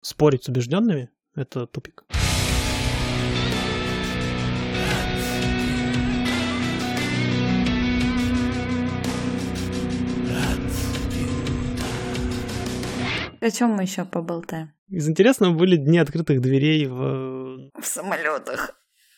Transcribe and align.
спорить 0.00 0.44
с 0.44 0.48
убежденными— 0.48 1.10
это 1.34 1.66
тупик. 1.66 2.04
О 13.40 13.50
чем 13.50 13.70
мы 13.70 13.82
еще 13.82 14.04
поболтаем? 14.04 14.72
Из 14.88 15.08
интересного 15.08 15.54
были 15.54 15.76
дни 15.76 15.98
открытых 15.98 16.42
дверей 16.42 16.86
в... 16.86 17.70
В 17.80 17.86
самолетах. 17.86 18.72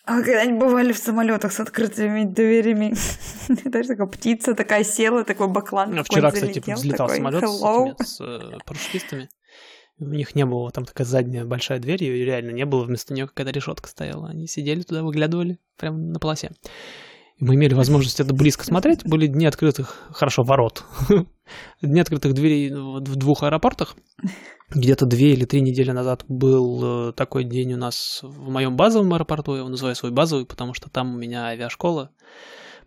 А 0.05 0.15
вы 0.17 0.25
когда-нибудь 0.25 0.61
бывали 0.61 0.93
в 0.93 0.99
самолетах 0.99 1.53
с 1.53 1.59
открытыми 1.59 2.25
дверями? 2.25 2.95
Даже 3.69 3.89
такая 3.89 4.07
птица 4.07 4.55
такая 4.55 4.85
села, 4.85 5.25
такой 5.25 5.49
баклан. 5.49 5.95
Ну, 5.95 6.05
вчера, 6.05 6.31
кстати, 6.31 6.61
взлетал 6.73 7.09
самолет 7.09 7.45
с 8.01 8.21
э, 8.21 8.59
парашютистами. 8.65 9.29
У 10.03 10.15
них 10.15 10.35
не 10.35 10.45
было 10.45 10.71
там 10.71 10.85
такая 10.85 11.07
задняя 11.07 11.45
большая 11.45 11.79
дверь, 11.79 12.03
ее 12.03 12.25
реально 12.25 12.51
не 12.51 12.65
было, 12.65 12.85
вместо 12.85 13.15
нее 13.15 13.27
какая-то 13.27 13.53
решетка 13.53 13.89
стояла. 13.89 14.29
Они 14.29 14.47
сидели 14.47 14.83
туда, 14.83 15.03
выглядывали 15.03 15.59
прямо 15.77 15.99
на 15.99 16.19
полосе. 16.19 16.51
И 17.39 17.45
мы 17.45 17.55
имели 17.55 17.75
возможность 17.75 18.21
это 18.21 18.35
близко 18.35 18.65
смотреть. 18.65 19.05
Были 19.05 19.27
дни 19.27 19.47
открытых, 19.47 20.09
хорошо, 20.11 20.43
ворот. 20.43 20.85
дни 21.83 22.01
открытых 22.01 22.35
дверей 22.35 22.73
в 22.73 23.17
двух 23.17 23.43
аэропортах. 23.43 23.97
Где-то 24.71 25.07
две 25.07 25.35
или 25.35 25.45
три 25.45 25.61
недели 25.61 25.91
назад 25.91 26.25
был 26.29 27.09
э, 27.09 27.13
такой 27.13 27.45
день 27.45 27.75
у 27.75 27.77
нас 27.77 28.21
в 28.23 28.49
моем 28.49 28.77
базовом 28.77 29.13
аэропорту. 29.15 29.53
Я 29.53 29.59
его 29.59 29.69
называю 29.69 29.95
свой 29.95 30.11
базовый, 30.13 30.47
потому 30.47 30.75
что 30.75 30.91
там 30.91 31.15
у 31.15 31.19
меня 31.19 31.47
авиашкола 31.47 32.11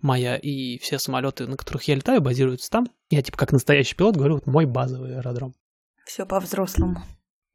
моя, 0.02 0.36
и 0.36 0.78
все 0.80 1.00
самолеты, 1.00 1.48
на 1.48 1.58
которых 1.58 1.84
я 1.84 1.96
летаю, 1.96 2.22
базируются 2.22 2.70
там. 2.70 2.88
Я 3.10 3.22
типа 3.22 3.38
как 3.38 3.52
настоящий 3.52 3.96
пилот 3.96 4.16
говорю, 4.16 4.36
вот 4.36 4.48
мой 4.48 4.66
базовый 4.66 5.18
аэродром. 5.18 5.54
Все 6.06 6.26
по-взрослому. 6.26 7.04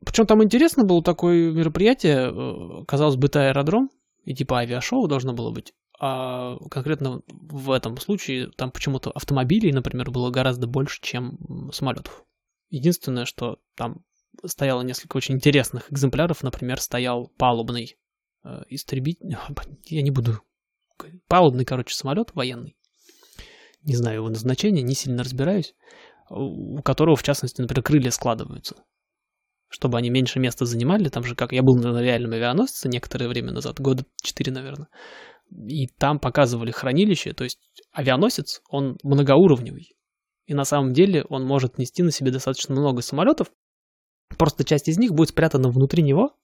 Причем 0.05 0.27
там 0.27 0.43
интересно 0.43 0.85
было 0.85 1.03
такое 1.03 1.53
мероприятие, 1.53 2.33
э, 2.33 2.85
казалось 2.87 3.17
бы, 3.17 3.29
это 3.29 3.49
аэродром, 3.49 3.91
и 4.25 4.35
типа 4.35 4.61
авиашоу 4.61 5.07
должно 5.07 5.33
было 5.33 5.51
быть. 5.51 5.73
А 5.99 6.57
конкретно 6.71 7.21
в 7.29 7.71
этом 7.71 7.99
случае 7.99 8.51
там 8.57 8.71
почему-то 8.71 9.11
автомобилей, 9.11 9.73
например, 9.73 10.11
было 10.11 10.30
гораздо 10.30 10.66
больше, 10.66 11.01
чем 11.02 11.71
самолетов. 11.73 12.24
Единственное, 12.71 13.27
что 13.27 13.59
там 13.77 14.02
стояло 14.45 14.80
несколько 14.83 15.19
очень 15.19 15.35
интересных 15.35 15.93
экземпляров. 15.93 16.43
Например, 16.43 16.80
стоял 16.80 17.29
палубный 17.37 17.99
э, 18.45 18.63
истребитель. 18.69 19.37
Я 19.85 20.02
не 20.02 20.11
буду... 20.11 20.41
Палубный, 21.29 21.65
короче, 21.65 21.95
самолет 21.95 22.35
военный. 22.35 22.77
Не 23.83 23.96
знаю 23.96 24.17
его 24.17 24.29
назначения, 24.29 24.83
не 24.83 24.95
сильно 24.95 25.23
разбираюсь 25.23 25.74
у 26.31 26.81
которого, 26.83 27.17
в 27.17 27.23
частности, 27.23 27.61
например, 27.61 27.83
крылья 27.83 28.11
складываются. 28.11 28.77
Чтобы 29.69 29.99
они 29.99 30.11
меньше 30.11 30.41
места 30.41 30.65
занимали, 30.65 31.09
там 31.09 31.25
же, 31.25 31.35
как 31.35 31.53
я 31.53 31.63
был 31.63 31.77
на 31.77 32.01
реальном 32.01 32.33
авианосце 32.33 32.89
некоторое 32.89 33.29
время 33.29 33.53
назад, 33.53 33.81
года 33.81 34.05
4, 34.23 34.53
наверное, 34.53 34.89
и 35.51 35.87
там 35.87 36.19
показывали 36.19 36.71
хранилище, 36.71 37.33
то 37.33 37.45
есть 37.45 37.59
авианосец, 37.93 38.63
он 38.69 38.99
многоуровневый, 39.03 39.95
и 40.47 40.55
на 40.55 40.65
самом 40.65 40.93
деле 40.93 41.25
он 41.29 41.45
может 41.45 41.79
нести 41.79 42.03
на 42.03 42.11
себе 42.11 42.31
достаточно 42.31 42.75
много 42.75 43.03
самолетов, 43.03 43.53
просто 44.39 44.65
часть 44.65 44.89
из 44.89 44.99
них 44.99 45.13
будет 45.13 45.31
спрятана 45.31 45.69
внутри 45.69 46.03
него, 46.03 46.37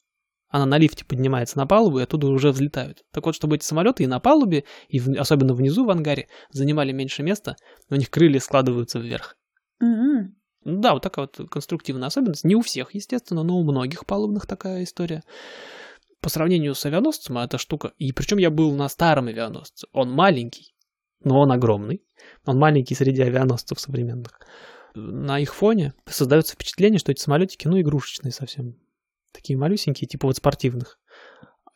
она 0.48 0.66
на 0.66 0.78
лифте 0.78 1.04
поднимается 1.04 1.58
на 1.58 1.66
палубу 1.66 1.98
и 1.98 2.02
оттуда 2.02 2.28
уже 2.28 2.50
взлетают. 2.50 3.04
Так 3.12 3.26
вот, 3.26 3.34
чтобы 3.34 3.56
эти 3.56 3.64
самолеты 3.64 4.04
и 4.04 4.06
на 4.06 4.20
палубе, 4.20 4.64
и 4.88 5.00
в, 5.00 5.08
особенно 5.18 5.54
внизу 5.54 5.84
в 5.84 5.90
ангаре, 5.90 6.28
занимали 6.50 6.92
меньше 6.92 7.24
места, 7.24 7.56
у 7.90 7.96
них 7.96 8.10
крылья 8.10 8.38
складываются 8.38 9.00
вверх. 9.00 9.36
Mm-hmm. 9.82 10.32
Да, 10.64 10.94
вот 10.94 11.02
такая 11.02 11.28
вот 11.32 11.48
конструктивная 11.48 12.08
особенность. 12.08 12.44
Не 12.44 12.56
у 12.56 12.60
всех, 12.60 12.94
естественно, 12.94 13.42
но 13.44 13.56
у 13.56 13.64
многих 13.64 14.04
палубных 14.04 14.46
такая 14.46 14.82
история. 14.82 15.22
По 16.20 16.28
сравнению 16.28 16.74
с 16.74 16.84
авианосцем, 16.84 17.38
эта 17.38 17.56
штука... 17.56 17.92
И 17.98 18.12
причем 18.12 18.38
я 18.38 18.50
был 18.50 18.74
на 18.74 18.88
старом 18.88 19.28
авианосце. 19.28 19.86
Он 19.92 20.10
маленький, 20.10 20.74
но 21.22 21.38
он 21.40 21.52
огромный. 21.52 22.02
Он 22.44 22.58
маленький 22.58 22.94
среди 22.94 23.22
авианосцев 23.22 23.78
современных. 23.78 24.40
На 24.94 25.38
их 25.38 25.54
фоне 25.54 25.94
создается 26.08 26.54
впечатление, 26.54 26.98
что 26.98 27.12
эти 27.12 27.20
самолетики, 27.20 27.68
ну, 27.68 27.80
игрушечные 27.80 28.32
совсем. 28.32 28.76
Такие 29.32 29.58
малюсенькие, 29.58 30.08
типа 30.08 30.26
вот 30.26 30.36
спортивных. 30.36 30.98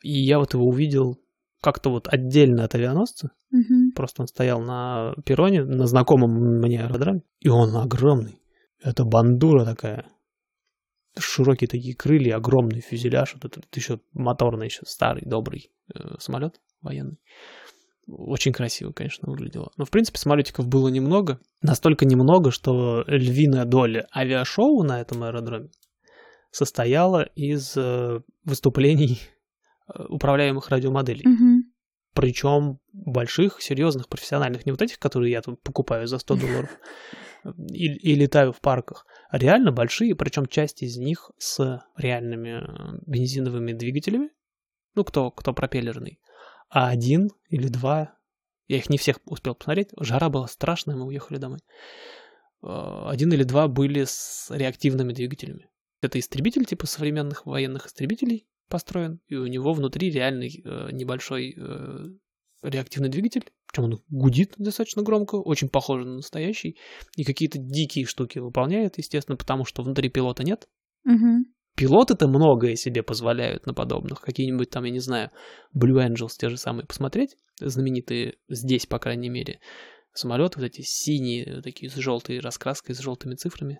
И 0.01 0.11
я 0.11 0.39
вот 0.39 0.53
его 0.53 0.65
увидел 0.65 1.17
как-то 1.61 1.91
вот 1.91 2.07
отдельно 2.11 2.65
от 2.65 2.75
авианосца. 2.75 3.31
Угу. 3.51 3.80
Просто 3.95 4.21
он 4.21 4.27
стоял 4.27 4.61
на 4.61 5.13
перроне, 5.25 5.63
на 5.63 5.85
знакомом 5.85 6.31
мне 6.59 6.83
аэродроме. 6.83 7.23
И 7.39 7.49
он 7.49 7.75
огромный. 7.75 8.39
Это 8.81 9.03
бандура 9.03 9.65
такая. 9.65 10.05
Широкие 11.17 11.67
такие 11.67 11.95
крылья, 11.95 12.37
огромный 12.37 12.81
фюзеляж. 12.81 13.35
Вот 13.35 13.45
этот 13.57 13.75
еще 13.75 13.99
моторный, 14.13 14.67
еще 14.67 14.81
старый, 14.85 15.23
добрый 15.25 15.71
э, 15.93 16.15
самолет 16.19 16.61
военный. 16.81 17.19
Очень 18.07 18.53
красиво, 18.53 18.91
конечно, 18.91 19.29
выглядело. 19.29 19.71
Но, 19.77 19.85
в 19.85 19.91
принципе, 19.91 20.17
самолетиков 20.17 20.67
было 20.67 20.87
немного. 20.87 21.39
Настолько 21.61 22.05
немного, 22.05 22.51
что 22.51 23.03
львиная 23.07 23.65
доля 23.65 24.07
авиашоу 24.15 24.83
на 24.83 25.01
этом 25.01 25.23
аэродроме 25.23 25.69
состояла 26.51 27.23
из 27.35 27.75
э, 27.77 28.21
выступлений 28.43 29.19
Э, 29.93 30.05
управляемых 30.09 30.69
радиомоделей. 30.69 31.25
Угу. 31.25 31.60
Причем 32.13 32.79
больших, 32.91 33.61
серьезных, 33.61 34.09
профессиональных, 34.09 34.65
не 34.65 34.71
вот 34.71 34.81
этих, 34.81 34.99
которые 34.99 35.31
я 35.31 35.41
тут 35.41 35.61
покупаю 35.61 36.07
за 36.07 36.17
100 36.19 36.35
долларов 36.35 36.69
и, 37.71 37.85
и 37.85 38.15
летаю 38.15 38.51
в 38.51 38.59
парках, 38.59 39.05
а 39.29 39.37
реально 39.37 39.71
большие, 39.71 40.15
причем 40.15 40.45
часть 40.45 40.83
из 40.83 40.97
них 40.97 41.31
с 41.37 41.81
реальными 41.95 42.49
э, 42.49 42.99
бензиновыми 43.07 43.71
двигателями, 43.71 44.29
ну, 44.93 45.05
кто, 45.05 45.31
кто 45.31 45.53
пропеллерный, 45.53 46.19
а 46.69 46.89
один 46.89 47.29
или 47.49 47.69
два, 47.69 48.17
я 48.67 48.77
их 48.77 48.89
не 48.89 48.97
всех 48.97 49.19
успел 49.25 49.55
посмотреть, 49.55 49.89
жара 49.97 50.29
была 50.29 50.47
страшная, 50.47 50.97
мы 50.97 51.05
уехали 51.05 51.37
домой, 51.37 51.59
э, 52.61 53.03
один 53.07 53.31
или 53.31 53.43
два 53.43 53.69
были 53.69 54.03
с 54.03 54.47
реактивными 54.49 55.13
двигателями. 55.13 55.69
Это 56.01 56.19
истребитель 56.19 56.65
типа 56.65 56.87
современных 56.87 57.45
военных 57.45 57.87
истребителей, 57.87 58.47
построен, 58.71 59.19
и 59.27 59.35
у 59.35 59.45
него 59.45 59.73
внутри 59.73 60.09
реальный 60.09 60.49
э, 60.63 60.89
небольшой 60.91 61.55
э, 61.55 62.05
реактивный 62.63 63.09
двигатель, 63.09 63.43
причем 63.67 63.83
он 63.85 63.99
гудит 64.09 64.53
достаточно 64.57 65.03
громко, 65.03 65.35
очень 65.35 65.69
похож 65.69 66.03
на 66.03 66.15
настоящий, 66.15 66.77
и 67.15 67.23
какие-то 67.23 67.59
дикие 67.59 68.05
штуки 68.05 68.39
выполняет, 68.39 68.97
естественно, 68.97 69.37
потому 69.37 69.65
что 69.65 69.83
внутри 69.83 70.09
пилота 70.09 70.43
нет. 70.43 70.67
Угу. 71.05 71.45
Пилоты-то 71.77 72.27
многое 72.27 72.75
себе 72.75 73.01
позволяют 73.01 73.65
на 73.65 73.73
подобных. 73.73 74.21
Какие-нибудь 74.21 74.69
там, 74.69 74.83
я 74.83 74.91
не 74.91 74.99
знаю, 74.99 75.31
Blue 75.75 76.05
Angels 76.05 76.31
те 76.37 76.49
же 76.49 76.57
самые 76.57 76.85
посмотреть, 76.85 77.37
знаменитые 77.59 78.35
здесь, 78.49 78.85
по 78.85 78.99
крайней 78.99 79.29
мере, 79.29 79.59
самолеты, 80.13 80.59
вот 80.59 80.65
эти 80.65 80.81
синие, 80.81 81.61
такие 81.61 81.89
с 81.89 81.95
желтой 81.95 82.39
раскраской, 82.39 82.93
с 82.93 82.99
желтыми 82.99 83.35
цифрами 83.35 83.79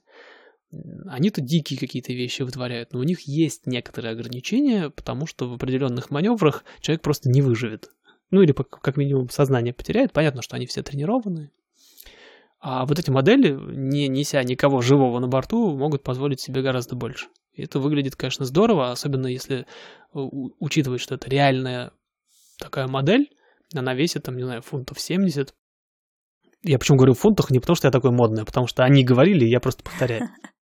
они-то 1.08 1.42
дикие 1.42 1.80
какие-то 1.80 2.14
вещи 2.14 2.44
вытворяют, 2.44 2.94
но 2.94 3.00
у 3.00 3.04
них 3.04 3.22
есть 3.22 3.68
некоторые 3.68 4.14
ограничения, 4.14 4.90
потому 4.90 5.28
что 5.28 5.50
в 5.50 5.54
определенных 5.54 6.10
маневрах 6.12 6.64
человек 6.80 7.02
просто 7.02 7.30
не 7.30 7.42
выживет. 7.42 7.90
Ну 8.30 8.42
или 8.42 8.54
как 8.54 8.96
минимум 8.96 9.30
сознание 9.30 9.74
потеряет. 9.74 10.14
Понятно, 10.14 10.42
что 10.42 10.56
они 10.56 10.66
все 10.66 10.82
тренированные. 10.82 11.52
А 12.60 12.86
вот 12.86 13.00
эти 13.00 13.10
модели, 13.10 13.52
не 13.52 14.08
неся 14.08 14.42
никого 14.44 14.82
живого 14.82 15.20
на 15.20 15.28
борту, 15.28 15.76
могут 15.76 16.04
позволить 16.04 16.40
себе 16.40 16.62
гораздо 16.62 16.96
больше. 16.96 17.28
И 17.54 17.64
это 17.64 17.80
выглядит, 17.80 18.16
конечно, 18.16 18.46
здорово, 18.46 18.92
особенно 18.92 19.28
если 19.28 19.66
учитывать, 20.14 21.02
что 21.02 21.16
это 21.16 21.30
реальная 21.30 21.92
такая 22.60 22.88
модель, 22.88 23.30
она 23.74 23.94
весит, 23.94 24.24
там, 24.24 24.38
не 24.38 24.44
знаю, 24.44 24.62
фунтов 24.62 25.00
70. 25.00 25.54
Я 26.64 26.78
почему 26.78 26.98
говорю 26.98 27.14
в 27.14 27.20
фунтах, 27.20 27.50
не 27.50 27.60
потому 27.60 27.76
что 27.76 27.88
я 27.88 27.92
такой 27.92 28.12
модный, 28.12 28.44
а 28.44 28.46
потому 28.46 28.68
что 28.68 28.84
они 28.84 29.04
говорили, 29.04 29.46
и 29.46 29.50
я 29.50 29.60
просто 29.60 29.84
повторяю. 29.84 30.30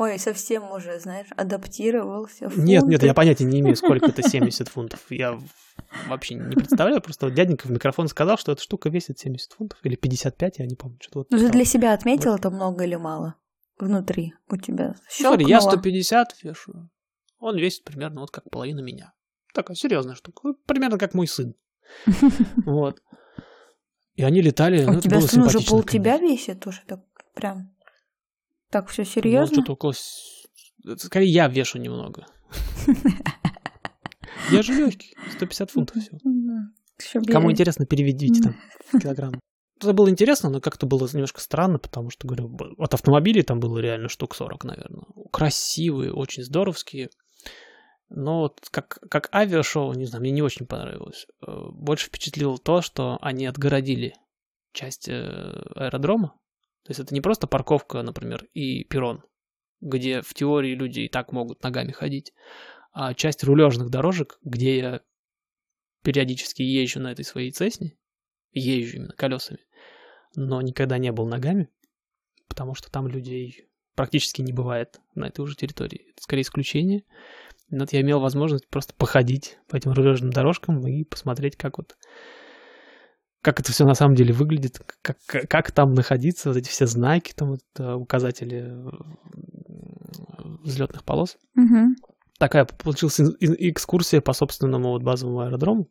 Ой, 0.00 0.18
совсем 0.18 0.72
уже, 0.72 0.98
знаешь, 0.98 1.26
адаптировался. 1.36 2.48
Фунты. 2.48 2.62
Нет, 2.62 2.84
нет, 2.84 3.02
я 3.02 3.12
понятия 3.12 3.44
не 3.44 3.60
имею, 3.60 3.76
сколько 3.76 4.06
это 4.06 4.22
70 4.26 4.66
фунтов. 4.68 4.98
Я 5.10 5.38
вообще 6.08 6.36
не 6.36 6.56
представляю, 6.56 7.02
просто 7.02 7.30
дяденька 7.30 7.66
в 7.66 7.70
микрофон 7.70 8.08
сказал, 8.08 8.38
что 8.38 8.52
эта 8.52 8.62
штука 8.62 8.88
весит 8.88 9.18
70 9.18 9.52
фунтов 9.52 9.78
или 9.82 9.96
55, 9.96 10.58
я 10.60 10.64
не 10.64 10.74
помню. 10.74 10.96
Что 11.02 11.18
вот 11.18 11.30
ну, 11.30 11.36
ты 11.36 11.50
для 11.50 11.66
себя 11.66 11.92
отметил, 11.92 12.34
это 12.34 12.48
много 12.48 12.84
или 12.84 12.94
мало? 12.94 13.34
Внутри 13.78 14.32
у 14.48 14.56
тебя 14.56 14.94
щелкнуло? 15.10 15.34
Смотри, 15.34 15.46
я 15.50 15.60
150 15.60 16.44
вешу. 16.44 16.88
Он 17.38 17.58
весит 17.58 17.84
примерно 17.84 18.22
вот 18.22 18.30
как 18.30 18.48
половина 18.48 18.80
меня. 18.80 19.12
Такая 19.52 19.76
серьезная 19.76 20.14
штука. 20.14 20.54
Примерно 20.64 20.96
как 20.96 21.12
мой 21.12 21.26
сын. 21.26 21.54
Вот. 22.64 23.02
И 24.14 24.22
они 24.22 24.40
летали. 24.40 24.82
А 24.82 24.92
у 24.92 25.00
тебя 25.00 25.20
сын 25.20 25.42
уже 25.42 25.60
пол 25.60 25.82
тебя 25.82 26.16
весит 26.16 26.60
тоже 26.60 26.80
так 26.86 27.00
прям? 27.34 27.76
Так, 28.70 28.88
все 28.88 29.04
серьезно? 29.04 29.56
Ну, 29.56 29.62
что-то 29.62 29.72
около... 29.72 29.94
Скорее, 30.96 31.30
я 31.30 31.48
вешу 31.48 31.78
немного. 31.78 32.26
Я 34.50 34.62
же 34.62 34.72
легкий, 34.72 35.14
150 35.36 35.70
фунтов 35.70 35.96
всего. 36.02 36.18
Кому 37.26 37.50
интересно, 37.50 37.86
переведите 37.86 38.42
там 38.42 38.56
килограмм. 39.00 39.40
это 39.78 39.92
было 39.92 40.10
интересно, 40.10 40.50
но 40.50 40.60
как-то 40.60 40.86
было 40.86 41.08
немножко 41.12 41.40
странно, 41.40 41.78
потому 41.78 42.10
что, 42.10 42.26
говорю, 42.26 42.56
от 42.78 42.94
автомобилей 42.94 43.42
там 43.42 43.60
было 43.60 43.78
реально 43.78 44.08
штук 44.08 44.34
40, 44.34 44.64
наверное. 44.64 45.04
Красивые, 45.30 46.12
очень 46.12 46.42
здоровские. 46.42 47.10
Но 48.08 48.40
вот 48.40 48.60
как, 48.70 48.98
как 49.08 49.32
авиашоу, 49.32 49.92
не 49.92 50.04
знаю, 50.04 50.22
мне 50.22 50.32
не 50.32 50.42
очень 50.42 50.66
понравилось. 50.66 51.26
Э, 51.46 51.68
больше 51.70 52.08
впечатлило 52.08 52.58
то, 52.58 52.82
что 52.82 53.18
они 53.20 53.46
отгородили 53.46 54.14
часть 54.72 55.08
э, 55.08 55.12
аэродрома. 55.76 56.34
То 56.90 56.92
есть 56.92 56.98
это 57.02 57.14
не 57.14 57.20
просто 57.20 57.46
парковка, 57.46 58.02
например, 58.02 58.48
и 58.52 58.82
перрон, 58.82 59.22
где 59.80 60.22
в 60.22 60.34
теории 60.34 60.74
люди 60.74 61.02
и 61.02 61.08
так 61.08 61.30
могут 61.30 61.62
ногами 61.62 61.92
ходить, 61.92 62.32
а 62.92 63.14
часть 63.14 63.44
рулежных 63.44 63.90
дорожек, 63.90 64.40
где 64.42 64.78
я 64.78 65.00
периодически 66.02 66.62
езжу 66.62 66.98
на 66.98 67.12
этой 67.12 67.24
своей 67.24 67.52
цесне, 67.52 67.96
езжу 68.50 68.96
именно 68.96 69.12
колесами, 69.12 69.60
но 70.34 70.60
никогда 70.62 70.98
не 70.98 71.12
был 71.12 71.28
ногами, 71.28 71.68
потому 72.48 72.74
что 72.74 72.90
там 72.90 73.06
людей 73.06 73.68
практически 73.94 74.42
не 74.42 74.52
бывает 74.52 75.00
на 75.14 75.28
этой 75.28 75.42
уже 75.42 75.54
территории. 75.54 76.08
Это 76.10 76.24
скорее 76.24 76.42
исключение. 76.42 77.04
Но 77.68 77.84
вот 77.84 77.92
я 77.92 78.00
имел 78.00 78.18
возможность 78.18 78.66
просто 78.66 78.94
походить 78.94 79.58
по 79.68 79.76
этим 79.76 79.92
рулежным 79.92 80.32
дорожкам 80.32 80.84
и 80.88 81.04
посмотреть, 81.04 81.54
как 81.54 81.78
вот 81.78 81.96
как 83.42 83.60
это 83.60 83.72
все 83.72 83.84
на 83.84 83.94
самом 83.94 84.14
деле 84.14 84.32
выглядит, 84.32 84.80
как, 85.02 85.18
как 85.26 85.72
там 85.72 85.94
находиться, 85.94 86.50
вот 86.50 86.58
эти 86.58 86.68
все 86.68 86.86
знаки, 86.86 87.32
там 87.34 87.50
вот, 87.50 87.60
э, 87.78 87.94
указатели 87.94 88.66
э, 88.68 88.90
взлетных 90.62 91.04
полос. 91.04 91.38
Угу. 91.56 91.96
Такая 92.38 92.64
получилась 92.64 93.20
экскурсия 93.20 94.20
по 94.20 94.32
собственному 94.32 94.90
вот 94.90 95.02
базовому 95.02 95.40
аэродрому. 95.40 95.88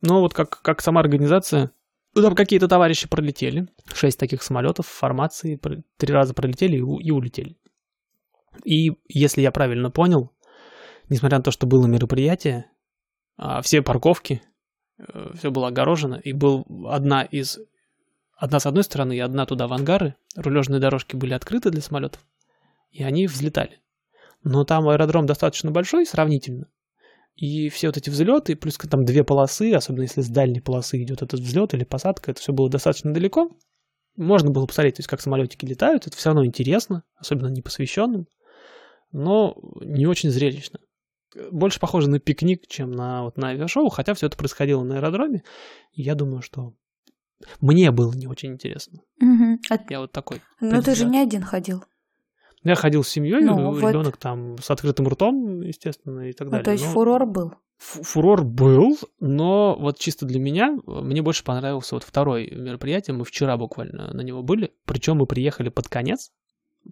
Но 0.00 0.20
вот 0.20 0.34
как, 0.34 0.62
как 0.62 0.80
сама 0.80 1.00
организация 1.00 1.72
ну, 2.14 2.22
там 2.22 2.34
какие-то 2.34 2.68
товарищи 2.68 3.08
пролетели. 3.08 3.68
Шесть 3.92 4.18
таких 4.18 4.42
самолетов 4.42 4.86
в 4.86 4.90
формации. 4.90 5.58
Три 5.96 6.12
раза 6.12 6.34
пролетели 6.34 6.76
и, 6.76 6.80
и 6.80 7.10
улетели. 7.10 7.56
И 8.64 8.92
если 9.08 9.40
я 9.40 9.50
правильно 9.50 9.90
понял, 9.90 10.30
несмотря 11.08 11.38
на 11.38 11.44
то, 11.44 11.50
что 11.50 11.66
было 11.66 11.86
мероприятие, 11.86 12.66
а, 13.38 13.62
все 13.62 13.80
парковки, 13.80 14.42
все 15.34 15.50
было 15.50 15.68
огорожено, 15.68 16.16
и 16.16 16.32
был 16.32 16.66
одна 16.88 17.22
из... 17.22 17.58
Одна 18.36 18.58
с 18.58 18.66
одной 18.66 18.82
стороны 18.82 19.16
и 19.16 19.20
одна 19.20 19.46
туда 19.46 19.68
в 19.68 19.72
ангары. 19.72 20.16
Рулежные 20.34 20.80
дорожки 20.80 21.14
были 21.14 21.32
открыты 21.32 21.70
для 21.70 21.80
самолетов, 21.80 22.24
и 22.90 23.04
они 23.04 23.26
взлетали. 23.26 23.80
Но 24.42 24.64
там 24.64 24.88
аэродром 24.88 25.26
достаточно 25.26 25.70
большой 25.70 26.06
сравнительно. 26.06 26.66
И 27.36 27.68
все 27.70 27.88
вот 27.88 27.96
эти 27.96 28.10
взлеты, 28.10 28.56
плюс 28.56 28.76
там 28.76 29.04
две 29.04 29.24
полосы, 29.24 29.72
особенно 29.72 30.02
если 30.02 30.20
с 30.20 30.28
дальней 30.28 30.60
полосы 30.60 31.02
идет 31.02 31.22
этот 31.22 31.40
взлет 31.40 31.72
или 31.74 31.84
посадка, 31.84 32.30
это 32.30 32.40
все 32.40 32.52
было 32.52 32.68
достаточно 32.68 33.14
далеко. 33.14 33.50
Можно 34.16 34.50
было 34.50 34.66
посмотреть, 34.66 34.96
то 34.96 35.00
есть 35.00 35.08
как 35.08 35.20
самолетики 35.20 35.64
летают, 35.64 36.06
это 36.06 36.16
все 36.16 36.28
равно 36.28 36.44
интересно, 36.44 37.04
особенно 37.16 37.48
непосвященным, 37.48 38.26
но 39.10 39.56
не 39.80 40.06
очень 40.06 40.30
зрелищно. 40.30 40.80
Больше 41.50 41.80
похоже 41.80 42.08
на 42.10 42.18
пикник, 42.18 42.66
чем 42.66 42.90
на, 42.92 43.22
вот, 43.24 43.36
на 43.36 43.48
авиашоу, 43.48 43.88
хотя 43.88 44.14
все 44.14 44.26
это 44.26 44.36
происходило 44.36 44.82
на 44.82 44.96
аэродроме. 44.96 45.42
И 45.92 46.02
я 46.02 46.14
думаю, 46.14 46.42
что 46.42 46.74
мне 47.60 47.90
было 47.90 48.12
не 48.12 48.26
очень 48.26 48.52
интересно. 48.52 49.00
Угу. 49.20 49.58
А... 49.70 49.78
Я 49.90 50.00
вот 50.00 50.12
такой. 50.12 50.40
Ну 50.60 50.82
ты 50.82 50.94
же 50.94 51.06
не 51.06 51.18
один 51.18 51.42
ходил. 51.42 51.84
Я 52.64 52.76
ходил 52.76 53.02
с 53.02 53.08
семьей, 53.08 53.40
Ну, 53.42 53.72
вот. 53.72 53.80
ребенок 53.80 54.16
там 54.16 54.56
с 54.58 54.70
открытым 54.70 55.08
ртом, 55.08 55.62
естественно, 55.62 56.28
и 56.28 56.32
так 56.32 56.46
Ну, 56.46 56.50
далее. 56.52 56.64
то 56.64 56.70
есть 56.70 56.84
Но 56.84 56.90
фурор 56.92 57.26
был. 57.26 57.54
фу- 57.76 58.02
Фурор 58.04 58.44
был, 58.44 58.96
но 59.18 59.76
вот 59.76 59.98
чисто 59.98 60.26
для 60.26 60.38
меня, 60.38 60.76
мне 60.86 61.22
больше 61.22 61.42
понравился 61.42 61.96
вот 61.96 62.04
второй 62.04 62.48
мероприятие. 62.52 63.16
Мы 63.16 63.24
вчера 63.24 63.56
буквально 63.56 64.12
на 64.14 64.20
него 64.20 64.44
были. 64.44 64.72
Причем 64.84 65.16
мы 65.16 65.26
приехали 65.26 65.70
под 65.70 65.88
конец, 65.88 66.30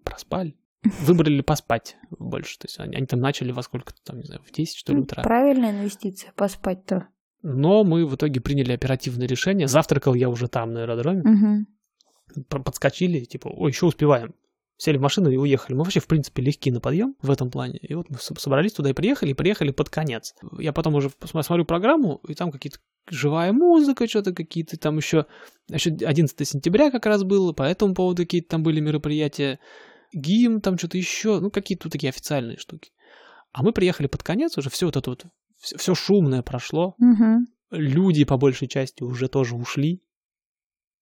проспали. 0.02 0.56
Выбрали 0.82 1.42
поспать 1.42 1.96
больше. 2.18 2.58
То 2.58 2.66
есть 2.66 2.78
они, 2.80 2.96
они 2.96 3.06
там 3.06 3.20
начали 3.20 3.52
во 3.52 3.62
сколько-то 3.62 3.98
там, 4.04 4.18
не 4.18 4.24
знаю, 4.24 4.40
в 4.46 4.50
10 4.50 4.76
что 4.76 4.92
ли 4.92 4.98
Ну, 4.98 5.04
утра. 5.04 5.22
Правильная 5.22 5.72
инвестиция, 5.72 6.32
поспать-то. 6.36 7.08
Но 7.42 7.84
мы 7.84 8.06
в 8.06 8.14
итоге 8.14 8.40
приняли 8.40 8.72
оперативное 8.72 9.26
решение. 9.26 9.66
Завтракал 9.66 10.14
я 10.14 10.28
уже 10.28 10.48
там, 10.48 10.72
на 10.72 10.82
аэродроме. 10.82 11.20
Угу. 11.22 12.46
Подскочили, 12.64 13.24
типа, 13.24 13.48
ой, 13.48 13.70
еще 13.70 13.86
успеваем. 13.86 14.34
Сели 14.76 14.96
в 14.96 15.02
машину 15.02 15.30
и 15.30 15.36
уехали. 15.36 15.74
Мы 15.76 15.84
вообще, 15.84 16.00
в 16.00 16.06
принципе, 16.06 16.42
легки 16.42 16.70
на 16.70 16.80
подъем 16.80 17.14
в 17.20 17.30
этом 17.30 17.50
плане. 17.50 17.78
И 17.82 17.94
вот 17.94 18.08
мы 18.08 18.16
со- 18.16 18.38
собрались 18.40 18.72
туда 18.72 18.88
и 18.88 18.94
приехали, 18.94 19.32
и 19.32 19.34
приехали 19.34 19.72
под 19.72 19.90
конец. 19.90 20.34
Я 20.58 20.72
потом 20.72 20.94
уже 20.94 21.10
смотрю 21.26 21.66
программу, 21.66 22.20
и 22.26 22.34
там 22.34 22.50
какие-то 22.50 22.78
живая 23.10 23.52
музыка, 23.52 24.08
что-то 24.08 24.32
какие-то 24.32 24.78
там 24.78 24.96
еще... 24.96 25.26
Еще 25.68 25.90
11 25.90 26.48
сентября 26.48 26.90
как 26.90 27.04
раз 27.04 27.24
было, 27.24 27.52
по 27.52 27.62
этому 27.64 27.94
поводу 27.94 28.22
какие-то 28.22 28.48
там 28.48 28.62
были 28.62 28.80
мероприятия. 28.80 29.58
ГИМ, 30.12 30.60
там 30.60 30.78
что-то 30.78 30.98
еще, 30.98 31.40
ну, 31.40 31.50
какие-то 31.50 31.88
такие 31.90 32.10
официальные 32.10 32.58
штуки. 32.58 32.92
А 33.52 33.62
мы 33.62 33.72
приехали 33.72 34.06
под 34.06 34.22
конец, 34.22 34.56
уже 34.58 34.70
все 34.70 34.86
вот 34.86 34.96
это 34.96 35.10
вот, 35.10 35.26
все, 35.56 35.94
шумное 35.94 36.42
прошло, 36.42 36.94
Угу. 36.98 37.46
люди 37.72 38.24
по 38.24 38.36
большей 38.36 38.68
части 38.68 39.02
уже 39.02 39.28
тоже 39.28 39.56
ушли. 39.56 40.02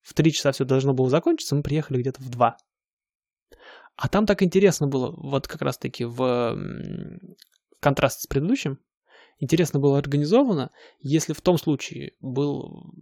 В 0.02 0.14
три 0.14 0.32
часа 0.32 0.52
все 0.52 0.64
должно 0.64 0.94
было 0.94 1.10
закончиться, 1.10 1.54
мы 1.54 1.62
приехали 1.62 2.00
где-то 2.00 2.22
в 2.22 2.30
два. 2.30 2.56
А 3.96 4.08
там 4.08 4.26
так 4.26 4.42
интересно 4.42 4.86
было, 4.86 5.10
вот 5.10 5.48
как 5.48 5.60
раз-таки 5.60 6.04
в 6.04 6.56
контрасте 7.80 8.22
с 8.22 8.26
предыдущим, 8.26 8.78
интересно 9.38 9.80
было 9.80 9.98
организовано, 9.98 10.70
если 11.00 11.32
в 11.32 11.40
том 11.40 11.58
случае 11.58 12.12
был 12.20 12.92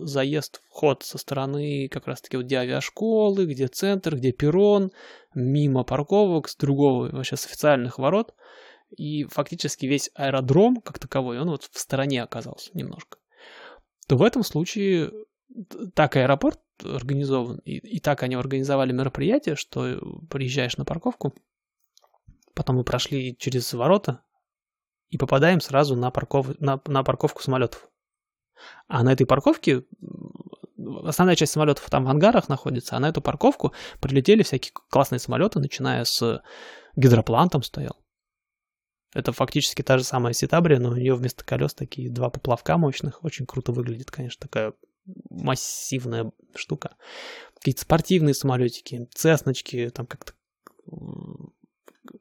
заезд, 0.00 0.60
вход 0.68 1.02
со 1.02 1.18
стороны 1.18 1.88
как 1.88 2.06
раз-таки 2.06 2.36
вот 2.36 2.46
где 2.46 2.58
авиашколы, 2.58 3.46
где 3.46 3.68
центр, 3.68 4.16
где 4.16 4.32
перрон, 4.32 4.90
мимо 5.34 5.84
парковок, 5.84 6.48
с 6.48 6.56
другого, 6.56 7.08
вообще 7.10 7.36
с 7.36 7.46
официальных 7.46 7.98
ворот, 7.98 8.34
и 8.96 9.24
фактически 9.24 9.86
весь 9.86 10.10
аэродром 10.14 10.76
как 10.76 10.98
таковой, 10.98 11.38
он 11.40 11.50
вот 11.50 11.64
в 11.64 11.78
стороне 11.78 12.22
оказался 12.22 12.70
немножко, 12.74 13.18
то 14.06 14.16
в 14.16 14.22
этом 14.22 14.42
случае 14.42 15.12
так 15.94 16.16
аэропорт 16.16 16.60
организован, 16.82 17.58
и, 17.64 17.76
и 17.76 18.00
так 18.00 18.22
они 18.22 18.34
организовали 18.34 18.92
мероприятие, 18.92 19.56
что 19.56 19.98
приезжаешь 20.30 20.76
на 20.76 20.84
парковку, 20.84 21.34
потом 22.54 22.76
мы 22.76 22.84
прошли 22.84 23.36
через 23.36 23.72
ворота 23.72 24.22
и 25.08 25.18
попадаем 25.18 25.60
сразу 25.60 25.94
на, 25.94 26.10
парков... 26.10 26.58
на, 26.58 26.80
на 26.86 27.04
парковку 27.04 27.42
самолетов. 27.42 27.88
А 28.88 29.02
на 29.02 29.12
этой 29.12 29.26
парковке 29.26 29.84
основная 31.04 31.36
часть 31.36 31.52
самолетов 31.52 31.88
там 31.90 32.04
в 32.04 32.08
ангарах 32.08 32.48
находится, 32.48 32.96
а 32.96 33.00
на 33.00 33.08
эту 33.08 33.20
парковку 33.20 33.72
прилетели 34.00 34.42
всякие 34.42 34.72
классные 34.90 35.18
самолеты, 35.18 35.60
начиная 35.60 36.04
с 36.04 36.42
гидроплан 36.96 37.50
стоял. 37.62 37.98
Это 39.14 39.32
фактически 39.32 39.82
та 39.82 39.98
же 39.98 40.04
самая 40.04 40.32
Ситабрия, 40.32 40.78
но 40.78 40.90
у 40.90 40.96
нее 40.96 41.14
вместо 41.14 41.44
колес 41.44 41.74
такие 41.74 42.10
два 42.10 42.30
поплавка 42.30 42.78
мощных. 42.78 43.22
Очень 43.22 43.46
круто 43.46 43.72
выглядит, 43.72 44.10
конечно, 44.10 44.40
такая 44.40 44.72
массивная 45.28 46.32
штука. 46.54 46.96
Какие-то 47.56 47.82
спортивные 47.82 48.34
самолетики, 48.34 49.08
цесночки, 49.14 49.90
там 49.90 50.06
как-то... 50.06 50.32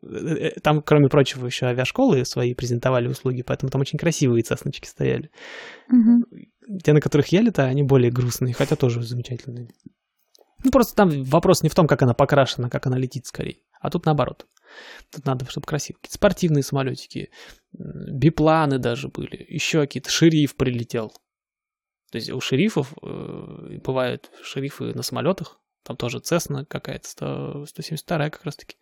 э, 0.03 0.15
э, 0.15 0.59
Там, 0.61 0.81
кроме 0.81 1.09
прочего, 1.09 1.45
еще 1.45 1.65
авиашколы 1.67 2.25
свои 2.25 2.53
презентовали 2.53 3.07
услуги, 3.07 3.41
поэтому 3.41 3.71
там 3.71 3.81
очень 3.81 3.99
красивые 3.99 4.43
цесночки 4.43 4.87
стояли. 4.87 5.29
Угу. 5.89 6.79
Те, 6.83 6.93
на 6.93 7.01
которых 7.01 7.27
я 7.27 7.41
летаю, 7.41 7.69
они 7.69 7.83
более 7.83 8.11
грустные, 8.11 8.53
хотя 8.53 8.75
тоже 8.75 9.01
замечательные. 9.03 9.69
Ну, 10.63 10.71
просто 10.71 10.95
там 10.95 11.23
вопрос 11.23 11.63
не 11.63 11.69
в 11.69 11.75
том, 11.75 11.87
как 11.87 12.01
она 12.01 12.13
покрашена, 12.13 12.69
как 12.69 12.85
она 12.85 12.97
летит 12.97 13.25
скорее. 13.25 13.57
А 13.79 13.89
тут 13.89 14.05
наоборот. 14.05 14.45
Тут 15.11 15.25
надо, 15.25 15.49
чтобы 15.49 15.65
красиво. 15.65 15.97
Какие-то 15.97 16.15
спортивные 16.15 16.63
самолетики, 16.63 17.31
бипланы 17.73 18.77
даже 18.77 19.07
были. 19.07 19.45
Еще 19.49 19.81
какие-то. 19.81 20.09
Шериф 20.09 20.55
прилетел. 20.55 21.11
То 22.11 22.17
есть 22.17 22.29
у 22.29 22.39
шерифов 22.41 22.93
э, 23.01 23.79
бывают 23.83 24.29
шерифы 24.43 24.93
на 24.93 25.01
самолетах. 25.01 25.60
Там 25.83 25.97
тоже 25.97 26.19
Цесна 26.19 26.65
какая-то, 26.65 27.07
100 27.07 27.65
172 27.65 28.29
как 28.29 28.45
раз 28.45 28.55
таки. 28.55 28.77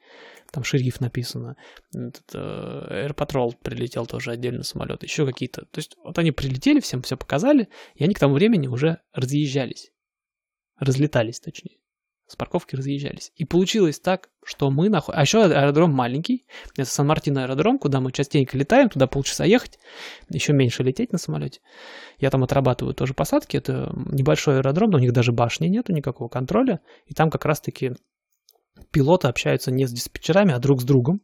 Там 0.51 0.63
шериф 0.63 0.99
написано. 0.99 1.55
Этот, 1.93 2.25
э, 2.33 3.07
Air 3.07 3.15
Patrol 3.15 3.55
прилетел 3.61 4.05
тоже 4.05 4.31
отдельно 4.31 4.63
самолет. 4.63 5.03
Еще 5.03 5.25
какие-то. 5.25 5.61
То 5.61 5.79
есть 5.79 5.95
вот 6.03 6.17
они 6.17 6.31
прилетели, 6.31 6.79
всем 6.79 7.01
все 7.01 7.15
показали, 7.15 7.69
и 7.95 8.03
они 8.03 8.13
к 8.13 8.19
тому 8.19 8.33
времени 8.33 8.67
уже 8.67 9.01
разъезжались. 9.13 9.91
Разлетались, 10.77 11.39
точнее. 11.39 11.77
С 12.29 12.35
парковки 12.35 12.75
разъезжались. 12.75 13.31
И 13.37 13.43
получилось 13.43 13.99
так, 13.99 14.29
что 14.45 14.69
мы 14.69 14.89
находим... 14.89 15.17
А 15.17 15.21
еще 15.23 15.43
аэродром 15.43 15.91
маленький. 15.91 16.45
Это 16.77 16.87
Сан-Мартин 16.87 17.39
аэродром, 17.39 17.79
куда 17.79 18.01
мы 18.01 18.11
частенько 18.11 18.55
летаем. 18.55 18.87
Туда 18.89 19.07
полчаса 19.07 19.45
ехать. 19.45 19.79
Еще 20.29 20.53
меньше 20.53 20.83
лететь 20.83 21.11
на 21.11 21.17
самолете. 21.17 21.59
Я 22.19 22.29
там 22.29 22.43
отрабатываю 22.43 22.93
тоже 22.93 23.15
посадки. 23.15 23.57
Это 23.57 23.91
небольшой 23.95 24.57
аэродром, 24.59 24.91
но 24.91 24.97
у 24.97 25.01
них 25.01 25.11
даже 25.11 25.31
башни 25.31 25.69
нету, 25.69 25.91
никакого 25.91 26.29
контроля. 26.29 26.81
И 27.07 27.15
там 27.15 27.31
как 27.31 27.45
раз-таки 27.45 27.93
пилоты 28.91 29.27
общаются 29.27 29.71
не 29.71 29.87
с 29.87 29.91
диспетчерами, 29.91 30.53
а 30.53 30.59
друг 30.59 30.81
с 30.81 30.83
другом. 30.83 31.21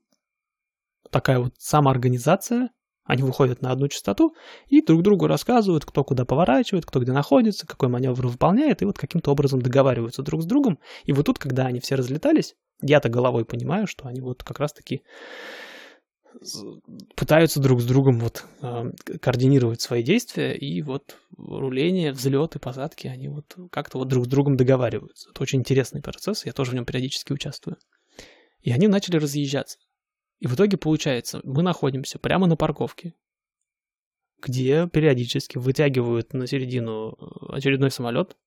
Такая 1.12 1.38
вот 1.38 1.54
самоорганизация 1.60 2.72
Они 3.06 3.22
выходят 3.22 3.62
на 3.62 3.72
одну 3.72 3.88
частоту 3.88 4.36
и 4.68 4.82
друг 4.82 5.04
другу 5.04 5.28
рассказывают, 5.28 5.86
кто 5.86 6.04
куда 6.04 6.26
поворачивает, 6.26 6.86
кто 6.86 7.00
где 7.00 7.12
находится, 7.12 7.68
какой 7.68 7.88
маневр 7.88 8.28
выполняет, 8.28 8.82
и 8.82 8.86
вот 8.86 8.98
каким-то 8.98 9.32
образом 9.32 9.62
договариваются 9.62 10.24
друг 10.24 10.42
с 10.42 10.46
другом. 10.46 10.80
И 11.04 11.14
вот 11.14 11.28
тут, 11.28 11.38
когда 11.38 11.68
они 11.68 11.80
все 11.80 11.96
разлетались, 11.96 12.56
я-то 12.82 13.10
головой 13.10 13.46
понимаю, 13.46 13.88
что 13.88 14.08
они 14.08 14.22
вот 14.22 14.44
как 14.44 14.60
раз-таки 14.60 15.04
пытаются 17.16 17.62
друг 17.62 17.82
с 17.82 17.86
другом 17.86 18.20
вот 18.20 18.44
э, 18.62 18.92
координировать 19.22 19.82
свои 19.82 20.04
действия, 20.04 20.54
и 20.56 20.82
вот 20.82 21.18
руление, 21.38 22.12
взлеты, 22.12 22.60
посадки, 22.60 23.08
они 23.08 23.30
вот 23.30 23.56
как-то 23.72 24.00
вот 24.00 24.08
друг 24.08 24.26
с 24.26 24.28
другом 24.28 24.58
договариваются. 24.58 25.30
Это 25.30 25.42
очень 25.42 25.60
интересный 25.60 26.02
процесс, 26.02 26.46
я 26.46 26.52
тоже 26.52 26.72
в 26.72 26.74
нем 26.74 26.86
периодически 26.86 27.32
участвую. 27.32 27.78
И 28.62 28.72
они 28.72 28.88
начали 28.88 29.18
разъезжаться. 29.18 29.78
И 30.40 30.48
в 30.48 30.56
итоге 30.56 30.78
получается, 30.78 31.40
мы 31.44 31.64
находимся 31.64 32.20
прямо 32.20 32.48
на 32.48 32.56
парковке, 32.56 33.14
где 34.42 34.88
периодически 34.88 35.58
вытягивают 35.58 36.34
на 36.34 36.46
середину 36.46 37.14
э, 37.14 37.56
очередной 37.56 37.92
самолет, 37.92 38.38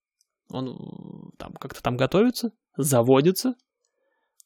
он 0.51 0.69
э, 0.69 1.37
там 1.39 1.53
как-то 1.55 1.83
там 1.83 1.97
готовится, 1.97 2.53
заводится, 2.77 3.55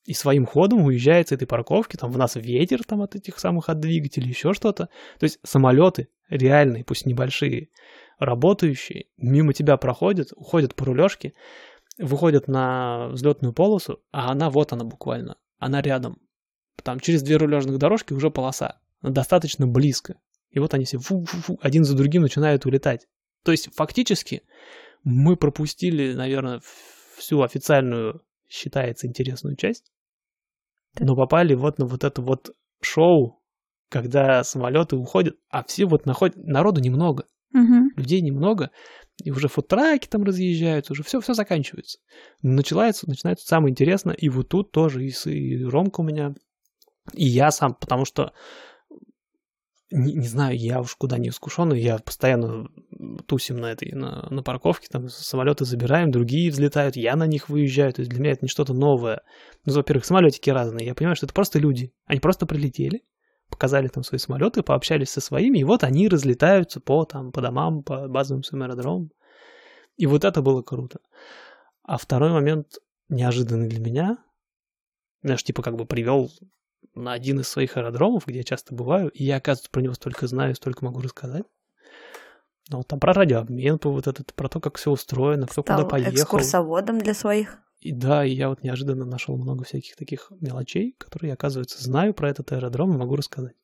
и 0.04 0.14
своим 0.14 0.46
ходом 0.46 0.82
уезжает 0.82 1.28
с 1.28 1.32
этой 1.32 1.46
парковки, 1.46 1.96
там 1.96 2.10
в 2.10 2.18
нас 2.18 2.34
ветер 2.34 2.82
там 2.84 3.02
от 3.02 3.14
этих 3.14 3.38
самых 3.38 3.68
от 3.68 3.78
двигателей, 3.78 4.28
еще 4.28 4.52
что-то. 4.52 4.88
То 5.18 5.24
есть 5.24 5.38
самолеты 5.44 6.08
реальные, 6.28 6.84
пусть 6.84 7.06
небольшие, 7.06 7.68
работающие, 8.18 9.06
мимо 9.16 9.52
тебя 9.52 9.76
проходят, 9.76 10.32
уходят 10.34 10.74
по 10.74 10.84
рулежке, 10.86 11.34
выходят 11.98 12.48
на 12.48 13.08
взлетную 13.08 13.52
полосу, 13.52 14.02
а 14.10 14.30
она 14.32 14.50
вот 14.50 14.72
она 14.72 14.84
буквально, 14.84 15.36
она 15.58 15.80
рядом. 15.82 16.18
Там 16.82 17.00
через 17.00 17.22
две 17.22 17.36
рулежных 17.36 17.78
дорожки 17.78 18.12
уже 18.12 18.30
полоса, 18.30 18.80
достаточно 19.02 19.66
близко. 19.66 20.16
И 20.50 20.58
вот 20.58 20.74
они 20.74 20.84
все 20.84 20.98
фу 20.98 21.22
-фу 21.22 21.40
-фу, 21.46 21.58
один 21.60 21.84
за 21.84 21.96
другим 21.96 22.22
начинают 22.22 22.66
улетать. 22.66 23.06
То 23.44 23.52
есть 23.52 23.70
фактически 23.74 24.42
мы 25.04 25.36
пропустили, 25.36 26.12
наверное, 26.14 26.60
всю 27.16 27.42
официальную 27.42 28.22
считается 28.48 29.06
интересную 29.06 29.56
часть, 29.56 29.90
но 30.98 31.16
попали 31.16 31.54
вот 31.54 31.78
на 31.78 31.86
вот 31.86 32.04
это 32.04 32.20
вот 32.22 32.50
шоу, 32.80 33.42
когда 33.88 34.44
самолеты 34.44 34.96
уходят, 34.96 35.36
а 35.48 35.64
все 35.64 35.86
вот 35.86 36.06
находят, 36.06 36.36
народу 36.36 36.80
немного, 36.80 37.26
Угу. 37.54 37.90
людей 37.96 38.22
немного, 38.22 38.70
и 39.22 39.30
уже 39.30 39.48
футраки 39.48 40.08
там 40.08 40.22
разъезжаются, 40.22 40.94
уже 40.94 41.02
все, 41.02 41.20
все 41.20 41.34
заканчивается. 41.34 41.98
Начинается, 42.40 43.06
начинается 43.08 43.46
самое 43.46 43.72
интересное, 43.72 44.14
и 44.14 44.28
вот 44.30 44.48
тут 44.48 44.70
тоже 44.72 45.04
и, 45.04 45.10
с- 45.10 45.30
и 45.30 45.62
Ромка 45.64 46.00
у 46.00 46.04
меня, 46.04 46.34
и 47.12 47.26
я 47.26 47.50
сам, 47.50 47.74
потому 47.74 48.04
что 48.04 48.32
не, 49.92 50.14
не 50.14 50.26
знаю, 50.26 50.56
я 50.56 50.80
уж 50.80 50.94
куда 50.96 51.18
не 51.18 51.28
искушенный, 51.28 51.80
я 51.80 51.98
постоянно 51.98 52.68
тусим 53.26 53.56
на 53.56 53.72
этой, 53.72 53.92
на, 53.92 54.26
на 54.30 54.42
парковке, 54.42 54.88
там 54.90 55.08
самолеты 55.08 55.64
забираем, 55.64 56.10
другие 56.10 56.50
взлетают, 56.50 56.96
я 56.96 57.14
на 57.14 57.26
них 57.26 57.48
выезжаю, 57.48 57.92
то 57.92 58.00
есть 58.00 58.10
для 58.10 58.20
меня 58.20 58.32
это 58.32 58.44
не 58.44 58.48
что-то 58.48 58.72
новое. 58.72 59.22
Ну, 59.64 59.74
во-первых, 59.74 60.04
самолетики 60.04 60.50
разные, 60.50 60.86
я 60.86 60.94
понимаю, 60.94 61.16
что 61.16 61.26
это 61.26 61.34
просто 61.34 61.58
люди, 61.58 61.92
они 62.06 62.20
просто 62.20 62.46
прилетели, 62.46 63.02
показали 63.50 63.88
там 63.88 64.02
свои 64.02 64.18
самолеты, 64.18 64.62
пообщались 64.62 65.10
со 65.10 65.20
своими, 65.20 65.58
и 65.58 65.64
вот 65.64 65.84
они 65.84 66.08
разлетаются 66.08 66.80
по, 66.80 67.04
там, 67.04 67.30
по 67.32 67.42
домам, 67.42 67.82
по 67.82 68.08
базовым 68.08 68.42
своим 68.42 68.64
аэродромам. 68.64 69.10
И 69.96 70.06
вот 70.06 70.24
это 70.24 70.40
было 70.40 70.62
круто. 70.62 71.00
А 71.82 71.98
второй 71.98 72.30
момент, 72.30 72.78
неожиданный 73.10 73.68
для 73.68 73.80
меня, 73.80 74.16
знаешь, 75.22 75.44
типа 75.44 75.62
как 75.62 75.76
бы 75.76 75.84
привел 75.84 76.30
на 76.94 77.12
один 77.12 77.40
из 77.40 77.48
своих 77.48 77.76
аэродромов, 77.76 78.26
где 78.26 78.38
я 78.38 78.44
часто 78.44 78.74
бываю, 78.74 79.08
и 79.10 79.24
я, 79.24 79.36
оказывается, 79.36 79.70
про 79.70 79.80
него 79.80 79.94
столько 79.94 80.26
знаю, 80.26 80.54
столько 80.54 80.84
могу 80.84 81.00
рассказать. 81.00 81.44
Ну, 82.68 82.78
вот 82.78 82.88
там 82.88 83.00
про 83.00 83.12
радиообмен, 83.12 83.78
про 83.78 83.90
вот 83.90 84.06
этот, 84.06 84.32
про 84.34 84.48
то, 84.48 84.60
как 84.60 84.76
все 84.78 84.90
устроено, 84.90 85.46
кто 85.46 85.62
куда 85.62 85.78
Стал 85.78 85.88
поехал. 85.88 86.14
экскурсоводом 86.14 86.98
для 86.98 87.14
своих. 87.14 87.58
И 87.80 87.90
да, 87.92 88.24
и 88.24 88.32
я 88.32 88.48
вот 88.48 88.62
неожиданно 88.62 89.04
нашел 89.04 89.36
много 89.36 89.64
всяких 89.64 89.96
таких 89.96 90.30
мелочей, 90.40 90.94
которые 90.98 91.30
я, 91.30 91.34
оказывается, 91.34 91.82
знаю 91.82 92.14
про 92.14 92.30
этот 92.30 92.52
аэродром 92.52 92.94
и 92.94 92.96
могу 92.96 93.16
рассказать. 93.16 93.56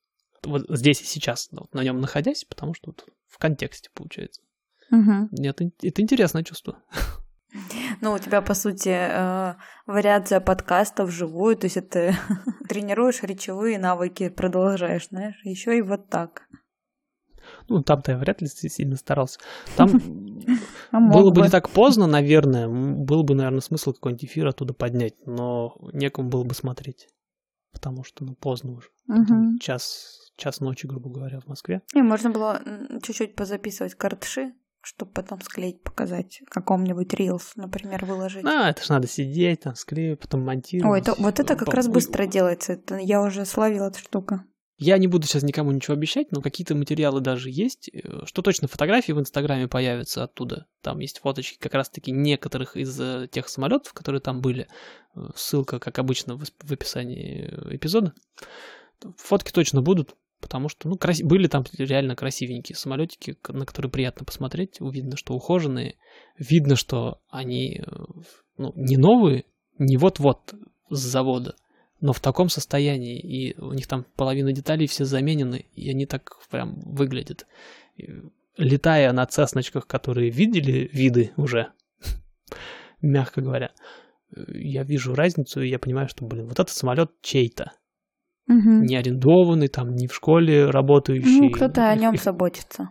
Вот 0.45 0.67
здесь 0.69 1.01
и 1.01 1.05
сейчас, 1.05 1.49
вот 1.53 1.73
на 1.73 1.85
нем 1.85 2.01
находясь, 2.01 2.45
потому 2.45 2.75
что 2.75 2.91
вот 2.91 3.07
в 3.29 3.39
контексте 3.39 3.91
получается. 3.95 4.43
Мгм. 4.91 5.29
Нет, 5.31 5.61
это 5.61 6.03
интересное 6.03 6.43
чувство. 6.43 6.83
Ну, 8.03 8.13
у 8.13 8.19
тебя, 8.19 8.43
по 8.43 8.55
сути, 8.55 8.91
э, 8.91 9.55
вариация 9.87 10.41
подкаста 10.41 11.05
вживую, 11.05 11.57
то 11.57 11.67
есть 11.67 11.77
это 11.77 12.15
тренируешь 12.69 13.23
речевые 13.23 13.79
навыки, 13.79 14.29
продолжаешь, 14.29 15.09
знаешь, 15.09 15.41
еще 15.45 15.77
и 15.77 15.83
вот 15.83 16.09
так. 16.09 16.49
Ну, 17.69 17.83
там-то 17.83 18.13
я 18.13 18.19
вряд 18.19 18.41
ли 18.43 18.49
сильно 18.49 18.97
старался. 18.97 19.41
Там 19.77 19.91
А 20.91 21.01
было 21.01 21.31
бы 21.31 21.43
не 21.43 21.49
так 21.49 21.69
поздно, 21.69 22.07
наверное, 22.07 22.65
м, 22.65 23.05
был 23.05 23.23
бы, 23.23 23.35
наверное, 23.35 23.61
смысл 23.61 23.93
какой-нибудь 23.93 24.25
эфир 24.25 24.47
оттуда 24.47 24.75
поднять, 24.75 25.15
но 25.27 25.77
некому 25.93 26.31
было 26.31 26.45
бы 26.45 26.55
смотреть, 26.55 27.09
потому 27.73 28.05
что, 28.05 28.25
ну, 28.25 28.35
поздно 28.35 28.73
уже. 28.73 28.89
Час, 29.61 30.33
час 30.37 30.61
ночи, 30.61 30.87
грубо 30.87 31.11
говоря, 31.11 31.41
в 31.41 31.47
Москве. 31.47 31.83
И 31.95 32.03
можно 32.03 32.31
было 32.31 32.63
чуть-чуть 33.03 33.35
позаписывать 33.35 33.95
картыши, 33.95 34.53
чтобы 34.89 35.13
потом 35.13 35.41
склеить, 35.43 35.83
показать 35.83 36.41
каком-нибудь 36.49 37.13
рилс, 37.15 37.53
например, 37.57 38.05
выложить. 38.07 38.45
А, 38.47 38.71
это 38.71 38.83
ж 38.83 38.89
надо 38.89 39.07
сидеть, 39.07 39.61
там, 39.61 39.75
склеивать, 39.75 40.21
потом 40.21 40.45
монтировать. 40.45 40.91
Ой, 40.91 41.01
это, 41.01 41.23
вот 41.23 41.39
это 41.41 41.57
как 41.57 41.67
По- 41.67 41.73
раз 41.77 41.89
быстро 41.89 42.27
делается. 42.27 42.73
Это 42.73 42.97
я 42.97 43.21
уже 43.23 43.45
словила 43.45 43.89
эту 43.89 43.99
штуку. 43.99 44.41
Я 44.81 44.97
не 44.99 45.09
буду 45.09 45.27
сейчас 45.27 45.43
никому 45.43 45.73
ничего 45.73 45.95
обещать, 45.95 46.31
но 46.31 46.41
какие-то 46.41 46.75
материалы 46.77 47.21
даже 47.21 47.51
есть. 47.51 47.91
э, 47.93 48.25
Что 48.25 48.43
точно, 48.43 48.69
фотографии 48.69 49.11
в 49.13 49.19
Инстаграме 49.21 49.67
появятся 49.69 50.23
оттуда. 50.23 50.67
Там 50.83 51.01
есть 51.01 51.19
фоточки 51.19 51.59
как 51.59 51.75
раз-таки 51.75 52.13
некоторых 52.13 52.77
из 52.77 52.99
э, 53.01 53.29
тех 53.31 53.49
самолетов, 53.49 53.93
которые 53.93 54.21
там 54.21 54.41
были. 54.41 54.69
Э, 55.17 55.21
Ссылка, 55.35 55.81
как 55.81 55.99
обычно, 55.99 56.39
в 56.39 56.73
описании 56.73 57.51
э, 57.51 57.75
эпизода. 57.77 58.15
Фотки 59.17 59.53
точно 59.53 59.83
будут, 59.83 60.15
потому 60.41 60.69
что, 60.69 60.89
ну, 60.89 60.97
краси- 60.97 61.25
были 61.25 61.49
там 61.49 61.65
реально 61.79 62.17
красивенькие 62.17 62.77
самолетики, 62.77 63.37
на 63.49 63.67
которые 63.67 63.91
приятно 63.91 64.25
посмотреть. 64.25 64.79
Видно, 64.81 65.17
что 65.17 65.35
ухоженные. 65.35 65.97
Видно, 66.39 66.77
что 66.77 67.21
они, 67.29 67.83
э, 67.85 67.91
ну, 68.57 68.73
не 68.77 68.97
новые, 68.97 69.45
не 69.79 69.97
вот-вот 69.97 70.55
с 70.91 70.99
завода, 70.99 71.55
но 72.01 72.13
в 72.13 72.21
таком 72.21 72.49
состоянии, 72.49 73.19
и 73.19 73.59
у 73.61 73.73
них 73.73 73.87
там 73.87 74.07
половина 74.17 74.53
деталей 74.53 74.87
все 74.87 75.05
заменены, 75.05 75.67
и 75.75 75.91
они 75.91 76.07
так 76.07 76.39
прям 76.51 76.81
выглядят. 76.81 77.47
Летая 78.57 79.13
на 79.13 79.27
цесночках, 79.27 79.87
которые 79.87 80.31
видели 80.31 80.89
виды 80.93 81.33
уже, 81.37 81.73
мягко 83.01 83.41
говоря, 83.41 83.73
э, 84.35 84.41
я 84.55 84.85
вижу 84.85 85.15
разницу, 85.15 85.61
и 85.61 85.69
я 85.69 85.79
понимаю, 85.79 86.09
что, 86.09 86.25
блин, 86.25 86.47
вот 86.47 86.59
этот 86.59 86.71
самолет 86.71 87.11
чей-то. 87.23 87.73
Мгм. 88.49 88.83
Не 88.83 88.97
арендованный, 88.97 89.69
там, 89.69 89.95
не 89.95 90.07
в 90.09 90.15
школе 90.15 90.67
работающий. 90.71 91.41
Ну, 91.41 91.51
кто-то 91.51 91.89
о 91.89 91.95
нем 91.95 92.15
их- 92.15 92.23
заботится. 92.25 92.89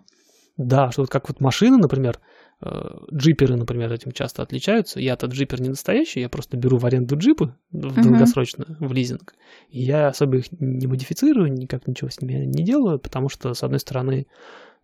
да, 0.56 0.92
что 0.92 1.02
вот 1.02 1.10
как 1.10 1.28
вот 1.30 1.40
машины, 1.42 1.78
например, 1.78 2.20
э, 2.62 2.70
джиперы, 3.14 3.56
например, 3.58 3.92
этим 3.92 4.12
часто 4.12 4.42
отличаются. 4.44 5.00
Я-то 5.00 5.28
джипер 5.28 5.62
не 5.62 5.70
настоящий, 5.70 6.22
я 6.22 6.30
просто 6.30 6.58
беру 6.58 6.78
в 6.78 6.86
аренду 6.86 7.18
джипы 7.18 7.54
в 7.72 8.02
долгосрочно, 8.04 8.66
в 8.80 8.92
лизинг. 8.94 9.34
И 9.70 9.82
я 9.84 10.08
особо 10.08 10.38
их 10.38 10.46
не 10.60 10.88
модифицирую, 10.88 11.52
никак 11.54 11.88
ничего 11.88 12.10
с 12.10 12.22
ними 12.22 12.46
не 12.46 12.64
делаю, 12.64 13.00
потому 13.00 13.30
что, 13.30 13.54
с 13.54 13.64
одной 13.64 13.80
стороны, 13.80 14.26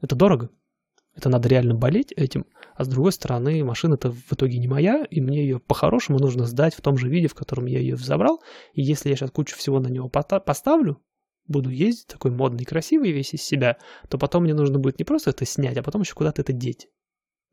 это 0.02 0.16
дорого. 0.16 0.50
Это 1.16 1.30
надо 1.30 1.48
реально 1.48 1.76
болеть 1.76 2.12
этим, 2.12 2.46
а 2.76 2.86
с 2.86 2.88
другой 2.88 3.12
стороны, 3.12 3.64
машина-то 3.64 4.12
в 4.12 4.34
итоге 4.34 4.58
не 4.58 4.68
моя, 4.68 5.06
и 5.10 5.22
мне 5.22 5.42
ее 5.42 5.60
по-хорошему 5.60 6.18
нужно 6.18 6.46
сдать 6.46 6.74
в 6.74 6.82
том 6.82 6.98
же 6.98 7.08
виде, 7.08 7.28
в 7.28 7.36
котором 7.36 7.66
я 7.68 7.80
ее 7.80 7.98
забрал. 7.98 8.42
И 8.74 8.82
если 8.82 9.10
я 9.10 9.16
сейчас 9.16 9.30
кучу 9.32 9.56
всего 9.56 9.80
на 9.80 9.90
него 9.90 10.10
поставлю, 10.10 11.02
буду 11.48 11.70
ездить 11.70 12.08
такой 12.08 12.32
модный, 12.32 12.66
красивый 12.66 13.12
весь 13.12 13.34
из 13.34 13.44
себя, 13.44 13.78
то 14.10 14.18
потом 14.18 14.44
мне 14.44 14.56
нужно 14.56 14.80
будет 14.80 14.98
не 14.98 15.06
просто 15.06 15.30
это 15.30 15.46
снять, 15.46 15.78
а 15.78 15.84
потом 15.84 16.02
еще 16.02 16.16
куда-то 16.16 16.42
это 16.42 16.54
деть. 16.54 16.88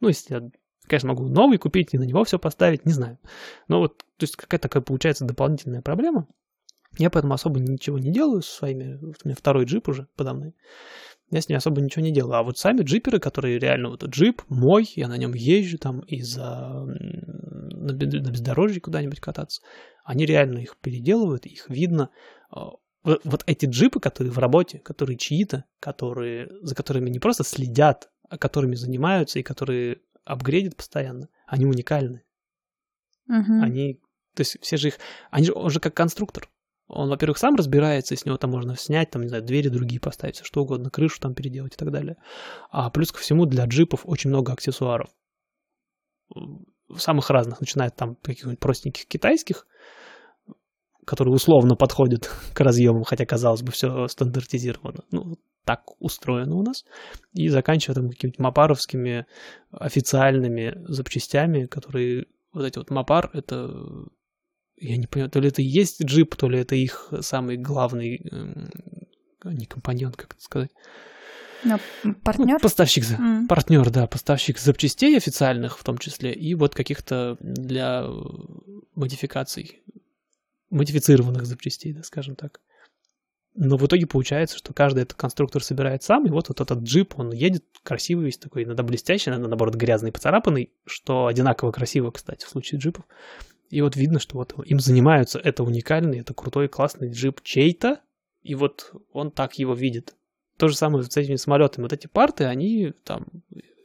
Ну, 0.00 0.08
если 0.08 0.34
я, 0.34 0.50
конечно, 0.86 1.10
могу 1.10 1.28
новый 1.28 1.58
купить 1.58 1.92
и 1.92 1.98
на 1.98 2.04
него 2.04 2.24
все 2.24 2.38
поставить, 2.38 2.86
не 2.86 2.92
знаю. 2.92 3.18
Но 3.68 3.80
вот, 3.80 3.98
то 3.98 4.22
есть 4.22 4.36
какая-то 4.36 4.68
такая 4.68 4.82
получается 4.82 5.26
дополнительная 5.26 5.82
проблема. 5.82 6.28
Я 6.98 7.10
поэтому 7.10 7.34
особо 7.34 7.60
ничего 7.60 7.98
не 7.98 8.10
делаю 8.10 8.42
со 8.42 8.56
своими... 8.56 8.96
Вот 8.96 9.16
у 9.22 9.28
меня 9.28 9.36
второй 9.36 9.64
джип 9.64 9.88
уже 9.88 10.08
подо 10.16 10.34
мной. 10.34 10.54
Я 11.30 11.40
с 11.40 11.48
ним 11.48 11.58
особо 11.58 11.80
ничего 11.80 12.04
не 12.04 12.12
делаю. 12.12 12.34
А 12.34 12.42
вот 12.42 12.58
сами 12.58 12.82
джиперы, 12.82 13.20
которые 13.20 13.58
реально 13.58 13.90
вот 13.90 14.04
джип 14.04 14.42
мой, 14.48 14.90
я 14.96 15.06
на 15.08 15.16
нем 15.16 15.32
езжу 15.34 15.78
там 15.78 16.00
из-за 16.00 16.42
м, 16.42 17.68
на, 17.68 17.92
бездорожье 17.92 18.80
куда-нибудь 18.80 19.20
кататься, 19.20 19.62
они 20.04 20.26
реально 20.26 20.58
их 20.58 20.76
переделывают, 20.78 21.46
их 21.46 21.68
видно. 21.68 22.10
А, 22.50 22.70
Вот, 23.02 23.44
эти 23.46 23.66
джипы, 23.66 24.00
которые 24.00 24.32
в 24.32 24.38
работе, 24.38 24.78
которые 24.78 25.16
чьи-то, 25.16 25.64
которые, 25.78 26.48
за 26.62 26.74
которыми 26.74 27.08
не 27.08 27.18
просто 27.18 27.44
следят, 27.44 28.10
а 28.28 28.36
которыми 28.36 28.74
занимаются 28.74 29.38
и 29.38 29.42
которые 29.42 30.02
апгрейдят 30.24 30.76
постоянно, 30.76 31.28
они 31.46 31.64
уникальны. 31.64 32.22
Мгм. 33.26 33.62
Они, 33.62 33.94
то 34.34 34.40
есть 34.40 34.58
все 34.60 34.76
же 34.76 34.88
их, 34.88 34.98
они 35.30 35.46
же 35.46 35.52
уже 35.52 35.80
как 35.80 35.94
конструктор. 35.94 36.48
Он, 36.92 37.08
во-первых, 37.08 37.38
сам 37.38 37.54
разбирается, 37.54 38.14
и 38.14 38.16
с 38.16 38.24
него 38.24 38.36
там 38.36 38.50
можно 38.50 38.76
снять, 38.76 39.10
там, 39.10 39.22
не 39.22 39.28
знаю, 39.28 39.44
двери 39.44 39.68
другие 39.68 40.00
поставить, 40.00 40.40
что 40.44 40.62
угодно, 40.62 40.90
крышу 40.90 41.20
там 41.20 41.34
переделать 41.34 41.74
и 41.74 41.76
так 41.76 41.92
далее. 41.92 42.16
А 42.70 42.90
плюс 42.90 43.12
ко 43.12 43.20
всему 43.20 43.46
для 43.46 43.64
джипов 43.66 44.00
очень 44.04 44.30
много 44.30 44.52
аксессуаров. 44.52 45.08
Самых 46.96 47.30
разных, 47.30 47.60
начиная 47.60 47.90
там 47.90 48.16
каких-нибудь 48.16 48.58
простеньких 48.58 49.06
китайских, 49.06 49.66
которые 51.06 51.32
условно 51.32 51.76
подходят 51.76 52.28
к 52.54 52.60
разъемам, 52.60 53.04
хотя, 53.04 53.24
казалось 53.24 53.62
бы, 53.62 53.70
все 53.70 54.08
стандартизировано. 54.08 55.04
Ну, 55.12 55.36
так 55.64 55.84
устроено 56.00 56.56
у 56.56 56.62
нас. 56.62 56.84
И 57.34 57.48
заканчивая 57.48 57.94
там 57.94 58.10
какими-то 58.10 58.42
мапаровскими 58.42 59.26
официальными 59.70 60.74
запчастями, 60.88 61.66
которые 61.66 62.26
вот 62.52 62.64
эти 62.64 62.78
вот 62.78 62.90
мапар, 62.90 63.30
это 63.32 63.70
я 64.80 64.96
не 64.96 65.06
понимаю, 65.06 65.30
то 65.30 65.40
ли 65.40 65.48
это 65.48 65.62
и 65.62 65.66
есть 65.66 66.02
джип, 66.02 66.36
то 66.36 66.48
ли 66.48 66.58
это 66.58 66.74
их 66.74 67.12
самый 67.20 67.56
главный, 67.56 68.16
эм, 68.30 68.70
не 69.44 69.66
компаньон, 69.66 70.12
как 70.12 70.34
это 70.34 70.42
сказать. 70.42 70.70
Но 71.62 71.78
партнер? 72.24 72.54
Ну, 72.54 72.58
поставщик, 72.58 73.04
mm. 73.04 73.46
партнер, 73.46 73.90
да, 73.90 74.06
поставщик 74.06 74.58
запчастей 74.58 75.16
официальных 75.16 75.78
в 75.78 75.84
том 75.84 75.98
числе, 75.98 76.32
и 76.32 76.54
вот 76.54 76.74
каких-то 76.74 77.36
для 77.40 78.06
модификаций, 78.94 79.82
модифицированных 80.70 81.44
запчастей, 81.44 81.92
да, 81.92 82.02
скажем 82.02 82.36
так. 82.36 82.60
Но 83.54 83.76
в 83.76 83.84
итоге 83.84 84.06
получается, 84.06 84.56
что 84.56 84.72
каждый 84.72 85.02
этот 85.02 85.18
конструктор 85.18 85.62
собирает 85.62 86.02
сам, 86.02 86.26
и 86.26 86.30
вот, 86.30 86.48
вот 86.48 86.60
этот 86.60 86.78
джип, 86.80 87.18
он 87.18 87.32
едет 87.32 87.64
красивый 87.82 88.26
весь 88.26 88.38
такой, 88.38 88.64
иногда 88.64 88.82
блестящий, 88.82 89.28
иногда, 89.28 89.48
наоборот, 89.48 89.74
грязный, 89.74 90.12
поцарапанный, 90.12 90.72
что 90.86 91.26
одинаково 91.26 91.72
красиво, 91.72 92.10
кстати, 92.10 92.46
в 92.46 92.48
случае 92.48 92.80
джипов. 92.80 93.04
И 93.70 93.80
вот 93.82 93.96
видно, 93.96 94.18
что 94.18 94.36
вот 94.36 94.54
им 94.66 94.80
занимаются, 94.80 95.38
это 95.38 95.62
уникальный, 95.62 96.18
это 96.18 96.34
крутой, 96.34 96.68
классный 96.68 97.10
джип 97.10 97.40
чей-то, 97.42 98.00
и 98.42 98.56
вот 98.56 98.92
он 99.12 99.30
так 99.30 99.58
его 99.58 99.74
видит. 99.74 100.14
То 100.58 100.68
же 100.68 100.76
самое 100.76 101.04
с 101.04 101.16
этими 101.16 101.36
самолетами. 101.36 101.84
Вот 101.84 101.92
эти 101.92 102.08
парты, 102.08 102.44
они 102.44 102.92
там, 103.04 103.26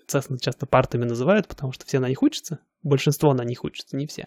Cessna 0.08 0.38
часто 0.40 0.66
партами 0.66 1.06
называют, 1.06 1.48
потому 1.48 1.72
что 1.72 1.86
все 1.86 2.00
на 2.00 2.10
них 2.10 2.24
учатся, 2.24 2.60
большинство 2.82 3.34
на 3.34 3.44
них 3.44 3.64
учатся, 3.64 3.96
не 3.96 4.08
все. 4.08 4.26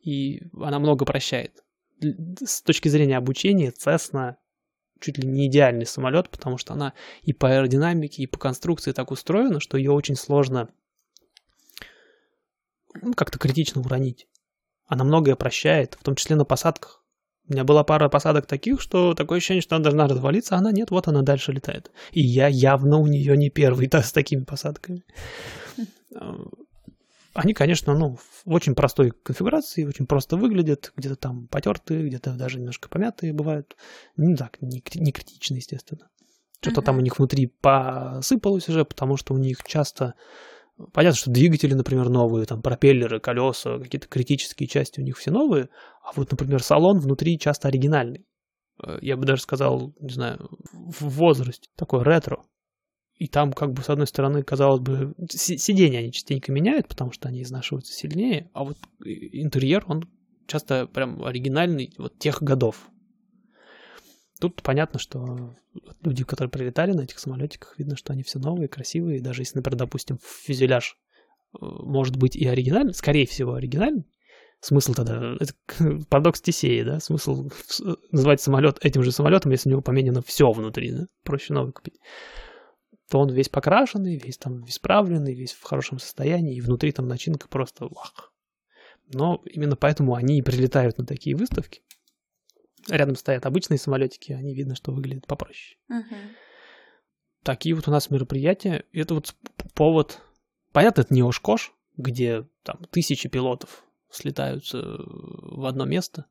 И 0.00 0.42
она 0.60 0.78
много 0.78 1.04
прощает. 1.04 1.62
С 2.00 2.62
точки 2.62 2.88
зрения 2.88 3.18
обучения 3.18 3.72
Cessna 3.72 4.36
чуть 5.00 5.18
ли 5.18 5.28
не 5.28 5.48
идеальный 5.48 5.86
самолет, 5.86 6.30
потому 6.30 6.56
что 6.56 6.72
она 6.72 6.94
и 7.22 7.34
по 7.34 7.50
аэродинамике, 7.50 8.22
и 8.22 8.26
по 8.26 8.38
конструкции 8.38 8.92
так 8.92 9.10
устроена, 9.10 9.60
что 9.60 9.76
ее 9.76 9.92
очень 9.92 10.16
сложно 10.16 10.70
ну, 13.02 13.12
как-то 13.12 13.38
критично 13.38 13.82
уронить. 13.82 14.28
Она 14.86 15.04
многое 15.04 15.36
прощает, 15.36 15.96
в 15.98 16.02
том 16.02 16.14
числе 16.14 16.36
на 16.36 16.44
посадках. 16.44 17.04
У 17.48 17.52
меня 17.52 17.64
была 17.64 17.84
пара 17.84 18.08
посадок 18.08 18.46
таких, 18.46 18.80
что 18.80 19.14
такое 19.14 19.38
ощущение, 19.38 19.60
что 19.60 19.76
она 19.76 19.84
должна 19.84 20.06
развалиться, 20.06 20.54
а 20.54 20.58
она 20.58 20.72
нет, 20.72 20.90
вот 20.90 21.08
она 21.08 21.22
дальше 21.22 21.52
летает. 21.52 21.90
И 22.10 22.22
я 22.22 22.48
явно 22.48 22.98
у 22.98 23.06
нее 23.06 23.36
не 23.36 23.50
первый 23.50 23.86
да, 23.90 24.02
с 24.02 24.12
такими 24.12 24.44
посадками. 24.44 25.02
Они, 27.34 27.52
конечно, 27.52 27.94
ну, 27.94 28.16
в 28.16 28.42
очень 28.46 28.76
простой 28.76 29.10
конфигурации, 29.10 29.84
очень 29.84 30.06
просто 30.06 30.36
выглядят, 30.36 30.92
где-то 30.96 31.16
там 31.16 31.48
потертые, 31.48 32.06
где-то 32.06 32.34
даже 32.34 32.58
немножко 32.58 32.88
помятые 32.88 33.32
бывают. 33.32 33.76
Ну 34.16 34.36
так, 34.36 34.62
не, 34.62 34.82
не 34.94 35.12
критично, 35.12 35.56
естественно. 35.56 36.08
Что-то 36.60 36.80
uh-huh. 36.80 36.84
там 36.84 36.98
у 36.98 37.00
них 37.00 37.18
внутри 37.18 37.46
посыпалось 37.46 38.68
уже, 38.68 38.84
потому 38.84 39.16
что 39.16 39.34
у 39.34 39.38
них 39.38 39.64
часто 39.64 40.14
Понятно, 40.92 41.16
что 41.16 41.30
двигатели, 41.30 41.74
например, 41.74 42.08
новые, 42.08 42.46
там 42.46 42.60
пропеллеры, 42.60 43.20
колеса, 43.20 43.78
какие-то 43.78 44.08
критические 44.08 44.68
части 44.68 45.00
у 45.00 45.04
них 45.04 45.16
все 45.16 45.30
новые, 45.30 45.68
а 46.02 46.10
вот, 46.16 46.30
например, 46.30 46.62
салон 46.62 46.98
внутри 46.98 47.38
часто 47.38 47.68
оригинальный. 47.68 48.26
Э, 48.82 48.98
я 49.00 49.16
бы 49.16 49.24
даже 49.24 49.42
сказал, 49.42 49.94
не 50.00 50.12
знаю, 50.12 50.50
в 50.72 51.02
возрасте, 51.02 51.68
такой 51.76 52.02
ретро. 52.02 52.44
И 53.16 53.28
там, 53.28 53.52
как 53.52 53.72
бы, 53.72 53.82
с 53.82 53.88
одной 53.88 54.08
стороны, 54.08 54.42
казалось 54.42 54.80
бы, 54.80 55.14
сиденья 55.30 56.00
они 56.00 56.12
частенько 56.12 56.50
меняют, 56.50 56.88
потому 56.88 57.12
что 57.12 57.28
они 57.28 57.42
изнашиваются 57.42 57.92
сильнее, 57.92 58.50
а 58.52 58.64
вот 58.64 58.76
интерьер, 59.04 59.84
он 59.86 60.10
часто 60.48 60.88
прям 60.88 61.24
оригинальный 61.24 61.94
вот 61.98 62.18
тех 62.18 62.42
годов. 62.42 62.90
Тут 64.40 64.62
понятно, 64.62 64.98
что 64.98 65.54
люди, 66.02 66.24
которые 66.24 66.50
прилетали 66.50 66.92
на 66.92 67.02
этих 67.02 67.18
самолетиках, 67.18 67.78
видно, 67.78 67.96
что 67.96 68.12
они 68.12 68.22
все 68.22 68.38
новые, 68.38 68.68
красивые. 68.68 69.20
Даже 69.20 69.42
если, 69.42 69.58
например, 69.58 69.78
допустим, 69.78 70.18
фюзеляж 70.22 70.96
э, 70.96 71.58
может 71.60 72.16
быть 72.16 72.36
и 72.36 72.46
оригинальный, 72.46 72.94
скорее 72.94 73.26
всего, 73.26 73.54
оригинальный, 73.54 74.06
смысл 74.60 74.92
тогда, 74.94 75.36
это 75.38 75.54
парадокс 76.08 76.40
Тесеи, 76.40 76.82
да, 76.82 77.00
смысл 77.00 77.48
называть 78.10 78.40
самолет 78.40 78.78
этим 78.84 79.02
же 79.02 79.12
самолетом, 79.12 79.52
если 79.52 79.68
у 79.68 79.72
него 79.72 79.82
поменено 79.82 80.20
все 80.22 80.50
внутри, 80.50 80.92
да, 80.92 81.06
проще 81.22 81.52
новый 81.52 81.72
купить 81.72 81.98
то 83.10 83.20
он 83.20 83.30
весь 83.30 83.48
покрашенный, 83.48 84.16
весь 84.16 84.38
там 84.38 84.64
исправленный, 84.64 85.34
весь 85.34 85.52
в 85.52 85.62
хорошем 85.62 85.98
состоянии, 85.98 86.56
и 86.56 86.60
внутри 86.60 86.92
там 86.92 87.06
начинка 87.06 87.48
просто 87.48 87.86
вах. 87.86 88.32
Но 89.12 89.42
именно 89.44 89.76
поэтому 89.76 90.14
они 90.14 90.38
и 90.38 90.42
прилетают 90.42 90.98
на 90.98 91.04
такие 91.04 91.36
выставки, 91.36 91.82
Рядом 92.88 93.16
стоят 93.16 93.46
обычные 93.46 93.78
самолетики, 93.78 94.32
они 94.32 94.54
видно, 94.54 94.74
что 94.74 94.92
выглядят 94.92 95.26
попроще. 95.26 95.78
Угу. 95.88 96.16
Такие 97.42 97.74
вот 97.74 97.88
у 97.88 97.90
нас 97.90 98.10
мероприятия. 98.10 98.84
Это 98.92 99.14
вот 99.14 99.34
повод. 99.74 100.20
Понятно, 100.72 101.02
это 101.02 101.14
не 101.14 101.22
Ошкош, 101.22 101.72
где 101.96 102.46
там 102.62 102.84
тысячи 102.90 103.28
пилотов 103.28 103.84
слетаются 104.10 104.78
в 104.82 105.66
одно 105.66 105.84
место. 105.84 106.26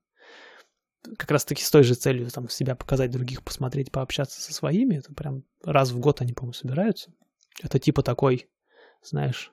Как 1.17 1.31
раз 1.31 1.43
таки 1.45 1.61
с 1.63 1.69
той 1.69 1.83
же 1.83 1.95
целью 1.95 2.29
там 2.29 2.47
себя 2.49 2.75
показать 2.75 3.11
других, 3.11 3.43
посмотреть, 3.43 3.91
пообщаться 3.91 4.41
со 4.41 4.53
своими. 4.53 4.95
Это 4.95 5.13
прям 5.13 5.43
раз 5.63 5.91
в 5.91 5.99
год 5.99 6.21
они, 6.21 6.33
по-моему, 6.33 6.53
собираются. 6.53 7.13
Это 7.61 7.77
типа 7.77 8.03
такой, 8.03 8.49
знаешь, 9.03 9.51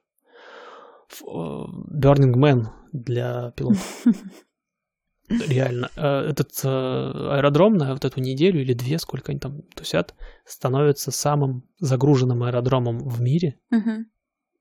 э, 1.20 1.24
Burning 1.24 2.34
Man 2.34 2.68
для 2.92 3.50
пилотов. 3.52 4.04
реально. 5.30 5.90
Э, 5.96 6.30
этот 6.30 6.50
э, 6.64 6.68
аэродром 6.68 7.74
на 7.74 7.92
вот 7.92 8.04
эту 8.04 8.20
неделю 8.20 8.60
или 8.60 8.72
две, 8.74 8.98
сколько 8.98 9.32
они 9.32 9.38
там 9.38 9.62
тусят, 9.74 10.14
становится 10.44 11.10
самым 11.10 11.62
загруженным 11.78 12.42
аэродромом 12.42 12.98
в 12.98 13.20
мире. 13.20 13.58
Угу. 13.70 14.06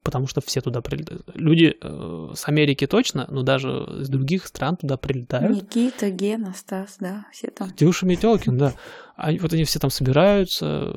Потому 0.01 0.27
что 0.27 0.39
все 0.39 0.61
туда 0.61 0.79
прилетают. 0.81 1.29
Люди 1.35 1.75
э, 1.81 2.33
с 2.33 2.47
Америки 2.47 2.87
точно, 2.87 3.27
но 3.29 3.43
даже 3.43 3.69
из 3.99 4.07
других 4.07 4.45
стран 4.45 4.77
туда 4.77 4.95
прилетают. 4.95 5.55
Никита, 5.55 6.09
Гена, 6.09 6.53
Стас, 6.53 6.97
да, 6.99 7.25
все 7.33 7.49
там. 7.49 7.71
Тюша 7.71 8.05
Метелкин, 8.05 8.57
да. 8.57 8.73
Они, 9.17 9.39
вот 9.39 9.51
они 9.51 9.65
все 9.65 9.79
там 9.79 9.89
собираются 9.89 10.93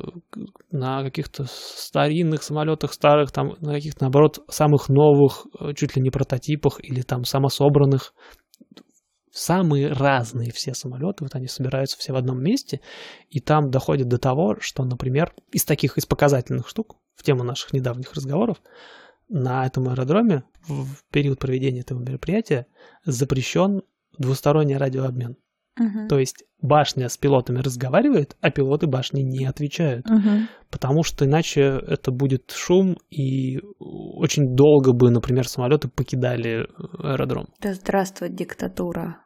на 0.70 1.02
каких-то 1.02 1.46
старинных 1.48 2.44
самолетах, 2.44 2.92
старых, 2.92 3.32
там, 3.32 3.56
на 3.60 3.72
каких-то, 3.72 4.04
наоборот, 4.04 4.38
самых 4.48 4.88
новых, 4.88 5.46
чуть 5.74 5.96
ли 5.96 6.02
не 6.02 6.10
прототипах 6.10 6.78
или 6.84 7.02
там 7.02 7.24
самособранных 7.24 8.14
самые 9.32 9.88
разные 9.88 10.52
все 10.52 10.74
самолеты, 10.74 11.24
вот 11.24 11.34
они 11.34 11.48
собираются 11.48 11.98
все 11.98 12.12
в 12.12 12.16
одном 12.16 12.42
месте, 12.42 12.80
и 13.30 13.40
там 13.40 13.70
доходит 13.70 14.08
до 14.08 14.18
того, 14.18 14.56
что, 14.60 14.84
например, 14.84 15.34
из 15.50 15.64
таких, 15.64 15.98
из 15.98 16.06
показательных 16.06 16.68
штук, 16.68 16.96
в 17.14 17.22
тему 17.22 17.42
наших 17.42 17.72
недавних 17.72 18.12
разговоров, 18.12 18.58
на 19.28 19.66
этом 19.66 19.88
аэродроме 19.88 20.44
в 20.68 20.96
период 21.10 21.38
проведения 21.38 21.80
этого 21.80 21.98
мероприятия 22.00 22.66
запрещен 23.04 23.82
двусторонний 24.18 24.76
радиообмен. 24.76 25.36
Uh-huh. 25.80 26.08
То 26.08 26.18
есть 26.18 26.44
башня 26.60 27.08
с 27.08 27.16
пилотами 27.16 27.60
разговаривает, 27.60 28.36
а 28.40 28.50
пилоты 28.50 28.86
башни 28.86 29.22
не 29.22 29.46
отвечают. 29.46 30.06
Uh-huh. 30.06 30.42
Потому 30.70 31.02
что 31.02 31.24
иначе 31.24 31.82
это 31.86 32.10
будет 32.10 32.50
шум, 32.50 32.98
и 33.10 33.60
очень 33.78 34.54
долго 34.54 34.92
бы, 34.92 35.10
например, 35.10 35.48
самолеты 35.48 35.88
покидали 35.88 36.68
аэродром. 36.98 37.48
Да 37.60 37.74
здравствует 37.74 38.34
диктатура. 38.34 39.18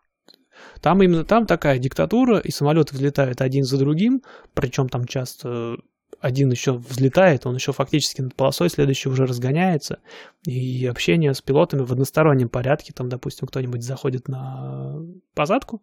Там 0.81 1.03
именно 1.03 1.25
там 1.25 1.47
такая 1.47 1.79
диктатура, 1.79 2.39
и 2.39 2.51
самолеты 2.51 2.95
взлетают 2.95 3.41
один 3.41 3.65
за 3.65 3.79
другим, 3.79 4.23
причем 4.55 4.89
там 4.89 5.05
часто 5.05 5.77
один 6.21 6.51
еще 6.51 6.73
взлетает, 6.73 7.47
он 7.47 7.57
еще 7.57 7.73
фактически 7.73 8.23
над 8.23 8.35
полосой, 8.35 8.71
следующий 8.71 9.09
уже 9.09 9.27
разгоняется, 9.27 9.99
и 10.47 10.87
общение 10.87 11.35
с 11.35 11.43
пилотами 11.43 11.83
в 11.83 11.93
одностороннем 11.93 12.49
порядке, 12.49 12.93
там, 12.95 13.09
допустим, 13.09 13.47
кто-нибудь 13.47 13.83
заходит 13.83 14.29
на 14.29 14.97
посадку, 15.35 15.83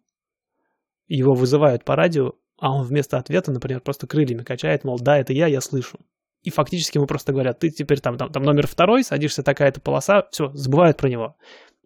его 1.08 1.34
вызывают 1.34 1.84
по 1.84 1.96
радио, 1.96 2.32
а 2.58 2.72
он 2.74 2.84
вместо 2.84 3.18
ответа, 3.18 3.52
например, 3.52 3.80
просто 3.80 4.06
крыльями 4.06 4.42
качает, 4.42 4.84
мол, 4.84 4.98
да, 4.98 5.18
это 5.18 5.32
я, 5.32 5.46
я 5.46 5.60
слышу. 5.60 5.98
И 6.42 6.50
фактически 6.50 6.98
ему 6.98 7.06
просто 7.06 7.32
говорят, 7.32 7.58
ты 7.58 7.70
теперь 7.70 8.00
там, 8.00 8.16
там, 8.18 8.30
там 8.30 8.42
номер 8.42 8.66
второй, 8.66 9.02
садишься 9.02 9.42
такая-то 9.42 9.80
полоса, 9.80 10.26
все, 10.30 10.50
забывают 10.52 10.98
про 10.98 11.08
него. 11.08 11.36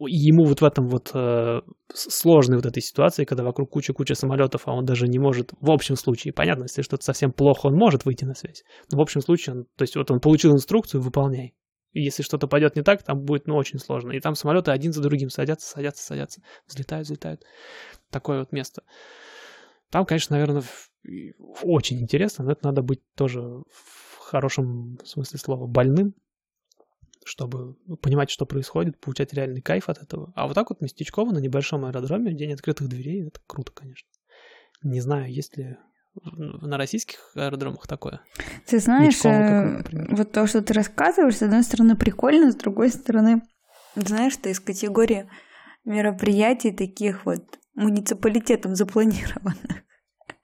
И 0.07 0.17
ему 0.17 0.45
вот 0.45 0.61
в 0.61 0.65
этом 0.65 0.89
вот 0.89 1.11
э, 1.15 1.61
сложной 1.93 2.59
вот 2.59 2.67
этой 2.67 2.83
ситуации, 2.83 3.25
когда 3.25 3.43
вокруг 3.43 3.71
куча-куча 3.71 4.15
самолетов, 4.15 4.63
а 4.67 4.73
он 4.73 4.85
даже 4.85 5.09
не 5.09 5.19
может, 5.19 5.53
в 5.61 5.71
общем 5.71 5.97
случае, 5.97 6.33
понятно, 6.33 6.65
если 6.65 6.83
что-то 6.83 7.05
совсем 7.05 7.33
плохо, 7.33 7.67
он 7.67 7.75
может 7.75 8.05
выйти 8.05 8.25
на 8.25 8.35
связь. 8.35 8.63
Но 8.93 8.99
в 8.99 9.01
общем 9.01 9.21
случае, 9.21 9.57
он, 9.57 9.65
то 9.77 9.83
есть 9.83 9.97
вот 9.97 10.11
он 10.11 10.21
получил 10.21 10.53
инструкцию, 10.53 11.03
выполняй. 11.03 11.55
Если 11.93 12.23
что-то 12.23 12.47
пойдет 12.47 12.77
не 12.77 12.83
так, 12.83 13.03
там 13.03 13.23
будет, 13.23 13.47
ну, 13.47 13.57
очень 13.57 13.79
сложно. 13.79 14.13
И 14.13 14.21
там 14.21 14.35
самолеты 14.35 14.71
один 14.71 14.93
за 14.93 15.03
другим 15.03 15.31
садятся, 15.31 15.69
садятся, 15.69 16.05
садятся, 16.05 16.43
взлетают, 16.67 17.07
взлетают. 17.07 17.45
Такое 18.11 18.41
вот 18.41 18.53
место. 18.53 18.83
Там, 19.91 20.05
конечно, 20.05 20.37
наверное, 20.37 20.63
очень 21.63 22.01
интересно, 22.01 22.45
но 22.45 22.53
это 22.53 22.67
надо 22.67 22.83
быть 22.83 23.01
тоже 23.15 23.41
в 23.41 24.19
хорошем 24.19 24.99
смысле 25.05 25.39
слова 25.39 25.67
больным, 25.67 26.15
чтобы 27.25 27.75
понимать, 28.03 28.31
что 28.31 28.45
происходит, 28.45 29.01
получать 29.01 29.33
реальный 29.33 29.63
кайф 29.63 29.89
от 29.89 30.03
этого. 30.03 30.33
А 30.37 30.47
вот 30.47 30.55
так 30.55 30.69
вот 30.69 30.83
местечково 30.83 31.33
на 31.33 31.39
небольшом 31.39 31.87
аэродроме, 31.87 32.35
день 32.35 32.53
открытых 32.53 32.89
дверей, 32.89 33.27
это 33.27 33.41
круто, 33.47 33.73
конечно. 33.73 34.09
Не 34.83 35.01
знаю, 35.01 35.33
есть 35.33 35.57
ли 35.57 35.79
на 36.23 36.77
российских 36.77 37.19
аэродромах 37.35 37.87
такое. 37.87 38.21
Ты 38.67 38.79
знаешь, 38.79 39.25
э, 39.25 39.83
вот 40.11 40.33
то, 40.33 40.47
что 40.47 40.63
ты 40.63 40.75
рассказываешь, 40.75 41.37
с 41.37 41.43
одной 41.43 41.63
стороны 41.63 41.97
прикольно, 41.97 42.53
с 42.53 42.57
другой 42.57 42.91
стороны, 42.91 43.43
знаешь, 43.95 44.37
ты 44.37 44.51
из 44.51 44.61
категории 44.61 45.29
мероприятий 45.85 46.71
таких 46.71 47.25
вот 47.27 47.59
муниципалитетом 47.75 48.75
запланированных. 48.75 49.85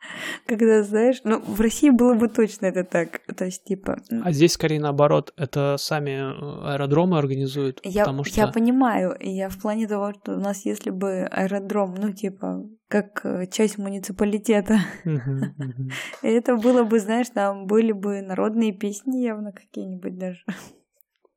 Когда, 0.47 0.83
знаешь, 0.83 1.21
ну, 1.25 1.41
в 1.41 1.61
России 1.61 1.91
было 1.91 2.15
бы 2.15 2.29
точно 2.29 2.67
это 2.67 2.85
так. 2.85 3.21
То 3.37 3.45
есть, 3.45 3.65
типа... 3.65 3.99
А 4.23 4.33
здесь 4.33 4.53
скорее 4.53 4.81
наоборот, 4.81 5.33
это 5.37 5.77
сами 5.79 6.11
э, 6.11 6.73
аэродромы 6.73 7.19
организуют, 7.19 7.81
я, 7.83 8.05
потому 8.05 8.25
что... 8.25 8.41
Я 8.41 8.49
понимаю, 8.49 9.17
я 9.21 9.49
в 9.49 9.59
плане 9.59 9.87
того, 9.87 10.13
что 10.13 10.35
у 10.35 10.41
нас 10.41 10.65
если 10.65 10.91
бы 10.91 11.25
аэродром, 11.31 11.95
ну, 11.95 12.13
типа, 12.13 12.65
как 12.89 13.25
э, 13.25 13.47
часть 13.51 13.79
муниципалитета, 13.79 14.81
это 16.23 16.57
было 16.57 16.85
бы, 16.85 16.99
знаешь, 17.01 17.29
там 17.33 17.67
были 17.67 17.93
бы 17.93 18.23
народные 18.23 18.73
песни 18.73 19.19
явно 19.19 19.53
какие-нибудь 19.53 20.19
даже. 20.19 20.45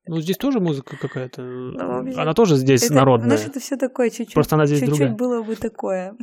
Ну, 0.07 0.21
здесь 0.21 0.37
тоже 0.37 0.59
музыка 0.59 0.95
какая-то. 0.97 1.41
Ну, 1.41 2.19
она 2.19 2.33
тоже 2.33 2.55
здесь 2.55 2.83
это, 2.83 2.93
народная. 2.93 3.35
Знаешь, 3.35 3.49
это 3.49 3.59
все 3.59 3.75
такое 3.75 4.09
чуть-чуть. 4.09 4.33
Просто 4.33 4.55
она 4.55 4.65
здесь 4.65 4.79
чуть-чуть 4.79 4.97
другая. 4.97 5.17
было 5.17 5.43
бы 5.43 5.55
такое. 5.55 6.15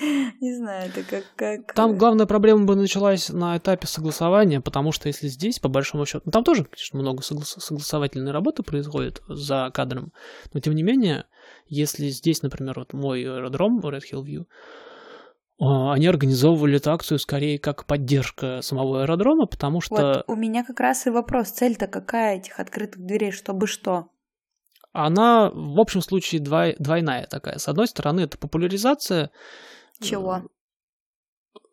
Не 0.40 0.54
знаю, 0.54 0.90
это 0.90 1.02
как, 1.02 1.24
как... 1.36 1.74
Там 1.74 1.96
главная 1.98 2.26
проблема 2.26 2.64
бы 2.64 2.74
началась 2.74 3.28
на 3.28 3.56
этапе 3.58 3.86
согласования, 3.86 4.60
потому 4.60 4.92
что 4.92 5.08
если 5.08 5.28
здесь, 5.28 5.58
по 5.58 5.68
большому 5.68 6.06
счету, 6.06 6.22
ну, 6.24 6.32
там 6.32 6.44
тоже, 6.44 6.64
конечно, 6.64 6.98
много 6.98 7.22
соглас... 7.22 7.56
согласовательной 7.58 8.32
работы 8.32 8.62
происходит 8.62 9.22
за 9.28 9.70
кадром, 9.74 10.12
но 10.54 10.60
тем 10.60 10.74
не 10.74 10.82
менее, 10.82 11.26
если 11.66 12.08
здесь, 12.08 12.42
например, 12.42 12.78
вот 12.78 12.94
мой 12.94 13.22
аэродром, 13.24 13.80
Red 13.80 14.02
Hill 14.10 14.24
View, 14.24 14.46
а, 15.60 15.92
они 15.92 16.06
организовывали 16.06 16.78
эту 16.78 16.92
акцию 16.92 17.18
скорее 17.18 17.58
как 17.58 17.84
поддержка 17.84 18.62
самого 18.62 19.02
аэродрома, 19.02 19.46
потому 19.46 19.82
что... 19.82 19.96
Вот 19.96 20.24
у 20.28 20.34
меня 20.34 20.64
как 20.64 20.80
раз 20.80 21.06
и 21.06 21.10
вопрос, 21.10 21.50
цель-то 21.50 21.86
какая 21.86 22.38
этих 22.38 22.58
открытых 22.58 23.04
дверей, 23.04 23.32
чтобы 23.32 23.66
что? 23.66 24.06
Она, 24.92 25.50
в 25.52 25.78
общем 25.78 26.00
случае, 26.00 26.40
двой... 26.40 26.74
двойная 26.78 27.26
такая. 27.26 27.58
С 27.58 27.68
одной 27.68 27.86
стороны, 27.86 28.22
это 28.22 28.38
популяризация 28.38 29.30
чего? 30.00 30.42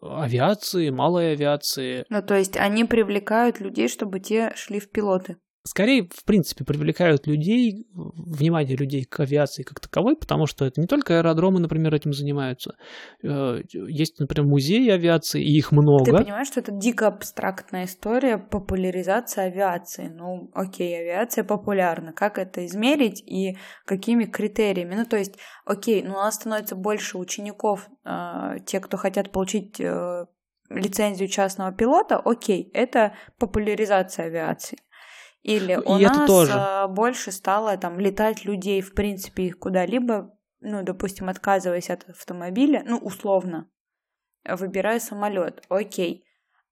Авиации, 0.01 0.89
малой 0.89 1.33
авиации. 1.33 2.05
Ну, 2.09 2.21
то 2.21 2.35
есть 2.35 2.55
они 2.57 2.85
привлекают 2.85 3.59
людей, 3.59 3.87
чтобы 3.87 4.19
те 4.19 4.53
шли 4.55 4.79
в 4.79 4.89
пилоты 4.91 5.37
скорее, 5.67 6.09
в 6.13 6.23
принципе, 6.25 6.65
привлекают 6.65 7.27
людей, 7.27 7.87
внимание 7.93 8.75
людей 8.75 9.03
к 9.03 9.19
авиации 9.19 9.63
как 9.63 9.79
таковой, 9.79 10.15
потому 10.15 10.47
что 10.47 10.65
это 10.65 10.81
не 10.81 10.87
только 10.87 11.17
аэродромы, 11.17 11.59
например, 11.59 11.93
этим 11.93 12.13
занимаются. 12.13 12.75
Э, 13.23 13.59
есть, 13.71 14.19
например, 14.19 14.47
музеи 14.47 14.89
авиации, 14.89 15.43
и 15.43 15.57
их 15.57 15.71
много. 15.71 16.05
Ты 16.05 16.11
понимаешь, 16.11 16.47
что 16.47 16.59
это 16.59 16.71
дико 16.71 17.07
абстрактная 17.07 17.85
история 17.85 18.37
популяризация 18.37 19.45
авиации. 19.45 20.07
Ну, 20.07 20.49
окей, 20.53 20.97
авиация 20.99 21.43
популярна. 21.43 22.13
Как 22.13 22.37
это 22.37 22.65
измерить 22.65 23.21
и 23.21 23.57
какими 23.85 24.25
критериями? 24.25 24.95
Ну, 24.95 25.05
то 25.05 25.17
есть, 25.17 25.37
окей, 25.65 26.03
ну, 26.03 26.13
у 26.13 26.17
нас 26.17 26.35
становится 26.35 26.75
больше 26.75 27.17
учеников, 27.17 27.89
э, 28.05 28.57
те, 28.65 28.79
кто 28.79 28.97
хотят 28.97 29.31
получить 29.31 29.79
э, 29.79 30.25
лицензию 30.69 31.29
частного 31.29 31.71
пилота, 31.71 32.17
окей, 32.17 32.69
это 32.73 33.13
популяризация 33.39 34.25
авиации. 34.25 34.77
Или 35.47 35.75
у 35.75 35.97
и 35.97 36.05
нас 36.05 36.27
тоже. 36.27 36.51
А, 36.53 36.87
больше 36.89 37.31
стало 37.31 37.77
там 37.77 37.99
летать 38.01 38.43
людей, 38.43 38.81
в 38.81 38.93
принципе, 38.93 39.53
куда-либо, 39.53 40.37
ну, 40.59 40.83
допустим, 40.83 41.29
отказываясь 41.29 41.89
от 41.89 42.07
автомобиля, 42.09 42.83
ну, 42.85 42.97
условно, 42.97 43.69
выбирая 44.43 44.99
самолет, 44.99 45.63
окей. 45.69 46.25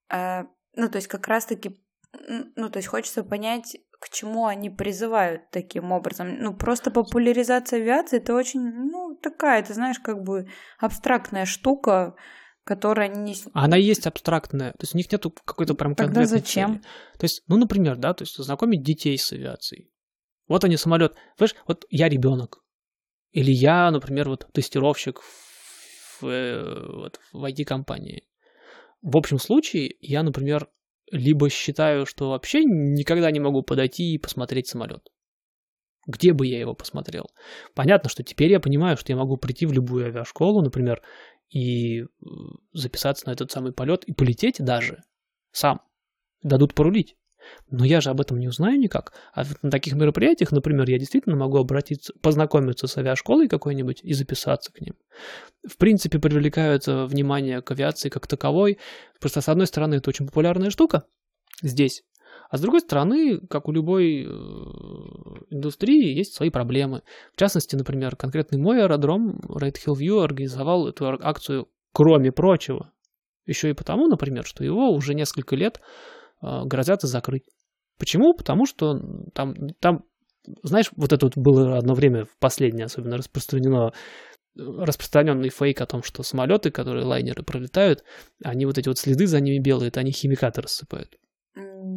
А, 0.09 0.47
ну, 0.73 0.89
то 0.89 0.97
есть 0.97 1.07
как 1.07 1.25
раз-таки, 1.29 1.81
ну, 2.27 2.69
то 2.69 2.77
есть 2.79 2.89
хочется 2.89 3.23
понять, 3.23 3.77
к 4.01 4.09
чему 4.09 4.45
они 4.45 4.69
призывают 4.69 5.49
таким 5.51 5.93
образом. 5.93 6.35
Ну, 6.37 6.53
просто 6.53 6.91
популяризация 6.91 7.79
авиации 7.79 8.17
это 8.17 8.35
очень, 8.35 8.61
ну, 8.61 9.15
такая, 9.15 9.63
ты 9.63 9.73
знаешь, 9.73 9.99
как 9.99 10.21
бы 10.21 10.49
абстрактная 10.79 11.45
штука, 11.45 12.15
которая 12.65 13.07
не... 13.07 13.35
Она 13.53 13.77
есть 13.77 14.07
абстрактная, 14.07 14.71
то 14.71 14.79
есть 14.81 14.95
у 14.95 14.97
них 14.97 15.09
нету 15.11 15.33
какой-то 15.45 15.75
прям 15.75 15.95
Тогда 15.95 16.21
конкретной 16.21 16.39
зачем? 16.39 16.69
Цели. 16.73 16.81
То 17.19 17.23
есть, 17.23 17.43
ну, 17.47 17.57
например, 17.57 17.95
да, 17.95 18.13
то 18.13 18.23
есть 18.23 18.35
знакомить 18.35 18.83
детей 18.83 19.17
с 19.17 19.31
авиацией. 19.31 19.91
Вот 20.47 20.63
они 20.63 20.75
самолет. 20.75 21.15
Знаешь, 21.37 21.55
вот 21.67 21.85
я 21.89 22.09
ребенок. 22.09 22.63
Или 23.31 23.51
я, 23.51 23.91
например, 23.91 24.29
вот 24.29 24.47
тестировщик 24.51 25.21
в, 25.21 26.25
э, 26.25 26.87
вот, 26.91 27.19
в 27.31 27.43
IT-компании. 27.45 28.27
В 29.01 29.15
общем 29.15 29.37
случае, 29.37 29.95
я, 29.99 30.23
например, 30.23 30.67
либо 31.11 31.49
считаю, 31.49 32.05
что 32.05 32.29
вообще 32.29 32.63
никогда 32.63 33.29
не 33.29 33.39
могу 33.39 33.61
подойти 33.61 34.13
и 34.13 34.17
посмотреть 34.17 34.67
самолет. 34.67 35.07
Где 36.07 36.33
бы 36.33 36.45
я 36.45 36.59
его 36.59 36.75
посмотрел? 36.75 37.29
Понятно, 37.73 38.09
что 38.09 38.23
теперь 38.23 38.51
я 38.51 38.59
понимаю, 38.59 38.95
что 38.97 39.11
я 39.11 39.17
могу 39.17 39.37
прийти 39.37 39.65
в 39.65 39.73
любую 39.73 40.05
авиашколу, 40.05 40.61
например, 40.61 41.01
и 41.49 42.05
записаться 42.73 43.27
на 43.27 43.31
этот 43.31 43.51
самый 43.51 43.71
полет 43.71 44.03
и 44.05 44.13
полететь 44.13 44.57
даже 44.59 45.03
сам. 45.51 45.81
Дадут 46.41 46.73
порулить. 46.73 47.15
Но 47.69 47.85
я 47.85 48.01
же 48.01 48.09
об 48.09 48.21
этом 48.21 48.39
не 48.39 48.47
узнаю 48.47 48.79
никак. 48.79 49.13
А 49.33 49.43
на 49.61 49.69
таких 49.69 49.93
мероприятиях, 49.93 50.51
например, 50.51 50.89
я 50.89 50.97
действительно 50.97 51.35
могу 51.35 51.57
обратиться, 51.57 52.13
познакомиться 52.21 52.87
с 52.87 52.97
авиашколой 52.97 53.47
какой-нибудь 53.47 53.99
и 54.03 54.13
записаться 54.13 54.71
к 54.71 54.81
ним. 54.81 54.95
В 55.67 55.77
принципе, 55.77 56.19
привлекается 56.19 57.05
внимание 57.05 57.61
к 57.61 57.71
авиации 57.71 58.09
как 58.09 58.27
таковой. 58.27 58.79
Просто, 59.19 59.41
с 59.41 59.49
одной 59.49 59.67
стороны, 59.67 59.95
это 59.95 60.09
очень 60.09 60.25
популярная 60.25 60.69
штука 60.69 61.03
здесь. 61.61 62.03
А 62.55 62.57
с 62.57 62.61
другой 62.61 62.79
стороны, 62.79 63.39
как 63.49 63.67
у 63.67 63.73
любой 63.73 64.23
э, 64.23 64.27
индустрии, 65.49 66.13
есть 66.13 66.35
свои 66.35 66.49
проблемы. 66.49 67.01
В 67.33 67.37
частности, 67.37 67.75
например, 67.75 68.15
конкретный 68.15 68.57
мой 68.57 68.81
аэродром 68.81 69.41
Red 69.41 69.75
Hill 69.85 69.95
View 69.99 70.23
организовал 70.23 70.87
эту 70.87 71.05
акцию, 71.21 71.67
кроме 71.91 72.31
прочего, 72.31 72.93
еще 73.45 73.71
и 73.71 73.73
потому, 73.73 74.07
например, 74.07 74.45
что 74.45 74.63
его 74.63 74.89
уже 74.91 75.15
несколько 75.15 75.57
лет 75.57 75.81
э, 76.41 76.61
грозятся 76.63 77.07
закрыть. 77.07 77.43
Почему? 77.99 78.33
Потому 78.33 78.65
что 78.65 79.01
там, 79.33 79.53
там 79.81 80.05
знаешь, 80.63 80.91
вот 80.95 81.11
это 81.11 81.25
вот 81.25 81.35
было 81.35 81.77
одно 81.77 81.93
время 81.93 82.23
в 82.23 82.37
последнее 82.39 82.85
особенно 82.85 83.17
распространено 83.17 83.91
распространенный 84.55 85.49
фейк 85.49 85.81
о 85.81 85.87
том, 85.87 86.03
что 86.03 86.23
самолеты, 86.23 86.71
которые 86.71 87.03
лайнеры 87.03 87.43
пролетают, 87.43 88.05
они 88.41 88.65
вот 88.65 88.77
эти 88.77 88.87
вот 88.87 88.97
следы 88.97 89.27
за 89.27 89.41
ними 89.41 89.59
белые, 89.59 89.89
это 89.89 89.99
они 89.99 90.13
химикаты 90.13 90.61
рассыпают. 90.61 91.17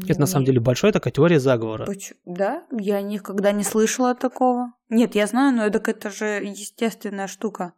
Это 0.09 0.21
на 0.21 0.27
самом 0.27 0.47
деле 0.47 0.61
большая 0.61 0.93
такая 0.93 1.13
теория 1.13 1.41
заговора. 1.41 1.87
Да, 2.25 2.65
я 2.79 3.01
никогда 3.03 3.53
не 3.53 3.65
слышала 3.65 4.15
такого. 4.15 4.73
Нет, 4.89 5.15
я 5.15 5.27
знаю, 5.27 5.55
но 5.55 5.67
это, 5.67 5.79
это 5.91 6.11
же 6.11 6.25
естественная 6.45 7.27
штука. 7.27 7.75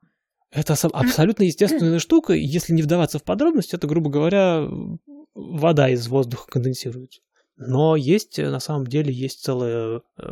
Это 0.50 0.74
абсолютно 0.92 1.44
естественная 1.44 1.98
штука, 2.00 2.32
если 2.32 2.72
не 2.72 2.82
вдаваться 2.82 3.18
в 3.18 3.24
подробности, 3.24 3.76
это, 3.76 3.86
грубо 3.86 4.10
говоря, 4.10 4.66
вода 5.34 5.88
из 5.88 6.08
воздуха 6.08 6.46
конденсируется. 6.48 7.20
Но 7.56 7.94
есть, 7.94 8.38
на 8.38 8.60
самом 8.60 8.86
деле, 8.86 9.12
есть 9.12 9.42
целое 9.42 10.02
э, 10.16 10.22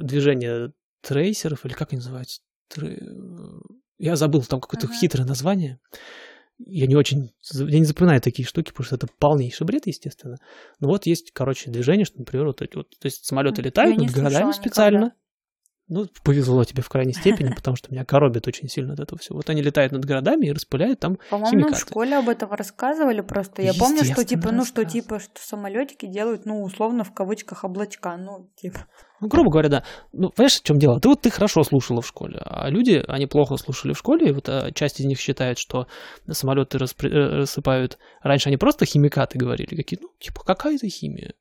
движение 0.00 0.72
трейсеров, 1.02 1.64
или 1.66 1.72
как 1.72 1.92
они 1.92 1.98
называются? 1.98 2.40
Трей... 2.68 3.00
Я 3.98 4.14
забыл, 4.14 4.42
там 4.42 4.60
какое-то 4.60 4.86
uh-huh. 4.86 5.00
хитрое 5.00 5.26
название 5.26 5.80
я 6.58 6.86
не 6.86 6.96
очень, 6.96 7.32
я 7.52 7.78
не 7.78 7.84
запоминаю 7.84 8.20
такие 8.20 8.46
штуки, 8.46 8.70
потому 8.70 8.84
что 8.84 8.96
это 8.96 9.06
полнейший 9.18 9.66
бред, 9.66 9.86
естественно. 9.86 10.36
Но 10.80 10.88
вот 10.88 11.06
есть, 11.06 11.30
короче, 11.32 11.70
движение, 11.70 12.04
что, 12.04 12.18
например, 12.18 12.46
вот 12.46 12.62
эти 12.62 12.76
вот, 12.76 12.90
то 12.90 13.06
есть 13.06 13.24
самолеты 13.24 13.62
летают 13.62 13.96
над 13.96 14.10
городами 14.10 14.52
специально. 14.52 14.96
Никогда. 14.96 15.14
Ну, 15.90 16.06
повезло 16.22 16.62
тебе 16.64 16.82
в 16.82 16.88
крайней 16.90 17.14
степени, 17.14 17.50
потому 17.54 17.74
что 17.76 17.90
меня 17.90 18.04
коробит 18.04 18.46
очень 18.46 18.68
сильно 18.68 18.92
от 18.92 19.00
этого 19.00 19.18
всего. 19.18 19.38
Вот 19.38 19.48
они 19.48 19.62
летают 19.62 19.90
над 19.90 20.04
городами 20.04 20.46
и 20.46 20.52
распыляют 20.52 21.00
там 21.00 21.16
По-моему, 21.30 21.50
химикаты. 21.50 21.76
в 21.76 21.78
школе 21.78 22.18
об 22.18 22.28
этом 22.28 22.52
рассказывали 22.52 23.22
просто. 23.22 23.62
Я 23.62 23.72
помню, 23.72 24.04
что 24.04 24.22
типа, 24.22 24.52
ну, 24.52 24.66
что 24.66 24.84
типа, 24.84 25.18
что 25.18 25.40
самолетики 25.40 26.04
делают, 26.06 26.44
ну, 26.44 26.62
условно, 26.62 27.04
в 27.04 27.14
кавычках, 27.14 27.64
облачка, 27.64 28.18
ну, 28.18 28.50
типа. 28.56 28.86
Грубо 29.20 29.50
говоря, 29.50 29.68
да. 29.68 29.84
Ну, 30.12 30.30
понимаешь, 30.30 30.60
в 30.60 30.62
чем 30.62 30.78
дело? 30.78 31.00
Ты 31.00 31.08
вот 31.08 31.22
ты 31.22 31.30
хорошо 31.30 31.64
слушала 31.64 32.02
в 32.02 32.06
школе, 32.06 32.40
а 32.44 32.68
люди, 32.70 33.02
они 33.08 33.26
плохо 33.26 33.56
слушали 33.56 33.92
в 33.92 33.98
школе, 33.98 34.28
и 34.28 34.32
вот 34.32 34.48
а, 34.48 34.70
часть 34.72 35.00
из 35.00 35.06
них 35.06 35.18
считает, 35.18 35.58
что 35.58 35.86
самолеты 36.30 36.78
распри... 36.78 37.10
Э, 37.10 37.36
рассыпают. 37.40 37.98
Раньше 38.22 38.48
они 38.48 38.56
просто 38.56 38.86
химикаты 38.86 39.38
говорили, 39.38 39.74
какие, 39.74 39.98
ну, 40.00 40.08
типа, 40.20 40.42
какая 40.44 40.76
это 40.76 40.88
химия? 40.88 41.34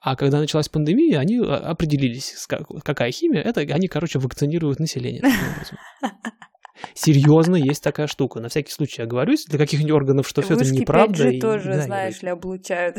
А 0.00 0.14
когда 0.14 0.38
началась 0.38 0.68
пандемия, 0.68 1.18
они 1.18 1.38
а, 1.38 1.56
определились, 1.56 2.46
какая 2.84 3.10
химия. 3.10 3.42
Это 3.42 3.62
они, 3.62 3.88
короче, 3.88 4.18
вакцинируют 4.18 4.78
население. 4.78 5.22
Серьезно, 6.94 7.56
есть 7.56 7.82
такая 7.82 8.06
штука. 8.06 8.40
На 8.40 8.48
всякий 8.48 8.72
случай 8.72 9.02
я 9.02 9.06
говорю, 9.06 9.34
для 9.48 9.58
каких-нибудь 9.58 9.92
органов, 9.92 10.28
что 10.28 10.42
все 10.42 10.54
это 10.54 10.70
неправда. 10.70 11.28
5G 11.28 11.32
и, 11.34 11.40
тоже, 11.40 11.72
да, 11.72 11.80
знаешь 11.82 12.22
ли, 12.22 12.28
облучают. 12.28 12.96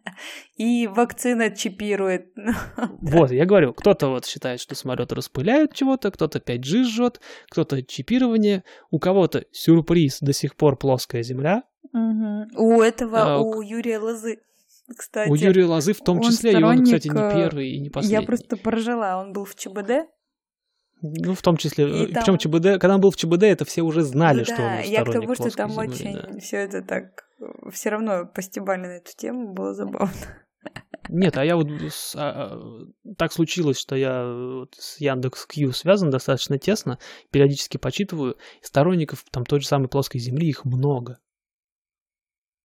И 0.56 0.86
вакцина 0.86 1.50
чипирует. 1.50 2.32
Вот, 3.00 3.30
я 3.30 3.46
говорю, 3.46 3.72
кто-то 3.72 4.08
вот 4.08 4.26
считает, 4.26 4.60
что 4.60 4.74
самолеты 4.74 5.14
распыляют 5.14 5.74
чего-то, 5.74 6.10
кто-то 6.10 6.38
5G 6.38 6.84
жжет, 6.84 7.20
кто-то 7.50 7.82
чипирование, 7.82 8.64
у 8.90 8.98
кого-то 8.98 9.44
сюрприз 9.52 10.18
до 10.20 10.32
сих 10.32 10.56
пор 10.56 10.76
плоская 10.76 11.22
земля. 11.22 11.62
У 11.92 12.80
этого, 12.80 13.34
а, 13.34 13.38
у 13.38 13.60
Юрия 13.60 13.98
Лозы 13.98 14.38
кстати. 14.96 15.30
У 15.30 15.34
Юрия 15.34 15.66
Лозы 15.66 15.92
в 15.92 16.00
том 16.00 16.20
числе, 16.20 16.52
и 16.52 16.62
он, 16.62 16.84
кстати, 16.84 17.08
не 17.08 17.20
э, 17.20 17.34
первый 17.34 17.70
и 17.70 17.80
не 17.80 17.90
последний. 17.90 18.20
Я 18.20 18.26
просто 18.26 18.56
поражала, 18.56 19.20
он 19.20 19.32
был 19.32 19.44
в 19.44 19.54
ЧБД, 19.54 20.08
ну, 21.02 21.34
в 21.34 21.42
том 21.42 21.56
числе. 21.56 21.84
И 21.84 22.04
э, 22.04 22.06
Причем 22.06 22.24
там... 22.24 22.38
ЧБД, 22.38 22.64
когда 22.80 22.94
он 22.94 23.00
был 23.00 23.10
в 23.10 23.16
ЧБД, 23.16 23.42
это 23.44 23.64
все 23.64 23.82
уже 23.82 24.02
знали, 24.02 24.40
ну, 24.40 24.44
что 24.44 24.56
да, 24.56 24.76
он 24.76 24.82
я 24.84 25.04
к 25.04 25.12
тому, 25.12 25.34
что 25.34 25.50
там 25.50 25.70
земли, 25.70 25.88
очень 25.88 26.12
да. 26.14 26.38
все 26.38 26.56
это 26.58 26.82
так 26.82 27.24
все 27.72 27.90
равно 27.90 28.26
постебали 28.26 28.80
на 28.82 28.96
эту 28.98 29.10
тему, 29.16 29.52
было 29.52 29.74
забавно. 29.74 30.12
Нет, 31.08 31.36
а 31.36 31.44
я 31.44 31.56
вот 31.56 31.66
а, 32.14 32.58
так 33.18 33.32
случилось, 33.32 33.78
что 33.78 33.96
я 33.96 34.24
вот 34.24 34.74
с 34.78 35.00
Яндекс 35.00 35.46
Кью 35.46 35.72
связан 35.72 36.10
достаточно 36.10 36.58
тесно, 36.58 36.98
периодически 37.32 37.76
почитываю, 37.76 38.36
сторонников 38.62 39.24
там 39.32 39.44
той 39.44 39.60
же 39.60 39.66
самой 39.66 39.88
плоской 39.88 40.20
земли 40.20 40.48
их 40.48 40.64
много. 40.64 41.18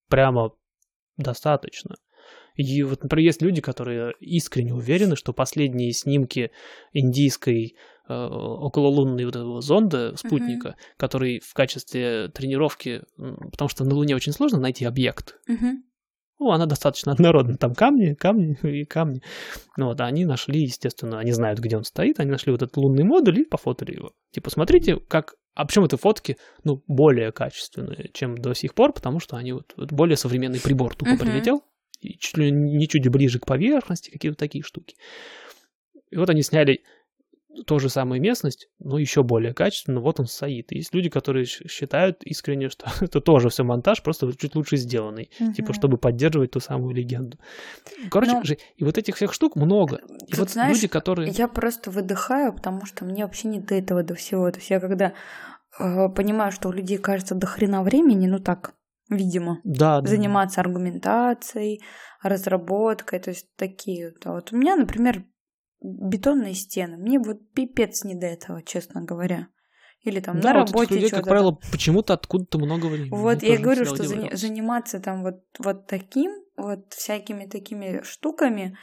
Прямо 0.08 0.52
достаточно. 1.16 1.96
И 2.54 2.82
вот, 2.82 3.02
например, 3.02 3.26
есть 3.26 3.42
люди, 3.42 3.60
которые 3.60 4.14
искренне 4.20 4.74
уверены, 4.74 5.16
что 5.16 5.32
последние 5.32 5.92
снимки 5.92 6.50
индийской 6.92 7.76
э, 8.08 8.14
окололунной 8.14 9.24
вот 9.24 9.36
этого 9.36 9.60
зонда, 9.60 10.16
спутника, 10.16 10.68
uh-huh. 10.68 10.96
который 10.96 11.40
в 11.40 11.52
качестве 11.54 12.28
тренировки, 12.28 13.02
потому 13.16 13.68
что 13.68 13.84
на 13.84 13.94
Луне 13.94 14.14
очень 14.14 14.32
сложно 14.32 14.60
найти 14.60 14.84
объект. 14.84 15.36
Uh-huh. 15.48 15.74
Ну, 16.38 16.50
она 16.50 16.66
достаточно 16.66 17.12
однородна. 17.12 17.56
Там 17.56 17.74
камни, 17.74 18.14
камни 18.14 18.56
и 18.62 18.84
камни. 18.84 19.22
Ну, 19.76 19.86
вот, 19.86 20.00
они 20.00 20.24
нашли, 20.24 20.62
естественно, 20.62 21.18
они 21.18 21.32
знают, 21.32 21.60
где 21.60 21.76
он 21.76 21.84
стоит, 21.84 22.20
они 22.20 22.30
нашли 22.30 22.52
вот 22.52 22.62
этот 22.62 22.76
лунный 22.76 23.04
модуль 23.04 23.40
и 23.40 23.44
пофотали 23.44 23.94
его. 23.94 24.12
Типа, 24.32 24.50
смотрите, 24.50 24.96
как... 24.96 25.34
А 25.54 25.64
причем 25.64 25.84
это 25.84 25.96
фотки, 25.96 26.36
ну, 26.64 26.84
более 26.86 27.32
качественные, 27.32 28.10
чем 28.12 28.36
до 28.36 28.52
сих 28.52 28.74
пор, 28.74 28.92
потому 28.92 29.20
что 29.20 29.36
они 29.36 29.52
вот, 29.52 29.72
вот 29.78 29.90
более 29.90 30.18
современный 30.18 30.60
прибор 30.60 30.94
тупо 30.94 31.12
uh-huh. 31.12 31.18
прилетел, 31.18 31.62
и 32.00 32.18
чуть 32.18 32.36
ли 32.36 32.50
не 32.50 32.86
чуть 32.88 33.08
ближе 33.08 33.38
к 33.38 33.46
поверхности, 33.46 34.10
какие-то 34.10 34.36
такие 34.36 34.62
штуки. 34.62 34.96
И 36.10 36.16
вот 36.16 36.28
они 36.28 36.42
сняли 36.42 36.82
ту 37.64 37.78
же 37.78 37.88
самую 37.88 38.20
местность, 38.20 38.68
но 38.78 38.98
еще 38.98 39.22
более 39.22 39.54
качественно, 39.54 40.00
вот 40.00 40.20
он 40.20 40.26
стоит. 40.26 40.72
есть 40.72 40.94
люди, 40.94 41.08
которые 41.08 41.44
считают 41.46 42.22
искренне, 42.24 42.68
что 42.70 42.86
это 43.00 43.20
тоже 43.20 43.48
все 43.48 43.64
монтаж, 43.64 44.02
просто 44.02 44.32
чуть 44.36 44.54
лучше 44.54 44.76
сделанный, 44.76 45.30
угу. 45.38 45.52
типа, 45.52 45.72
чтобы 45.72 45.98
поддерживать 45.98 46.52
ту 46.52 46.60
самую 46.60 46.94
легенду. 46.94 47.38
Короче, 48.10 48.32
но... 48.32 48.44
же, 48.44 48.58
и 48.76 48.84
вот 48.84 48.98
этих 48.98 49.16
всех 49.16 49.32
штук 49.32 49.56
много. 49.56 49.96
И 50.26 50.30
Тут, 50.30 50.38
вот 50.38 50.50
знаешь, 50.50 50.76
люди, 50.76 50.88
которые... 50.88 51.30
Я 51.30 51.48
просто 51.48 51.90
выдыхаю, 51.90 52.52
потому 52.52 52.86
что 52.86 53.04
мне 53.04 53.24
вообще 53.24 53.48
не 53.48 53.60
до 53.60 53.74
этого, 53.74 54.02
до 54.02 54.14
всего. 54.14 54.50
То 54.50 54.58
есть 54.58 54.70
я 54.70 54.80
когда 54.80 55.12
э, 55.78 56.08
понимаю, 56.08 56.52
что 56.52 56.68
у 56.68 56.72
людей 56.72 56.98
кажется 56.98 57.34
до 57.34 57.46
хрена 57.46 57.82
времени, 57.82 58.26
ну 58.26 58.38
так, 58.38 58.74
видимо, 59.08 59.60
да, 59.64 60.02
заниматься 60.02 60.56
да. 60.56 60.62
аргументацией, 60.62 61.82
разработкой, 62.22 63.20
то 63.20 63.30
есть 63.30 63.48
такие 63.56 64.12
вот. 64.12 64.24
Вот 64.24 64.52
у 64.52 64.56
меня, 64.56 64.76
например, 64.76 65.24
бетонные 65.86 66.54
стены. 66.54 66.96
Мне 66.96 67.18
вот 67.18 67.52
пипец 67.52 68.04
не 68.04 68.14
до 68.14 68.26
этого, 68.26 68.62
честно 68.62 69.02
говоря. 69.02 69.48
Или 70.02 70.20
там 70.20 70.40
да, 70.40 70.52
на 70.52 70.60
вот 70.60 70.68
работе 70.68 70.94
людей, 70.94 71.10
как 71.10 71.24
правило, 71.24 71.58
почему-то 71.72 72.14
откуда-то 72.14 72.58
много 72.58 72.86
времени. 72.86 73.10
Вот 73.10 73.42
я 73.42 73.58
говорю, 73.58 73.84
что 73.84 74.04
заниматься 74.36 75.00
там 75.00 75.22
вот, 75.22 75.42
вот 75.58 75.86
таким, 75.86 76.32
вот 76.56 76.92
всякими 76.92 77.46
такими 77.46 78.02
штуками, 78.02 78.76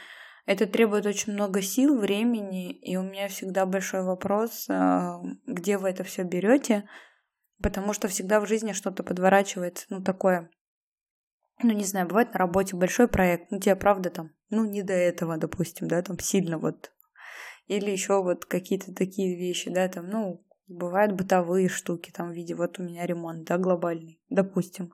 это 0.46 0.66
требует 0.66 1.06
очень 1.06 1.32
много 1.32 1.62
сил, 1.62 1.98
времени, 1.98 2.72
и 2.72 2.96
у 2.96 3.02
меня 3.02 3.28
всегда 3.28 3.64
большой 3.64 4.02
вопрос, 4.02 4.66
а, 4.68 5.22
где 5.46 5.78
вы 5.78 5.88
это 5.88 6.04
все 6.04 6.24
берете, 6.24 6.84
потому 7.62 7.94
что 7.94 8.08
всегда 8.08 8.40
в 8.40 8.46
жизни 8.46 8.72
что-то 8.72 9.02
подворачивается, 9.02 9.86
ну 9.88 10.02
такое 10.02 10.50
ну, 11.62 11.72
не 11.72 11.84
знаю, 11.84 12.06
бывает 12.06 12.32
на 12.32 12.38
работе 12.38 12.76
большой 12.76 13.08
проект, 13.08 13.50
ну, 13.50 13.60
тебе 13.60 13.76
правда 13.76 14.10
там, 14.10 14.32
ну, 14.50 14.64
не 14.64 14.82
до 14.82 14.92
этого, 14.92 15.36
допустим, 15.36 15.88
да, 15.88 16.02
там 16.02 16.18
сильно 16.18 16.58
вот. 16.58 16.90
Или 17.66 17.90
еще 17.90 18.22
вот 18.22 18.44
какие-то 18.44 18.94
такие 18.94 19.36
вещи, 19.36 19.70
да, 19.70 19.88
там, 19.88 20.08
ну, 20.08 20.44
бывают 20.66 21.12
бытовые 21.12 21.68
штуки, 21.68 22.10
там, 22.10 22.30
в 22.30 22.34
виде, 22.34 22.54
вот 22.54 22.78
у 22.78 22.82
меня 22.82 23.06
ремонт, 23.06 23.44
да, 23.44 23.58
глобальный, 23.58 24.20
допустим. 24.28 24.92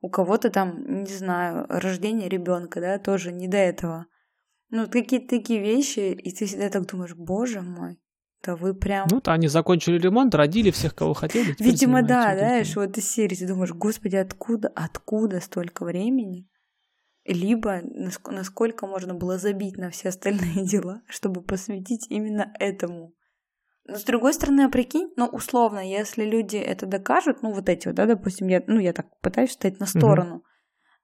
У 0.00 0.08
кого-то 0.08 0.50
там, 0.50 1.02
не 1.02 1.12
знаю, 1.12 1.66
рождение 1.68 2.28
ребенка, 2.28 2.80
да, 2.80 2.98
тоже 2.98 3.32
не 3.32 3.48
до 3.48 3.56
этого. 3.56 4.06
Ну, 4.70 4.88
какие-то 4.88 5.36
такие 5.36 5.60
вещи, 5.60 6.12
и 6.12 6.32
ты 6.32 6.46
всегда 6.46 6.70
так 6.70 6.86
думаешь, 6.86 7.14
боже 7.14 7.60
мой, 7.60 8.00
да 8.42 8.56
вы 8.56 8.74
прям... 8.74 9.06
Ну-то 9.10 9.32
они 9.32 9.48
закончили 9.48 9.98
ремонт, 9.98 10.34
родили 10.34 10.70
всех, 10.70 10.94
кого 10.94 11.14
хотели. 11.14 11.54
Видимо, 11.58 12.02
да, 12.02 12.36
знаешь, 12.36 12.74
вот 12.74 12.96
из 12.98 13.08
серии 13.08 13.36
ты 13.36 13.46
думаешь, 13.46 13.72
господи, 13.72 14.16
откуда, 14.16 14.68
откуда 14.74 15.40
столько 15.40 15.84
времени? 15.84 16.48
Либо 17.24 17.80
насколько 18.26 18.86
можно 18.86 19.14
было 19.14 19.38
забить 19.38 19.76
на 19.76 19.90
все 19.90 20.08
остальные 20.08 20.64
дела, 20.66 21.02
чтобы 21.08 21.42
посвятить 21.42 22.06
именно 22.10 22.52
этому. 22.58 23.14
Но 23.84 23.96
с 23.96 24.04
другой 24.04 24.32
стороны, 24.32 24.62
а 24.62 24.68
прикинь, 24.68 25.12
ну, 25.16 25.26
условно, 25.26 25.80
если 25.80 26.24
люди 26.24 26.56
это 26.56 26.86
докажут, 26.86 27.42
ну, 27.42 27.52
вот 27.52 27.68
эти 27.68 27.88
вот, 27.88 27.96
да, 27.96 28.06
допустим, 28.06 28.46
я, 28.46 28.62
ну, 28.66 28.78
я 28.78 28.92
так 28.92 29.06
пытаюсь 29.20 29.50
встать 29.50 29.80
на 29.80 29.86
сторону, 29.86 30.36
угу. 30.36 30.44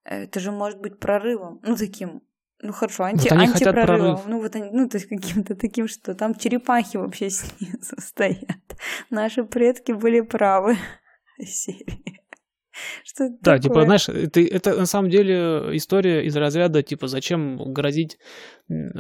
это 0.05 0.39
же 0.39 0.53
может 0.53 0.81
быть 0.81 1.01
прорывом, 1.01 1.61
ну, 1.65 1.77
таким 1.77 2.23
ну 2.61 2.73
хорошо, 2.73 3.05
анти, 3.05 3.29
вот 3.31 3.39
антипрорывом. 3.39 4.21
Ну 4.27 4.41
вот 4.41 4.57
они, 4.57 4.71
ну 4.73 4.89
то 4.89 4.97
есть 4.97 5.09
каким-то 5.09 5.55
таким, 5.55 5.87
что 5.87 6.15
там 6.15 6.35
черепахи 6.35 6.97
вообще 6.97 7.31
снизу 7.31 7.95
стоят. 7.99 8.77
Наши 9.11 9.45
предки 9.45 9.93
были 9.93 10.21
правы. 10.21 10.77
Серии. 11.41 12.18
Что 13.05 13.29
да, 13.41 13.59
типа, 13.59 13.75
такое? 13.75 13.85
типа, 13.85 13.85
знаешь, 13.85 14.09
это, 14.09 14.41
это 14.41 14.79
на 14.79 14.87
самом 14.87 15.11
деле 15.11 15.77
история 15.77 16.25
из 16.25 16.37
разряда, 16.37 16.83
типа, 16.83 17.09
зачем 17.09 17.73
грозить 17.73 18.19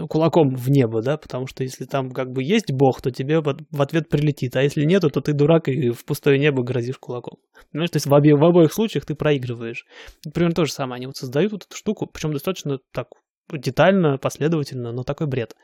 кулаком 0.09 0.55
в 0.55 0.71
небо, 0.71 1.03
да, 1.03 1.17
потому 1.17 1.47
что 1.47 1.63
если 1.63 1.85
там 1.85 2.11
как 2.11 2.33
бы 2.33 2.43
есть 2.43 2.73
бог, 2.73 3.03
то 3.03 3.11
тебе 3.11 3.41
в 3.41 3.83
ответ 3.83 4.09
прилетит, 4.09 4.57
а 4.57 4.63
если 4.63 4.85
нету, 4.85 5.11
то 5.11 5.21
ты 5.21 5.33
дурак 5.33 5.69
и 5.69 5.91
в 5.91 6.05
пустое 6.05 6.39
небо 6.39 6.63
грозишь 6.63 6.99
кулаком. 6.99 7.39
Понимаешь, 7.73 7.91
то 7.91 7.97
есть 7.97 8.07
в, 8.07 8.13
обе, 8.13 8.35
в 8.35 8.45
обоих 8.45 8.73
случаях 8.73 9.05
ты 9.05 9.15
проигрываешь. 9.15 9.85
Примерно 10.33 10.55
то 10.55 10.65
же 10.65 10.73
самое, 10.73 10.97
они 10.97 11.07
вот 11.07 11.17
создают 11.17 11.53
вот 11.53 11.67
эту 11.67 11.77
штуку, 11.77 12.07
причем 12.07 12.33
достаточно 12.33 12.79
так 12.93 13.09
детально, 13.53 14.19
последовательно, 14.19 14.93
но 14.93 15.05
такой 15.05 15.27
бред. 15.27 15.55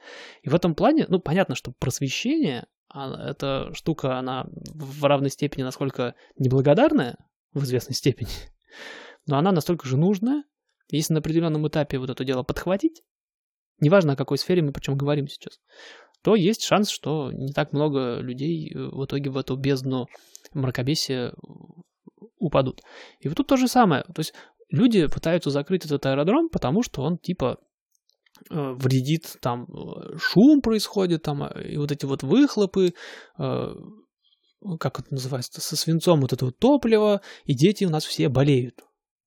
И 0.43 0.49
в 0.49 0.55
этом 0.55 0.75
плане, 0.75 1.07
ну, 1.09 1.19
понятно, 1.19 1.55
что 1.55 1.73
просвещение, 1.79 2.67
а, 2.89 3.31
эта 3.31 3.71
штука, 3.75 4.19
она 4.19 4.47
в 4.73 5.05
равной 5.05 5.31
степени 5.31 5.63
насколько 5.63 6.15
неблагодарная, 6.39 7.17
в 7.55 7.65
известной 7.65 7.95
степени, 7.95 8.31
но 9.27 9.39
она 9.39 9.53
настолько 9.53 9.89
же 9.89 9.97
нужная, 9.97 10.45
если 10.91 11.15
на 11.15 11.21
определенном 11.21 11.67
этапе 11.67 11.99
вот 11.99 12.11
это 12.11 12.25
дело 12.25 12.43
подхватить, 12.43 13.03
неважно 13.81 14.13
о 14.13 14.17
какой 14.17 14.39
сфере 14.39 14.63
мы 14.63 14.73
причем 14.73 14.97
говорим 14.97 15.29
сейчас, 15.29 15.61
то 16.23 16.35
есть 16.35 16.63
шанс, 16.63 16.91
что 16.91 17.33
не 17.33 17.53
так 17.53 17.73
много 17.73 18.19
людей 18.19 18.73
э, 18.73 18.79
в 18.79 19.05
итоге 19.05 19.31
в 19.31 19.37
эту 19.37 19.57
бездну 19.57 20.07
мракобесия 20.55 21.35
упадут. 22.39 22.81
И 23.21 23.29
вот 23.29 23.37
тут 23.37 23.47
то 23.47 23.57
же 23.57 23.69
самое. 23.69 24.05
То 24.05 24.21
есть 24.21 24.33
люди 24.71 25.07
пытаются 25.07 25.51
закрыть 25.51 25.85
этот 25.85 26.07
аэродром, 26.07 26.49
потому 26.49 26.83
что 26.83 27.03
он 27.03 27.19
типа 27.19 27.59
Э, 28.51 28.73
вредит, 28.73 29.37
там 29.41 29.65
э, 29.65 30.19
шум 30.19 30.61
происходит, 30.61 31.23
там 31.23 31.45
э, 31.45 31.69
и 31.69 31.77
вот 31.77 31.93
эти 31.93 32.05
вот 32.05 32.23
выхлопы, 32.23 32.93
как 34.79 35.01
это 35.01 35.13
называется, 35.13 35.61
со 35.61 35.77
свинцом 35.77 36.21
вот 36.21 36.33
это 36.33 36.47
вот 36.47 36.59
топливо, 36.59 37.21
и 37.45 37.55
дети 37.55 37.85
у 37.85 37.91
нас 37.91 38.05
все 38.05 38.29
болеют. 38.29 38.81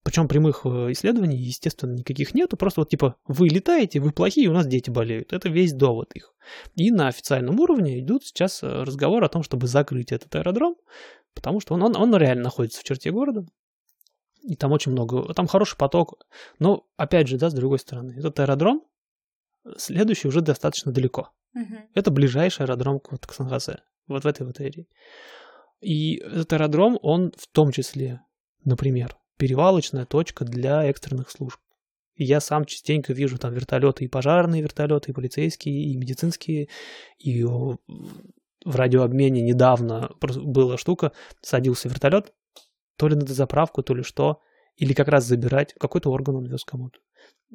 Причем 0.04 0.28
прямых 0.28 0.66
исследований, 0.66 1.38
естественно, 1.38 1.92
никаких 1.92 2.34
нету. 2.34 2.56
Просто 2.56 2.82
вот 2.82 2.90
типа 2.90 3.18
вы 3.28 3.50
летаете, 3.50 4.00
вы 4.00 4.12
плохие, 4.12 4.48
у 4.50 4.54
нас 4.54 4.66
дети 4.66 4.90
болеют. 4.90 5.34
Это 5.34 5.50
весь 5.50 5.74
довод 5.74 6.14
их. 6.14 6.34
И 6.76 6.92
на 6.92 7.10
официальном 7.10 7.60
уровне 7.60 8.00
идут 8.00 8.24
сейчас 8.24 8.64
разговоры 8.64 9.26
о 9.26 9.30
том, 9.30 9.44
чтобы 9.44 9.68
закрыть 9.68 10.14
этот 10.14 10.34
аэродром, 10.34 10.76
потому 11.34 11.60
что 11.60 11.74
он, 11.74 11.84
он, 11.84 11.98
он 11.98 12.16
реально 12.16 12.44
находится 12.44 12.80
в 12.80 12.84
черте 12.86 13.12
города. 13.12 13.46
И 14.44 14.56
там 14.56 14.72
очень 14.72 14.94
много, 14.94 15.34
там 15.34 15.48
хороший 15.48 15.78
поток. 15.78 16.24
Но, 16.58 16.88
опять 16.96 17.28
же, 17.28 17.38
да, 17.38 17.50
с 17.50 17.54
другой 17.54 17.80
стороны, 17.80 18.14
этот 18.18 18.40
аэродром, 18.40 18.84
Следующий 19.76 20.28
уже 20.28 20.42
достаточно 20.42 20.92
далеко. 20.92 21.32
Угу. 21.54 21.76
Это 21.94 22.12
ближайший 22.12 22.64
аэродром 22.64 23.00
к, 23.00 23.18
к 23.18 23.34
Сан-Хосе, 23.34 23.82
вот 24.08 24.24
в 24.24 24.28
этой 24.28 24.46
вот 24.46 24.60
эрии. 24.60 24.88
И 25.82 26.16
этот 26.18 26.54
аэродром, 26.54 26.98
он 27.02 27.34
в 27.38 27.48
том 27.48 27.72
числе, 27.72 28.22
например, 28.64 29.16
перевалочная 29.38 30.06
точка 30.06 30.46
для 30.46 30.84
экстренных 30.86 31.30
служб. 31.30 31.60
И 32.16 32.24
я 32.24 32.40
сам 32.40 32.66
частенько 32.66 33.14
вижу 33.14 33.38
там 33.38 33.54
вертолеты 33.54 34.06
и 34.06 34.08
пожарные 34.08 34.64
вертолеты, 34.64 35.12
и 35.12 35.14
полицейские, 35.14 35.92
и 35.92 35.98
медицинские, 35.98 36.68
и 37.20 37.44
в 37.44 37.78
радиообмене 38.66 39.42
недавно 39.42 40.12
была 40.20 40.78
штука, 40.78 41.12
садился 41.42 41.90
вертолет, 41.90 42.34
то 42.98 43.08
ли 43.08 43.16
на 43.16 43.22
дозаправку, 43.22 43.84
то 43.84 43.94
ли 43.94 44.02
что, 44.02 44.42
или 44.76 44.94
как 44.94 45.08
раз 45.08 45.26
забирать, 45.26 45.74
какой-то 45.76 46.12
орган 46.12 46.38
он 46.38 46.46
вез 46.46 46.64
кому-то. 46.64 47.00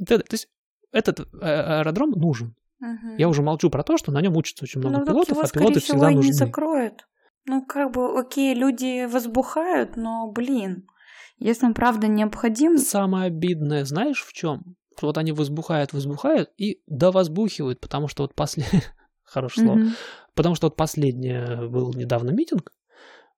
То, 0.06 0.18
то 0.18 0.34
есть 0.34 0.48
этот 0.92 1.20
э, 1.20 1.24
аэродром 1.40 2.10
нужен. 2.12 2.54
Мгм. 2.82 3.16
Я 3.16 3.28
уже 3.28 3.42
молчу 3.42 3.70
про 3.70 3.84
то, 3.84 3.96
что 3.96 4.10
на 4.10 4.20
нем 4.20 4.36
учатся 4.36 4.64
очень 4.64 4.80
много 4.80 4.98
ну, 4.98 5.06
пилотов, 5.06 5.36
его, 5.36 5.42
а 5.42 5.48
пилоты 5.48 5.78
всего, 5.78 5.98
всегда 5.98 6.10
и 6.10 6.14
не 6.14 6.16
нужны. 6.16 6.32
закроют. 6.32 7.06
Ну, 7.46 7.64
как 7.64 7.92
бы, 7.92 8.18
окей, 8.18 8.54
люди 8.54 9.06
возбухают, 9.06 9.96
но, 9.96 10.30
блин, 10.32 10.88
если 11.38 11.66
он 11.66 11.74
правда 11.74 12.08
необходим, 12.08 12.78
Самое 12.78 13.26
обидное, 13.26 13.84
знаешь, 13.84 14.24
в 14.24 14.32
чем? 14.32 14.76
Вот 15.00 15.16
они 15.16 15.30
возбухают, 15.30 15.92
возбухают 15.92 16.50
и 16.56 16.82
довозбухивают, 16.88 17.80
потому 17.80 18.08
что 18.08 18.24
вот 18.24 18.34
последнее... 18.34 18.82
Хорошее 19.22 19.66
слово. 19.66 19.82
Потому 20.34 20.56
что 20.56 20.66
вот 20.66 20.76
последнее 20.76 21.68
был 21.68 21.94
недавно 21.94 22.30
митинг. 22.30 22.72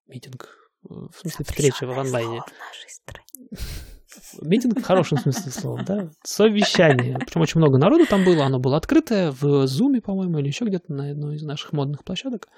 Митинг, 0.07 0.49
э, 0.85 0.89
в 0.89 1.15
смысле, 1.21 1.45
встреча 1.45 1.87
в 1.87 1.99
онлайне. 1.99 2.41
в 2.41 2.51
нашей 2.59 2.91
стране. 2.91 3.49
Митинг 4.43 4.79
в 4.79 4.83
хорошем 4.83 5.19
смысле 5.19 5.51
слова, 5.53 5.83
да? 5.85 6.11
Совещание. 6.23 7.19
Причем 7.19 7.41
очень 7.41 7.59
много 7.61 7.79
народу 7.79 8.07
там 8.07 8.25
было. 8.25 8.45
Оно 8.45 8.59
было 8.59 8.77
открытое 8.77 9.31
в 9.33 9.67
Зуме, 9.67 10.01
по-моему, 10.01 10.39
или 10.39 10.49
еще 10.49 10.65
где-то 10.65 10.93
на 10.93 11.11
одной 11.11 11.37
из 11.37 11.43
наших 11.43 11.73
модных 11.73 12.05
площадок, 12.05 12.49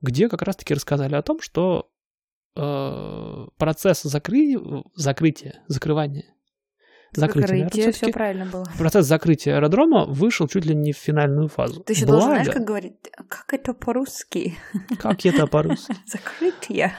где 0.00 0.28
как 0.28 0.42
раз-таки 0.42 0.74
рассказали 0.74 1.14
о 1.14 1.22
том, 1.22 1.40
что 1.40 1.90
э, 2.56 3.46
процесс 3.58 4.02
закры... 4.02 4.56
закрытия, 4.94 5.62
закрывания, 5.68 6.24
закрытия, 7.12 7.64
Закрытие, 7.64 7.82
все 7.82 7.92
всё-таки, 7.92 8.12
правильно 8.12 8.46
было. 8.46 8.64
процесс 8.78 9.06
закрытия 9.06 9.56
аэродрома 9.56 10.06
вышел 10.06 10.46
чуть 10.48 10.64
ли 10.64 10.74
не 10.74 10.92
в 10.92 10.96
финальную 10.96 11.48
фазу. 11.48 11.82
Ты 11.82 11.92
еще 11.94 12.06
должен, 12.06 12.28
знаешь, 12.28 12.46
Благо- 12.46 12.58
как 12.58 12.66
говорить, 12.66 12.96
как 13.28 13.52
это 13.54 13.74
по-русски? 13.74 14.56
как 14.98 15.24
это 15.26 15.46
по-русски? 15.46 15.94
Закрытие. 16.06 16.92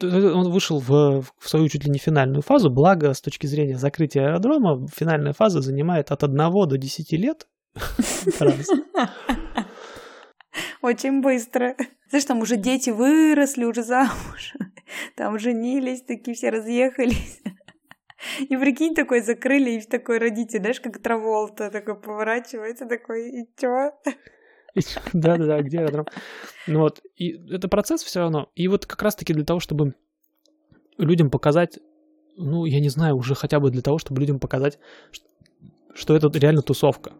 Он 0.00 0.50
вышел 0.50 0.78
в, 0.78 1.22
в 1.38 1.48
свою 1.48 1.68
чуть 1.68 1.84
ли 1.84 1.90
не 1.90 1.98
финальную 1.98 2.42
фазу, 2.42 2.70
благо 2.70 3.12
с 3.12 3.20
точки 3.20 3.46
зрения 3.46 3.78
закрытия 3.78 4.26
аэродрома 4.26 4.86
финальная 4.94 5.32
фаза 5.32 5.60
занимает 5.60 6.10
от 6.10 6.24
1 6.24 6.36
до 6.36 6.78
10 6.78 7.12
лет. 7.12 7.46
Очень 10.82 11.22
быстро. 11.22 11.76
Знаешь, 12.08 12.24
там 12.24 12.40
уже 12.40 12.56
дети 12.56 12.90
выросли, 12.90 13.64
уже 13.64 13.82
замуж. 13.82 14.54
Там 15.16 15.38
женились, 15.38 16.02
такие 16.02 16.34
все 16.34 16.50
разъехались. 16.50 17.40
И 18.38 18.56
прикинь, 18.56 18.94
такой 18.94 19.20
закрыли, 19.20 19.70
и 19.70 19.80
такой 19.80 20.18
родитель, 20.18 20.60
знаешь, 20.60 20.80
как 20.80 20.98
Траволта, 20.98 21.70
такой 21.70 22.00
поворачивается, 22.00 22.86
такой, 22.86 23.30
и 23.30 23.48
чё? 23.58 23.92
Да-да-да, 25.12 25.60
где 25.60 25.78
аэродром? 25.80 26.06
Ну 26.66 26.80
вот, 26.80 27.00
и 27.16 27.32
это 27.52 27.68
процесс 27.68 28.02
все 28.02 28.20
равно. 28.20 28.48
И 28.54 28.68
вот 28.68 28.86
как 28.86 29.02
раз-таки 29.02 29.32
для 29.34 29.44
того, 29.44 29.60
чтобы 29.60 29.94
людям 30.98 31.30
показать, 31.30 31.78
ну, 32.36 32.64
я 32.64 32.80
не 32.80 32.88
знаю, 32.88 33.16
уже 33.16 33.34
хотя 33.34 33.60
бы 33.60 33.70
для 33.70 33.82
того, 33.82 33.98
чтобы 33.98 34.20
людям 34.20 34.38
показать, 34.38 34.78
что 35.94 36.16
это 36.16 36.28
реально 36.38 36.62
тусовка. 36.62 37.12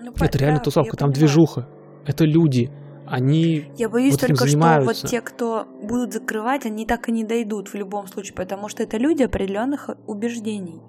Ну, 0.00 0.12
Это 0.12 0.38
реально 0.38 0.58
да, 0.58 0.64
тусовка, 0.64 0.96
там 0.96 1.10
понимаю. 1.10 1.14
движуха. 1.14 1.68
Это 2.06 2.24
люди. 2.24 2.70
Они 3.06 3.64
Я 3.76 3.88
боюсь 3.88 4.12
вот 4.12 4.20
только, 4.20 4.46
что 4.46 4.80
вот 4.84 4.96
те, 4.96 5.20
кто 5.20 5.64
будут 5.82 6.12
закрывать, 6.12 6.64
они 6.64 6.86
так 6.86 7.08
и 7.08 7.12
не 7.12 7.24
дойдут 7.24 7.68
в 7.68 7.74
любом 7.74 8.06
случае, 8.06 8.34
потому 8.34 8.68
что 8.68 8.84
это 8.84 8.98
люди 8.98 9.24
определенных 9.24 9.90
убеждений. 10.06 10.80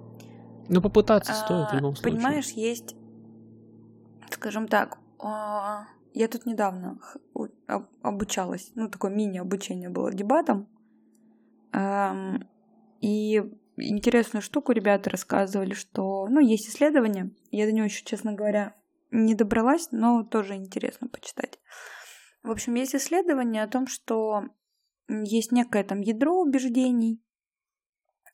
Ну, 0.68 0.80
попытаться 0.80 1.34
стоит 1.34 1.70
в 1.70 1.72
А, 1.72 1.76
любом 1.76 1.96
случае. 1.96 2.16
Понимаешь, 2.16 2.50
есть, 2.50 2.94
скажем 4.30 4.68
так, 4.68 4.98
а, 4.98 5.01
я 5.22 6.28
тут 6.28 6.46
недавно 6.46 6.98
обучалась, 8.02 8.72
ну, 8.74 8.88
такое 8.88 9.10
мини-обучение 9.10 9.88
было 9.88 10.12
дебатом, 10.12 10.68
Ам, 11.72 12.46
и 13.00 13.42
интересную 13.76 14.42
штуку 14.42 14.72
ребята 14.72 15.10
рассказывали, 15.10 15.72
что, 15.72 16.26
ну, 16.28 16.40
есть 16.40 16.68
исследования, 16.68 17.30
я 17.50 17.66
до 17.66 17.72
него 17.72 17.86
еще, 17.86 18.04
честно 18.04 18.32
говоря, 18.32 18.76
не 19.10 19.34
добралась, 19.34 19.88
но 19.90 20.22
тоже 20.22 20.54
интересно 20.54 21.08
почитать. 21.08 21.58
В 22.42 22.50
общем, 22.50 22.74
есть 22.74 22.94
исследование 22.94 23.62
о 23.62 23.68
том, 23.68 23.86
что 23.86 24.42
есть 25.08 25.52
некое 25.52 25.84
там 25.84 26.00
ядро 26.00 26.40
убеждений, 26.40 27.22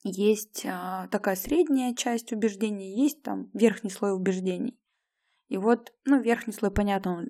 есть 0.05 0.65
а, 0.65 1.09
такая 1.09 1.37
средняя 1.37 1.95
часть 1.95 2.33
убеждений, 2.33 3.03
есть 3.03 3.23
там 3.23 3.51
верхний 3.53 3.91
слой 3.91 4.15
убеждений. 4.15 4.79
И 5.49 5.57
вот, 5.57 5.93
ну, 6.05 6.21
верхний 6.21 6.53
слой, 6.53 6.71
понятно, 6.71 7.19
он 7.19 7.29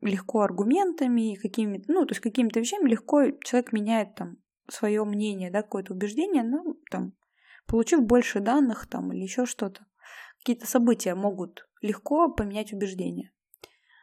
легко 0.00 0.42
аргументами 0.42 1.32
и 1.32 1.36
какими-то, 1.36 1.90
ну, 1.92 2.06
то 2.06 2.12
есть 2.12 2.20
какими-то 2.20 2.60
вещами 2.60 2.88
легко 2.88 3.30
человек 3.44 3.72
меняет 3.72 4.14
там 4.14 4.36
свое 4.70 5.04
мнение, 5.04 5.50
да, 5.50 5.62
какое-то 5.62 5.94
убеждение, 5.94 6.42
ну, 6.42 6.78
там, 6.90 7.14
получив 7.66 8.02
больше 8.02 8.40
данных 8.40 8.86
там 8.86 9.12
или 9.12 9.22
еще 9.22 9.46
что-то. 9.46 9.86
Какие-то 10.38 10.66
события 10.66 11.14
могут 11.14 11.68
легко 11.80 12.28
поменять 12.30 12.72
убеждение. 12.72 13.32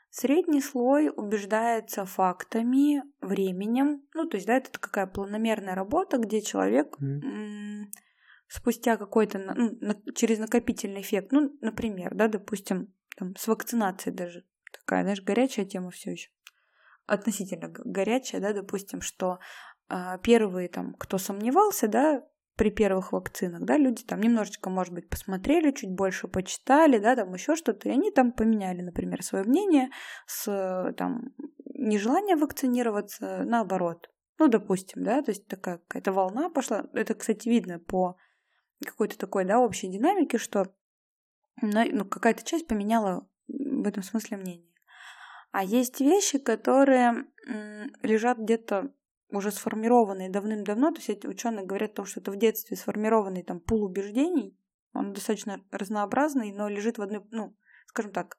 Средний 0.09 0.61
слой 0.61 1.09
убеждается 1.09 2.05
фактами, 2.05 3.03
временем. 3.19 4.03
Ну, 4.13 4.25
то 4.27 4.37
есть, 4.37 4.47
да, 4.47 4.57
это 4.57 4.79
какая 4.79 5.07
планомерная 5.07 5.75
работа, 5.75 6.17
где 6.17 6.41
человек 6.41 6.95
м, 7.01 7.91
спустя 8.47 8.95
какой-то, 8.95 9.39
ну, 9.39 9.93
через 10.13 10.39
накопительный 10.39 11.01
эффект, 11.01 11.31
ну, 11.31 11.57
например, 11.61 12.15
да, 12.15 12.27
допустим, 12.29 12.93
там, 13.15 13.35
с 13.35 13.47
вакцинацией 13.47 14.15
даже, 14.15 14.45
такая, 14.71 15.03
знаешь, 15.03 15.21
горячая 15.21 15.65
тема 15.65 15.91
все 15.91 16.11
еще, 16.11 16.29
относительно 17.05 17.69
горячая, 17.69 18.41
да, 18.41 18.53
допустим, 18.53 19.01
что 19.01 19.39
а, 19.87 20.17
первые 20.17 20.67
там, 20.69 20.93
кто 20.93 21.17
сомневался, 21.17 21.87
да, 21.87 22.23
при 22.55 22.71
первых 22.71 23.11
вакцинах, 23.11 23.63
да, 23.63 23.77
люди 23.77 24.03
там 24.03 24.21
немножечко, 24.21 24.69
может 24.69 24.93
быть, 24.93 25.09
посмотрели, 25.09 25.71
чуть 25.71 25.91
больше 25.91 26.27
почитали, 26.27 26.99
да, 26.99 27.15
там 27.15 27.33
еще 27.33 27.55
что-то, 27.55 27.89
и 27.89 27.91
они 27.91 28.11
там 28.11 28.31
поменяли, 28.31 28.81
например, 28.81 29.23
свое 29.23 29.43
мнение 29.43 29.89
с 30.25 30.47
э, 30.47 30.93
там 30.93 31.33
нежелания 31.73 32.37
вакцинироваться 32.37 33.43
наоборот. 33.43 34.09
Ну, 34.39 34.47
допустим, 34.47 35.03
да, 35.03 35.21
то 35.21 35.31
есть 35.31 35.47
такая 35.47 35.79
какая-то 35.79 36.13
волна 36.13 36.49
пошла. 36.49 36.85
Это, 36.93 37.13
кстати, 37.13 37.47
видно 37.47 37.79
по 37.79 38.17
какой-то 38.85 39.17
такой, 39.17 39.45
да, 39.45 39.59
общей 39.59 39.87
динамике, 39.87 40.37
что 40.37 40.73
на- 41.61 41.85
ну, 41.85 42.05
какая-то 42.05 42.43
часть 42.43 42.67
поменяла 42.67 43.27
в 43.47 43.87
этом 43.87 44.03
смысле 44.03 44.37
мнение. 44.37 44.71
А 45.51 45.63
есть 45.63 46.01
вещи, 46.01 46.37
которые 46.37 47.25
лежат 48.01 48.37
где-то 48.39 48.93
уже 49.29 49.51
сформированные 49.51 50.29
давным-давно, 50.29 50.91
то 50.91 50.97
есть 50.97 51.09
эти 51.09 51.27
ученые 51.27 51.65
говорят 51.65 51.91
о 51.91 51.95
том, 51.95 52.05
что 52.05 52.19
это 52.19 52.31
в 52.31 52.37
детстве 52.37 52.77
сформированный 52.77 53.43
там 53.43 53.59
пул 53.59 53.83
убеждений, 53.83 54.57
он 54.93 55.13
достаточно 55.13 55.63
разнообразный, 55.71 56.51
но 56.51 56.69
лежит 56.69 56.97
в 56.97 57.01
одной, 57.01 57.25
ну, 57.31 57.55
скажем 57.87 58.11
так, 58.11 58.37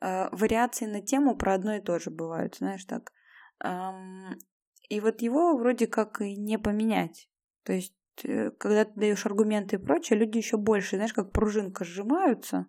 э, 0.00 0.28
вариации 0.32 0.86
на 0.86 1.00
тему 1.00 1.36
про 1.36 1.54
одно 1.54 1.76
и 1.76 1.80
то 1.80 1.98
же 1.98 2.10
бывают, 2.10 2.56
знаешь, 2.56 2.84
так. 2.84 3.12
Ам, 3.60 4.36
И 4.88 5.00
вот 5.00 5.22
его 5.22 5.56
вроде 5.56 5.86
как 5.86 6.20
и 6.20 6.36
не 6.36 6.58
поменять. 6.58 7.30
То 7.64 7.72
есть, 7.72 7.94
когда 8.58 8.84
ты 8.84 8.92
даешь 8.94 9.26
аргументы 9.26 9.76
и 9.76 9.78
прочее, 9.78 10.18
люди 10.18 10.38
еще 10.38 10.56
больше, 10.56 10.96
знаешь, 10.96 11.12
как 11.12 11.32
пружинка 11.32 11.84
сжимаются, 11.84 12.66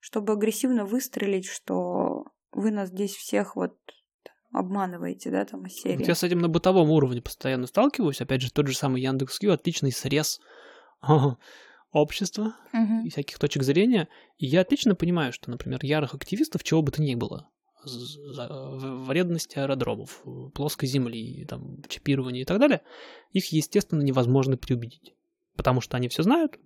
чтобы 0.00 0.34
агрессивно 0.34 0.84
выстрелить, 0.84 1.46
что 1.46 2.24
вы 2.52 2.70
нас 2.70 2.90
здесь 2.90 3.14
всех 3.14 3.56
вот 3.56 3.76
обманываете, 4.52 5.30
да, 5.30 5.44
там 5.44 5.66
из 5.66 5.74
серии. 5.74 5.98
Вот 5.98 6.06
я 6.06 6.14
с 6.14 6.22
этим 6.22 6.38
на 6.38 6.48
бытовом 6.48 6.90
уровне 6.90 7.20
постоянно 7.20 7.66
сталкиваюсь. 7.66 8.20
Опять 8.20 8.42
же, 8.42 8.52
тот 8.52 8.68
же 8.68 8.76
самый 8.76 9.02
Яндекс.Кью, 9.02 9.52
отличный 9.52 9.90
срез 9.90 10.40
общества 11.92 12.54
Мгм. 12.72 13.04
и 13.04 13.10
всяких 13.10 13.38
точек 13.38 13.64
зрения. 13.64 14.08
И 14.38 14.46
я 14.46 14.60
отлично 14.60 14.94
понимаю, 14.94 15.32
что, 15.32 15.50
например, 15.50 15.80
ярых 15.82 16.14
активистов, 16.14 16.62
чего 16.62 16.82
бы 16.82 16.92
то 16.92 17.02
ни 17.02 17.16
было, 17.16 17.50
вредности 17.84 19.58
аэродромов, 19.58 20.22
плоской 20.54 20.88
земли, 20.88 21.46
там, 21.48 21.82
чипирования 21.88 22.42
и 22.42 22.44
так 22.44 22.58
далее, 22.58 22.82
их, 23.32 23.52
естественно, 23.52 24.02
невозможно 24.02 24.56
переубедить. 24.56 25.14
Потому 25.56 25.80
что 25.80 25.96
они 25.96 26.08
все 26.08 26.22
знают. 26.22 26.58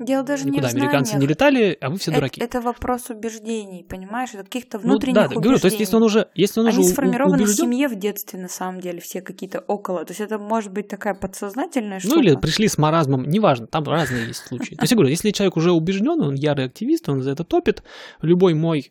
Дело 0.00 0.24
даже 0.24 0.44
не 0.44 0.50
в 0.50 0.54
Никуда 0.54 0.70
американцы 0.70 1.16
не 1.18 1.26
летали, 1.26 1.78
а 1.80 1.88
вы 1.90 1.98
все 1.98 2.10
Это, 2.10 2.20
дураки. 2.20 2.40
это 2.40 2.60
вопрос 2.60 3.10
убеждений, 3.10 3.84
понимаешь? 3.88 4.30
Это 4.34 4.42
каких-то 4.42 4.78
Ну 4.78 4.84
внутренних 4.84 5.14
да, 5.14 5.28
да, 5.28 5.34
говорю, 5.34 5.58
то 5.58 5.66
есть 5.66 5.76
убеждений. 5.76 5.80
если 5.82 5.96
он 5.96 6.02
уже, 6.02 6.28
если 6.34 6.60
он 6.60 6.66
Они 6.66 6.78
уже 6.78 6.88
сформированы 6.88 7.38
в 7.38 7.40
убежден, 7.42 7.66
семье 7.66 7.88
в 7.88 7.96
детстве, 7.96 8.40
на 8.40 8.48
самом 8.48 8.80
деле, 8.80 9.00
все 9.00 9.20
какие-то 9.22 9.60
около. 9.60 10.04
То 10.04 10.10
есть 10.10 10.20
это 10.20 10.38
может 10.38 10.72
быть 10.72 10.88
такая 10.88 11.14
подсознательная 11.14 12.00
штука. 12.00 12.16
Ну 12.16 12.22
или 12.22 12.34
пришли 12.34 12.66
с 12.66 12.76
маразмом, 12.76 13.24
неважно, 13.28 13.68
там 13.68 13.84
разные 13.84 14.26
есть 14.26 14.46
случаи. 14.46 14.74
То 14.74 14.82
есть 14.82 14.90
я 14.90 14.96
говорю, 14.96 15.10
если 15.10 15.30
человек 15.30 15.56
уже 15.56 15.70
убежден, 15.70 16.20
он 16.22 16.34
ярый 16.34 16.64
активист, 16.64 17.08
он 17.08 17.22
за 17.22 17.30
это 17.30 17.44
топит, 17.44 17.84
любой 18.20 18.54
мой, 18.54 18.90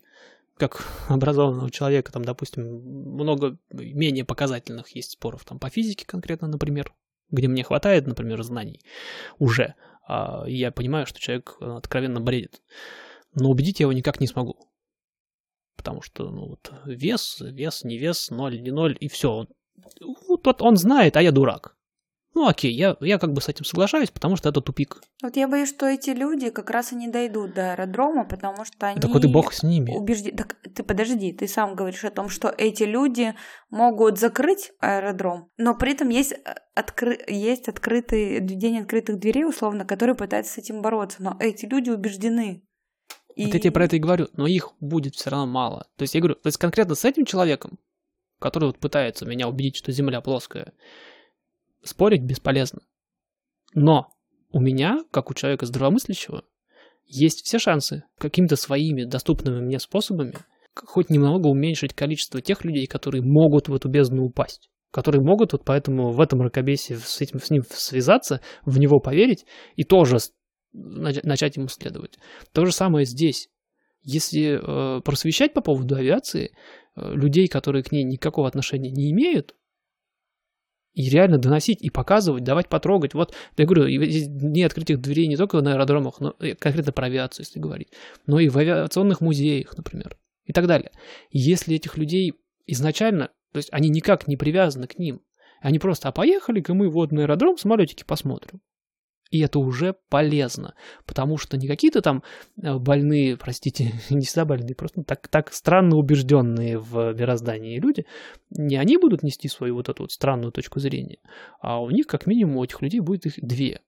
как 0.58 0.86
образованного 1.08 1.70
человека, 1.70 2.12
там, 2.12 2.24
допустим, 2.24 2.64
много 3.14 3.58
менее 3.70 4.24
показательных 4.24 4.88
есть 4.94 5.12
споров, 5.12 5.44
там, 5.44 5.58
по 5.58 5.70
физике 5.70 6.04
конкретно, 6.06 6.48
например, 6.48 6.92
где 7.30 7.48
мне 7.48 7.62
хватает, 7.62 8.06
например, 8.06 8.42
знаний 8.42 8.80
уже, 9.38 9.74
а 10.06 10.44
я 10.46 10.72
понимаю, 10.72 11.06
что 11.06 11.20
человек 11.20 11.56
э, 11.60 11.70
откровенно 11.76 12.20
бредит. 12.20 12.62
Но 13.34 13.50
убедить 13.50 13.80
я 13.80 13.84
его 13.84 13.92
никак 13.92 14.20
не 14.20 14.26
смогу. 14.26 14.56
Потому 15.76 16.00
что 16.00 16.30
ну, 16.30 16.48
вот, 16.48 16.72
вес, 16.86 17.38
вес, 17.40 17.84
не 17.84 17.98
вес, 17.98 18.30
ноль, 18.30 18.60
не 18.60 18.70
ноль, 18.70 18.96
и 18.98 19.08
все. 19.08 19.46
Вот, 20.28 20.46
вот 20.46 20.62
он 20.62 20.76
знает, 20.76 21.16
а 21.16 21.22
я 21.22 21.30
дурак. 21.30 21.76
Ну 22.38 22.46
окей, 22.46 22.72
я, 22.72 22.96
я 23.00 23.18
как 23.18 23.32
бы 23.32 23.40
с 23.40 23.48
этим 23.48 23.64
соглашаюсь, 23.64 24.12
потому 24.12 24.36
что 24.36 24.48
это 24.48 24.60
тупик. 24.60 25.02
Вот 25.24 25.36
я 25.36 25.48
боюсь, 25.48 25.70
что 25.70 25.86
эти 25.86 26.10
люди 26.10 26.50
как 26.50 26.70
раз 26.70 26.92
и 26.92 26.94
не 26.94 27.08
дойдут 27.08 27.52
до 27.52 27.72
аэродрома, 27.72 28.26
потому 28.26 28.64
что 28.64 28.86
они... 28.86 29.00
Так 29.00 29.10
вот 29.10 29.24
и 29.24 29.26
бог 29.26 29.52
с 29.52 29.64
ними. 29.64 29.90
Убежди... 29.90 30.30
Так 30.30 30.54
ты 30.54 30.84
подожди, 30.84 31.32
ты 31.32 31.48
сам 31.48 31.74
говоришь 31.74 32.04
о 32.04 32.12
том, 32.12 32.28
что 32.28 32.54
эти 32.56 32.84
люди 32.84 33.34
могут 33.70 34.20
закрыть 34.20 34.70
аэродром, 34.78 35.50
но 35.56 35.74
при 35.74 35.94
этом 35.94 36.10
есть, 36.10 36.30
э, 36.30 36.54
откры... 36.76 37.18
есть 37.26 37.66
открытый 37.66 38.38
день 38.38 38.78
открытых 38.78 39.18
дверей, 39.18 39.44
условно, 39.44 39.84
которые 39.84 40.14
пытаются 40.14 40.52
с 40.52 40.58
этим 40.58 40.80
бороться, 40.80 41.20
но 41.20 41.36
эти 41.40 41.66
люди 41.66 41.90
убеждены. 41.90 42.62
И... 43.34 43.46
Вот 43.46 43.54
я 43.54 43.58
тебе 43.58 43.72
про 43.72 43.86
это 43.86 43.96
и 43.96 43.98
говорю, 43.98 44.28
но 44.34 44.46
их 44.46 44.74
будет 44.78 45.16
все 45.16 45.30
равно 45.30 45.46
мало. 45.46 45.88
То 45.96 46.02
есть 46.02 46.14
я 46.14 46.20
говорю, 46.20 46.36
то 46.36 46.46
есть 46.46 46.58
конкретно 46.58 46.94
с 46.94 47.04
этим 47.04 47.24
человеком, 47.24 47.80
который 48.38 48.66
вот 48.66 48.78
пытается 48.78 49.26
меня 49.26 49.48
убедить, 49.48 49.74
что 49.74 49.90
Земля 49.90 50.20
плоская, 50.20 50.72
спорить 51.82 52.22
бесполезно. 52.22 52.80
Но 53.74 54.08
у 54.50 54.60
меня, 54.60 54.98
как 55.10 55.30
у 55.30 55.34
человека 55.34 55.66
здравомыслящего, 55.66 56.44
есть 57.06 57.44
все 57.44 57.58
шансы 57.58 58.04
какими-то 58.18 58.56
своими 58.56 59.04
доступными 59.04 59.60
мне 59.60 59.78
способами 59.78 60.34
хоть 60.86 61.10
немного 61.10 61.48
уменьшить 61.48 61.94
количество 61.94 62.40
тех 62.40 62.64
людей, 62.64 62.86
которые 62.86 63.22
могут 63.22 63.68
в 63.68 63.74
эту 63.74 63.88
бездну 63.88 64.24
упасть, 64.24 64.70
которые 64.90 65.22
могут 65.22 65.52
вот 65.52 65.64
поэтому 65.64 66.12
в 66.12 66.20
этом 66.20 66.40
ракобесии 66.40 66.94
с, 66.94 67.20
этим, 67.20 67.40
с 67.40 67.50
ним 67.50 67.62
связаться, 67.68 68.40
в 68.64 68.78
него 68.78 69.00
поверить 69.00 69.46
и 69.76 69.84
тоже 69.84 70.18
начать 70.72 71.56
ему 71.56 71.68
следовать. 71.68 72.18
То 72.52 72.64
же 72.64 72.72
самое 72.72 73.06
здесь. 73.06 73.48
Если 74.02 74.58
э, 74.58 75.00
просвещать 75.02 75.52
по 75.52 75.60
поводу 75.60 75.96
авиации, 75.96 76.52
э, 76.94 77.14
людей, 77.14 77.48
которые 77.48 77.82
к 77.82 77.90
ней 77.90 78.04
никакого 78.04 78.46
отношения 78.46 78.90
не 78.90 79.10
имеют, 79.10 79.54
и 80.98 81.08
реально 81.08 81.38
доносить 81.38 81.80
и 81.80 81.90
показывать, 81.90 82.42
давать 82.42 82.68
потрогать. 82.68 83.14
Вот, 83.14 83.32
я 83.56 83.66
говорю, 83.66 83.88
здесь 83.88 84.26
не 84.26 84.64
открытых 84.64 85.00
дверей 85.00 85.28
не 85.28 85.36
только 85.36 85.60
на 85.60 85.74
аэродромах, 85.74 86.18
но 86.18 86.34
конкретно 86.58 86.90
про 86.90 87.06
авиацию, 87.06 87.46
если 87.46 87.60
говорить, 87.60 87.92
но 88.26 88.40
и 88.40 88.48
в 88.48 88.58
авиационных 88.58 89.20
музеях, 89.20 89.76
например, 89.76 90.16
и 90.44 90.52
так 90.52 90.66
далее. 90.66 90.90
Если 91.30 91.76
этих 91.76 91.96
людей 91.96 92.34
изначально, 92.66 93.28
то 93.52 93.58
есть 93.58 93.68
они 93.70 93.90
никак 93.90 94.26
не 94.26 94.36
привязаны 94.36 94.88
к 94.88 94.98
ним, 94.98 95.22
они 95.60 95.78
просто, 95.78 96.08
а 96.08 96.12
поехали-ка 96.12 96.74
мы 96.74 96.88
вот 96.88 97.12
на 97.12 97.22
аэродром, 97.22 97.56
самолетики 97.58 98.02
посмотрим. 98.04 98.60
И 99.30 99.40
это 99.40 99.58
уже 99.58 99.94
полезно, 100.08 100.74
потому 101.04 101.36
что 101.36 101.58
не 101.58 101.68
какие-то 101.68 102.00
там 102.00 102.22
э, 102.62 102.78
больные, 102.78 103.36
простите, 103.36 103.92
не 104.10 104.24
всегда 104.24 104.46
больные, 104.46 104.74
просто 104.74 105.02
так, 105.02 105.28
так 105.28 105.52
странно 105.52 105.96
убежденные 105.96 106.78
в 106.78 107.12
мироздании 107.12 107.78
люди, 107.78 108.06
не 108.50 108.76
они 108.76 108.96
будут 108.96 109.22
нести 109.22 109.48
свою 109.48 109.74
вот 109.74 109.88
эту 109.88 110.04
вот 110.04 110.12
странную 110.12 110.52
точку 110.52 110.80
зрения, 110.80 111.18
а 111.60 111.80
у 111.82 111.90
них 111.90 112.06
как 112.06 112.26
минимум 112.26 112.56
у 112.56 112.64
этих 112.64 112.80
людей 112.80 113.00
будет 113.00 113.26
их 113.26 113.34
две. 113.36 113.82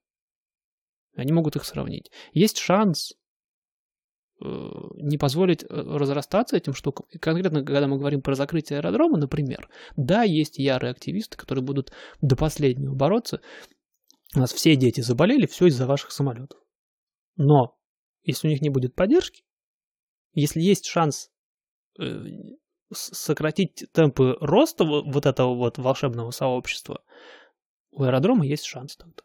Они 1.15 1.33
могут 1.33 1.55
их 1.55 1.65
сравнить. 1.65 2.11
Есть 2.33 2.57
шанс 2.57 3.13
э, 4.41 4.45
не 4.45 5.17
позволить 5.17 5.63
э, 5.63 5.67
разрастаться 5.69 6.55
этим 6.55 6.73
штукам. 6.73 7.07
И 7.09 7.17
конкретно, 7.17 7.65
когда 7.65 7.87
мы 7.87 7.97
говорим 7.97 8.21
про 8.21 8.35
закрытие 8.35 8.79
аэродрома, 8.79 9.17
например, 9.17 9.69
да, 9.97 10.23
есть 10.23 10.57
ярые 10.57 10.91
активисты, 10.91 11.35
которые 11.35 11.65
будут 11.65 11.91
до 12.21 12.35
последнего 12.35 12.93
бороться 12.93 13.41
у 14.35 14.39
нас 14.39 14.53
все 14.53 14.75
дети 14.75 15.01
заболели, 15.01 15.45
все 15.45 15.67
из-за 15.67 15.85
ваших 15.85 16.11
самолетов. 16.11 16.59
Но 17.35 17.77
если 18.23 18.47
у 18.47 18.51
них 18.51 18.61
не 18.61 18.69
будет 18.69 18.95
поддержки, 18.95 19.43
если 20.33 20.61
есть 20.61 20.85
шанс 20.85 21.29
э, 21.99 22.23
сократить 22.93 23.85
темпы 23.91 24.37
роста 24.39 24.85
вот 24.85 25.25
этого 25.25 25.55
вот 25.55 25.77
волшебного 25.77 26.31
сообщества, 26.31 27.03
у 27.91 28.03
аэродрома 28.03 28.45
есть 28.45 28.65
шанс 28.65 28.95
тогда. 28.95 29.23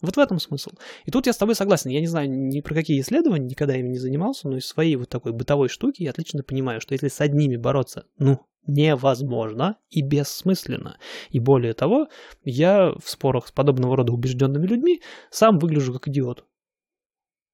Вот 0.00 0.16
в 0.16 0.18
этом 0.18 0.40
смысл. 0.40 0.70
И 1.04 1.12
тут 1.12 1.26
я 1.26 1.32
с 1.32 1.36
тобой 1.36 1.54
согласен. 1.54 1.90
Я 1.90 2.00
не 2.00 2.08
знаю 2.08 2.28
ни 2.28 2.60
про 2.60 2.74
какие 2.74 3.00
исследования, 3.00 3.46
никогда 3.46 3.76
ими 3.76 3.88
не 3.88 3.98
занимался, 3.98 4.48
но 4.48 4.56
из 4.56 4.66
своей 4.66 4.96
вот 4.96 5.08
такой 5.08 5.32
бытовой 5.32 5.68
штуки 5.68 6.02
я 6.02 6.10
отлично 6.10 6.42
понимаю, 6.42 6.80
что 6.80 6.94
если 6.94 7.06
с 7.06 7.20
одними 7.20 7.56
бороться, 7.56 8.06
ну, 8.18 8.44
невозможно 8.66 9.78
и 9.90 10.02
бессмысленно. 10.02 10.98
И 11.30 11.40
более 11.40 11.74
того, 11.74 12.08
я 12.44 12.92
в 12.92 13.08
спорах 13.08 13.48
с 13.48 13.52
подобного 13.52 13.96
рода 13.96 14.12
убежденными 14.12 14.66
людьми 14.66 15.02
сам 15.30 15.58
выгляжу 15.58 15.92
как 15.92 16.08
идиот. 16.08 16.44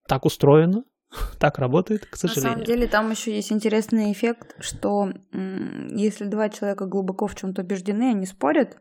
Так 0.06 0.24
устроено, 0.24 0.84
так 1.38 1.59
работает, 1.59 2.06
к 2.06 2.16
сожалению. 2.16 2.50
На 2.50 2.54
самом 2.54 2.66
деле 2.66 2.86
там 2.86 3.11
еще 3.11 3.34
есть 3.34 3.52
интересный 3.52 4.12
эффект, 4.12 4.56
что 4.61 5.12
если 5.32 6.24
два 6.24 6.48
человека 6.48 6.86
глубоко 6.86 7.26
в 7.26 7.34
чем-то 7.34 7.62
убеждены, 7.62 8.11
они 8.11 8.26
спорят, 8.26 8.78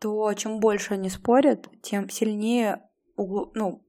то 0.00 0.32
чем 0.34 0.60
больше 0.60 0.94
они 0.94 1.08
спорят, 1.08 1.68
тем 1.82 2.08
сильнее, 2.10 2.82
ну, 3.16 3.84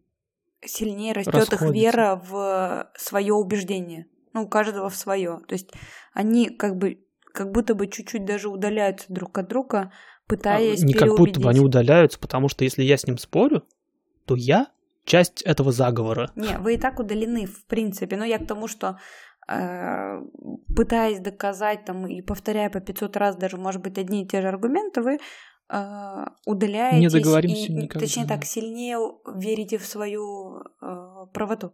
сильнее 0.64 1.14
растет 1.14 1.54
их 1.54 1.62
вера 1.62 2.22
в 2.28 2.92
свое 2.98 3.34
убеждение. 3.34 4.08
Ну, 4.34 4.44
у 4.44 4.48
каждого 4.50 4.90
в 4.90 4.96
свое. 4.96 5.40
То 5.48 5.54
есть 5.54 5.72
они 6.14 6.50
как 6.50 6.76
бы 6.76 7.05
как 7.36 7.52
будто 7.52 7.76
бы 7.76 7.88
чуть-чуть 7.88 8.26
даже 8.26 8.50
удаляются 8.50 9.06
друг 9.10 9.38
от 9.38 9.48
друга, 9.48 9.92
пытаясь 10.26 10.82
а, 10.82 10.86
Не 10.86 10.94
как 10.94 11.16
будто 11.16 11.40
бы 11.40 11.50
они 11.50 11.60
удаляются, 11.60 12.18
потому 12.18 12.48
что 12.48 12.64
если 12.64 12.82
я 12.84 12.98
с 12.98 13.06
ним 13.06 13.18
спорю, 13.18 13.64
то 14.26 14.36
я 14.36 14.68
часть 15.04 15.42
этого 15.44 15.72
заговора. 15.72 16.32
Не, 16.36 16.58
вы 16.58 16.76
и 16.76 16.78
так 16.78 17.00
удалены, 17.00 17.46
в 17.46 17.66
принципе. 17.66 18.16
Но 18.18 18.26
я 18.26 18.40
к 18.40 18.48
тому, 18.48 18.68
что 18.68 18.98
э, 19.48 20.22
пытаясь 20.76 21.20
доказать 21.20 21.86
там 21.86 22.08
и 22.08 22.22
повторяя 22.22 22.70
по 22.70 22.80
500 22.80 23.18
раз 23.18 23.36
даже, 23.36 23.58
может 23.58 23.82
быть, 23.82 23.98
одни 23.98 24.24
и 24.24 24.28
те 24.28 24.42
же 24.42 24.48
аргументы, 24.48 25.02
вы 25.02 25.20
э, 25.70 26.26
удаляетесь 26.46 27.14
не 27.14 27.20
договоримся 27.20 27.72
и, 27.72 27.76
никогда. 27.76 28.00
точнее 28.00 28.26
так, 28.26 28.46
сильнее 28.46 28.98
верите 29.36 29.78
в 29.78 29.86
свою 29.86 30.62
э, 30.82 31.26
правоту. 31.34 31.74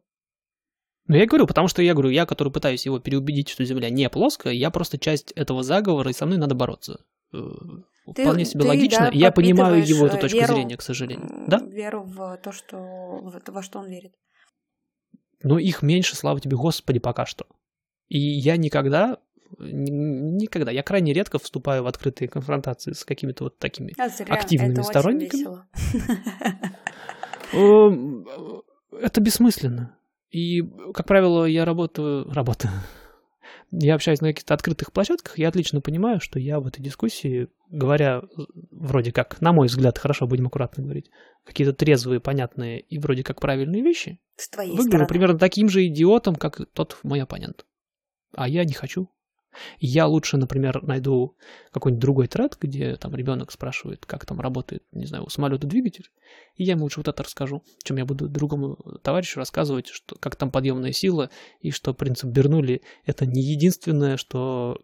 Ну, 1.07 1.15
я 1.15 1.25
говорю, 1.25 1.47
потому 1.47 1.67
что 1.67 1.81
я 1.81 1.93
говорю, 1.93 2.09
я, 2.09 2.25
который 2.25 2.53
пытаюсь 2.53 2.85
его 2.85 2.99
переубедить, 2.99 3.49
что 3.49 3.65
Земля 3.65 3.89
не 3.89 4.09
плоская, 4.09 4.53
я 4.53 4.69
просто 4.69 4.97
часть 4.97 5.31
этого 5.31 5.63
заговора, 5.63 6.09
и 6.09 6.13
со 6.13 6.25
мной 6.25 6.37
надо 6.37 6.55
бороться. 6.55 7.03
Э, 7.33 7.37
ты, 8.15 8.23
Вполне 8.23 8.45
себе 8.45 8.61
ты, 8.61 8.67
логично. 8.67 8.99
Да, 8.99 9.09
я 9.11 9.31
понимаю 9.31 9.85
его 9.85 10.07
эту 10.07 10.17
точку 10.17 10.39
веру, 10.39 10.53
зрения, 10.53 10.77
к 10.77 10.81
сожалению. 10.81 11.45
Да? 11.47 11.59
Веру 11.59 12.03
в 12.03 12.37
то, 12.37 12.51
что 12.51 12.77
во 13.47 13.63
что 13.63 13.79
он 13.79 13.89
верит. 13.89 14.13
Но 15.43 15.59
их 15.59 15.81
меньше, 15.81 16.15
слава 16.15 16.39
тебе, 16.39 16.55
Господи, 16.57 16.99
пока 16.99 17.25
что. 17.25 17.45
И 18.09 18.19
я 18.19 18.57
никогда, 18.57 19.17
никогда, 19.57 20.71
я 20.71 20.83
крайне 20.83 21.13
редко 21.13 21.39
вступаю 21.39 21.83
в 21.83 21.87
открытые 21.87 22.27
конфронтации 22.27 22.91
с 22.91 23.05
какими-то 23.05 23.45
вот 23.45 23.57
такими 23.57 23.93
а 23.97 24.09
зря. 24.09 24.33
активными 24.33 24.73
это 24.73 24.83
сторонниками. 24.83 25.59
Эм, 27.53 28.27
это 28.91 29.21
бессмысленно. 29.21 29.97
И, 30.31 30.61
как 30.93 31.05
правило, 31.05 31.45
я 31.45 31.65
работаю... 31.65 32.29
Работаю. 32.33 32.71
Я 33.71 33.95
общаюсь 33.95 34.19
на 34.19 34.29
каких-то 34.29 34.53
открытых 34.53 34.91
площадках, 34.91 35.37
я 35.37 35.47
отлично 35.47 35.79
понимаю, 35.79 36.19
что 36.19 36.39
я 36.39 36.59
в 36.59 36.67
этой 36.67 36.81
дискуссии, 36.81 37.47
говоря 37.69 38.21
вроде 38.69 39.13
как, 39.13 39.39
на 39.39 39.53
мой 39.53 39.67
взгляд, 39.67 39.97
хорошо, 39.97 40.27
будем 40.27 40.47
аккуратно 40.47 40.83
говорить, 40.83 41.09
какие-то 41.45 41.71
трезвые, 41.71 42.19
понятные 42.19 42.81
и 42.81 42.99
вроде 42.99 43.23
как 43.23 43.39
правильные 43.39 43.81
вещи, 43.81 44.19
выгляжу 44.71 44.89
стороны. 44.89 45.07
примерно 45.07 45.39
таким 45.39 45.69
же 45.69 45.85
идиотом, 45.87 46.35
как 46.35 46.59
тот 46.73 46.97
мой 47.03 47.21
оппонент. 47.21 47.65
А 48.33 48.49
я 48.49 48.65
не 48.65 48.73
хочу. 48.73 49.09
Я 49.79 50.07
лучше, 50.07 50.37
например, 50.37 50.81
найду 50.83 51.35
какой-нибудь 51.71 52.01
другой 52.01 52.27
тред, 52.27 52.57
где 52.59 52.95
там 52.95 53.15
ребенок 53.15 53.51
спрашивает, 53.51 54.05
как 54.05 54.25
там 54.25 54.39
работает, 54.39 54.83
не 54.91 55.05
знаю, 55.05 55.25
у 55.25 55.29
самолета 55.29 55.67
двигатель, 55.67 56.09
и 56.55 56.63
я 56.63 56.73
ему 56.73 56.83
лучше 56.83 56.99
вот 56.99 57.07
это 57.07 57.23
расскажу, 57.23 57.63
чем 57.83 57.97
я 57.97 58.05
буду 58.05 58.27
другому 58.29 58.77
товарищу 59.03 59.39
рассказывать, 59.39 59.87
что, 59.87 60.15
как 60.15 60.35
там 60.35 60.51
подъемная 60.51 60.91
сила, 60.91 61.29
и 61.59 61.71
что 61.71 61.93
принцип 61.93 62.29
Бернули 62.29 62.81
это 63.05 63.25
не 63.25 63.41
единственное, 63.41 64.17
что 64.17 64.79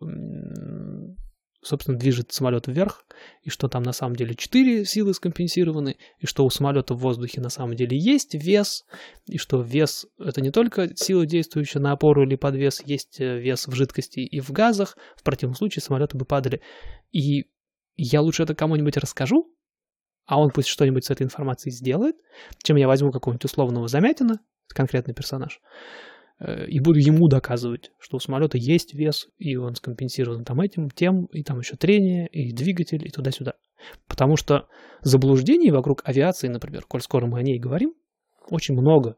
собственно, 1.68 1.98
движет 1.98 2.32
самолет 2.32 2.68
вверх, 2.68 3.06
и 3.42 3.50
что 3.50 3.68
там 3.68 3.84
на 3.84 3.92
самом 3.92 4.16
деле 4.16 4.36
четыре 4.36 4.86
силы 4.86 5.14
скомпенсированы, 5.14 5.98
и 6.20 6.26
что 6.26 6.46
у 6.46 6.50
самолета 6.50 6.94
в 6.94 7.00
воздухе 7.00 7.42
на 7.42 7.50
самом 7.50 7.76
деле 7.76 7.98
есть 7.98 8.34
вес, 8.34 8.86
и 9.26 9.38
что 9.38 9.62
вес— 9.62 10.08
это 10.20 10.42
не 10.42 10.52
только 10.52 10.96
сила, 10.96 11.26
действующая 11.26 11.80
на 11.80 11.92
опору 11.92 12.24
или 12.24 12.36
подвес, 12.36 12.82
есть 12.86 13.20
э, 13.20 13.40
вес 13.40 13.68
в 13.68 13.74
жидкости 13.74 14.20
и 14.20 14.40
в 14.40 14.52
газах, 14.52 14.98
в 15.16 15.24
противном 15.24 15.56
случае 15.56 15.82
самолеты 15.82 16.18
бы 16.18 16.26
падали. 16.26 16.62
И 17.12 17.46
я 17.96 18.22
лучше 18.22 18.44
это 18.44 18.56
кому-нибудь 18.56 18.98
расскажу, 18.98 19.54
а 20.26 20.40
он 20.40 20.52
пусть 20.52 20.68
что-нибудь 20.68 21.06
с 21.06 21.10
этой 21.10 21.24
информацией 21.24 21.74
сделает, 21.74 22.16
чем 22.62 22.78
я 22.78 22.88
возьму 22.88 23.12
какого-нибудь 23.12 23.46
условного 23.46 23.88
замятина, 23.88 24.40
конкретный 24.68 25.14
персонаж, 25.14 25.62
и 26.40 26.80
буду 26.80 27.00
ему 27.00 27.28
доказывать, 27.28 27.92
что 28.00 28.18
у 28.18 28.20
самолета 28.20 28.58
есть 28.58 28.94
вес, 28.94 29.28
и 29.38 29.56
он 29.56 29.76
скомпенсирован 29.76 30.46
там 30.46 30.62
этим, 30.62 30.90
тем, 30.90 31.26
и 31.26 31.44
там 31.44 31.60
еще 31.60 31.76
трение, 31.76 32.28
и 32.28 32.52
двигатель, 32.52 33.06
и 33.06 33.10
туда-сюда. 33.10 33.54
Потому 34.08 34.38
что 34.38 34.68
заблуждений 35.02 35.72
вокруг 35.72 36.02
авиации, 36.06 36.48
например, 36.48 36.86
коль 36.88 37.02
скоро 37.02 37.26
мы 37.26 37.40
о 37.40 37.44
ней 37.44 37.60
говорим, 37.60 37.94
очень 38.50 38.76
много. 38.76 39.16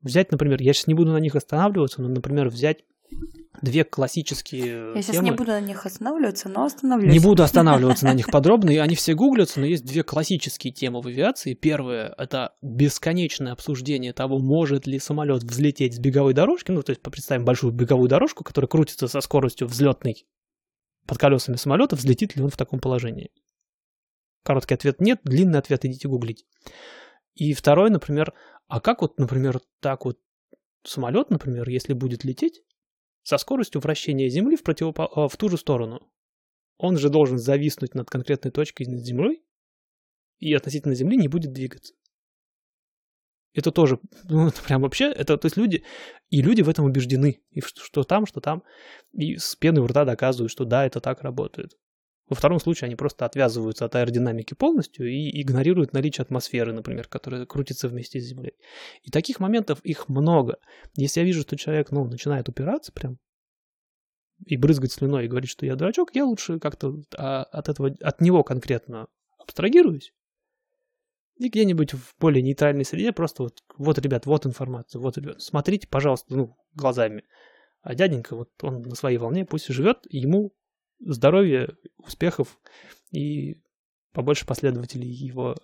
Взять, 0.00 0.30
например, 0.30 0.60
я 0.60 0.72
сейчас 0.72 0.86
не 0.86 0.94
буду 0.94 1.12
на 1.12 1.18
них 1.18 1.34
останавливаться, 1.34 2.02
но, 2.02 2.08
например, 2.08 2.48
взять 2.48 2.84
две 3.62 3.84
классические 3.84 4.92
Я 4.94 5.02
сейчас 5.02 5.16
темы. 5.16 5.30
не 5.30 5.30
буду 5.32 5.50
на 5.50 5.60
них 5.60 5.84
останавливаться, 5.86 6.48
но 6.48 6.64
остановлюсь. 6.64 7.12
Не 7.12 7.18
буду 7.18 7.42
останавливаться 7.42 8.04
на 8.04 8.14
них 8.14 8.30
подробно, 8.30 8.70
и 8.70 8.76
они 8.76 8.94
все 8.94 9.14
гуглятся, 9.14 9.60
но 9.60 9.66
есть 9.66 9.84
две 9.84 10.02
классические 10.02 10.72
темы 10.72 11.00
в 11.00 11.06
авиации. 11.06 11.54
Первое– 11.54 12.14
это 12.18 12.54
бесконечное 12.62 13.52
обсуждение 13.52 14.12
того, 14.12 14.38
может 14.38 14.86
ли 14.86 14.98
самолет 14.98 15.42
взлететь 15.42 15.96
с 15.96 15.98
беговой 15.98 16.34
дорожки. 16.34 16.70
Ну, 16.70 16.82
то 16.82 16.90
есть 16.90 17.02
представим 17.02 17.44
большую 17.44 17.72
беговую 17.72 18.08
дорожку, 18.08 18.44
которая 18.44 18.68
крутится 18.68 19.08
со 19.08 19.20
скоростью 19.20 19.66
взлетной 19.66 20.26
под 21.06 21.18
колесами 21.18 21.56
самолета, 21.56 21.96
взлетит 21.96 22.36
ли 22.36 22.42
он 22.42 22.50
в 22.50 22.56
таком 22.56 22.80
положении. 22.80 23.30
Короткий 24.44 24.74
ответ– 24.74 25.00
нет, 25.00 25.20
длинный 25.24 25.58
ответ– 25.58 25.84
идите 25.86 26.08
гуглить. 26.08 26.44
И 27.34 27.54
второй, 27.54 27.90
например, 27.90 28.34
а 28.66 28.80
как 28.80 29.02
вот, 29.02 29.18
например, 29.18 29.60
так 29.80 30.04
вот 30.04 30.18
самолет, 30.84 31.30
например, 31.30 31.68
если 31.68 31.92
будет 31.92 32.24
лететь, 32.24 32.62
со 33.22 33.38
скоростью 33.38 33.80
вращения 33.80 34.28
Земли 34.28 34.56
в, 34.56 34.62
противопо... 34.62 35.28
в 35.28 35.36
ту 35.36 35.48
же 35.48 35.56
сторону. 35.56 36.10
Он 36.78 36.96
же 36.96 37.10
должен 37.10 37.38
зависнуть 37.38 37.94
над 37.94 38.08
конкретной 38.08 38.50
точкой 38.50 38.86
над 38.86 39.04
Землей 39.04 39.42
и 40.38 40.54
относительно 40.54 40.94
Земли 40.94 41.16
не 41.16 41.28
будет 41.28 41.52
двигаться. 41.52 41.94
Это 43.54 43.72
тоже, 43.72 43.98
ну, 44.24 44.48
это 44.48 44.62
прям 44.62 44.82
вообще, 44.82 45.06
это, 45.06 45.36
то 45.36 45.46
есть 45.46 45.56
люди, 45.56 45.84
и 46.30 46.42
люди 46.42 46.62
в 46.62 46.68
этом 46.68 46.84
убеждены, 46.84 47.40
и 47.50 47.60
что, 47.60 47.82
что 47.82 48.04
там, 48.04 48.26
что 48.26 48.40
там, 48.40 48.62
и 49.12 49.36
с 49.36 49.56
пеной 49.56 49.82
у 49.82 49.86
рта 49.86 50.04
доказывают, 50.04 50.52
что 50.52 50.64
да, 50.64 50.86
это 50.86 51.00
так 51.00 51.22
работает. 51.22 51.76
Во 52.28 52.36
втором 52.36 52.60
случае 52.60 52.86
они 52.86 52.96
просто 52.96 53.24
отвязываются 53.24 53.86
от 53.86 53.94
аэродинамики 53.94 54.54
полностью 54.54 55.10
и 55.10 55.40
игнорируют 55.40 55.92
наличие 55.92 56.22
атмосферы, 56.22 56.72
например, 56.72 57.08
которая 57.08 57.46
крутится 57.46 57.88
вместе 57.88 58.20
с 58.20 58.24
Землей. 58.24 58.54
И 59.02 59.10
таких 59.10 59.40
моментов 59.40 59.80
их 59.82 60.08
много. 60.08 60.58
Если 60.94 61.20
я 61.20 61.26
вижу, 61.26 61.42
что 61.42 61.56
человек 61.56 61.90
ну, 61.90 62.04
начинает 62.04 62.48
упираться 62.48 62.92
прям 62.92 63.18
и 64.44 64.56
брызгать 64.56 64.92
слюной 64.92 65.24
и 65.24 65.28
говорить, 65.28 65.50
что 65.50 65.66
я 65.66 65.74
дурачок, 65.74 66.14
я 66.14 66.24
лучше 66.24 66.58
как-то 66.58 67.00
а, 67.16 67.44
от 67.44 67.68
этого, 67.68 67.94
от 68.00 68.20
него 68.20 68.44
конкретно 68.44 69.08
абстрагируюсь. 69.38 70.12
И 71.36 71.48
где-нибудь 71.48 71.94
в 71.94 72.14
более 72.18 72.42
нейтральной 72.42 72.84
среде 72.84 73.12
просто 73.12 73.44
вот, 73.44 73.62
вот, 73.76 73.98
ребят, 73.98 74.26
вот 74.26 74.44
информация, 74.44 75.00
вот, 75.00 75.16
ребят, 75.16 75.40
смотрите, 75.40 75.86
пожалуйста, 75.88 76.34
ну, 76.36 76.56
глазами. 76.74 77.24
А 77.80 77.94
дяденька, 77.94 78.36
вот 78.36 78.50
он 78.62 78.82
на 78.82 78.96
своей 78.96 79.18
волне, 79.18 79.46
пусть 79.46 79.68
живет, 79.68 79.98
ему 80.10 80.52
здоровья, 81.00 81.68
успехов 81.98 82.58
и 83.10 83.60
побольше 84.12 84.46
последователей 84.46 85.08
его 85.08 85.54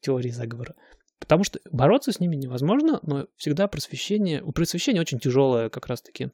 теории 0.00 0.30
заговора. 0.30 0.74
Потому 1.18 1.44
что 1.44 1.58
бороться 1.70 2.12
с 2.12 2.20
ними 2.20 2.36
невозможно, 2.36 3.00
но 3.02 3.26
всегда 3.36 3.66
просвещение... 3.66 4.42
У 4.42 4.52
просвещения 4.52 5.00
очень 5.00 5.18
тяжелая 5.18 5.68
как 5.68 5.88
раз-таки 5.88 6.30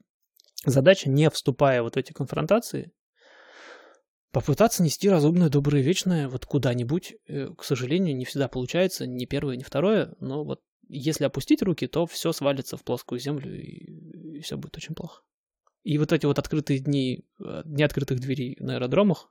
задача, 0.66 1.08
не 1.08 1.30
вступая 1.30 1.82
вот 1.82 1.94
в 1.94 1.98
эти 1.98 2.12
конфронтации, 2.12 2.92
попытаться 4.30 4.82
нести 4.82 5.08
разумное, 5.08 5.48
доброе, 5.48 5.82
вечное 5.82 6.28
вот 6.28 6.44
куда-нибудь. 6.44 7.16
К 7.26 7.64
сожалению, 7.64 8.16
не 8.16 8.24
всегда 8.24 8.48
получается, 8.48 9.06
ни 9.06 9.24
первое, 9.24 9.56
ни 9.56 9.62
второе, 9.62 10.14
но 10.20 10.44
вот 10.44 10.60
если 10.88 11.24
опустить 11.24 11.62
руки, 11.62 11.86
то 11.86 12.04
все 12.06 12.32
свалится 12.32 12.76
в 12.76 12.84
плоскую 12.84 13.18
землю, 13.18 13.58
и 13.58 14.40
все 14.40 14.58
будет 14.58 14.76
очень 14.76 14.94
плохо. 14.94 15.22
И 15.84 15.98
вот 15.98 16.12
эти 16.12 16.26
вот 16.26 16.38
открытые 16.38 16.80
дни, 16.80 17.24
дни 17.38 17.82
открытых 17.82 18.18
дверей 18.18 18.56
на 18.58 18.76
аэродромах, 18.76 19.30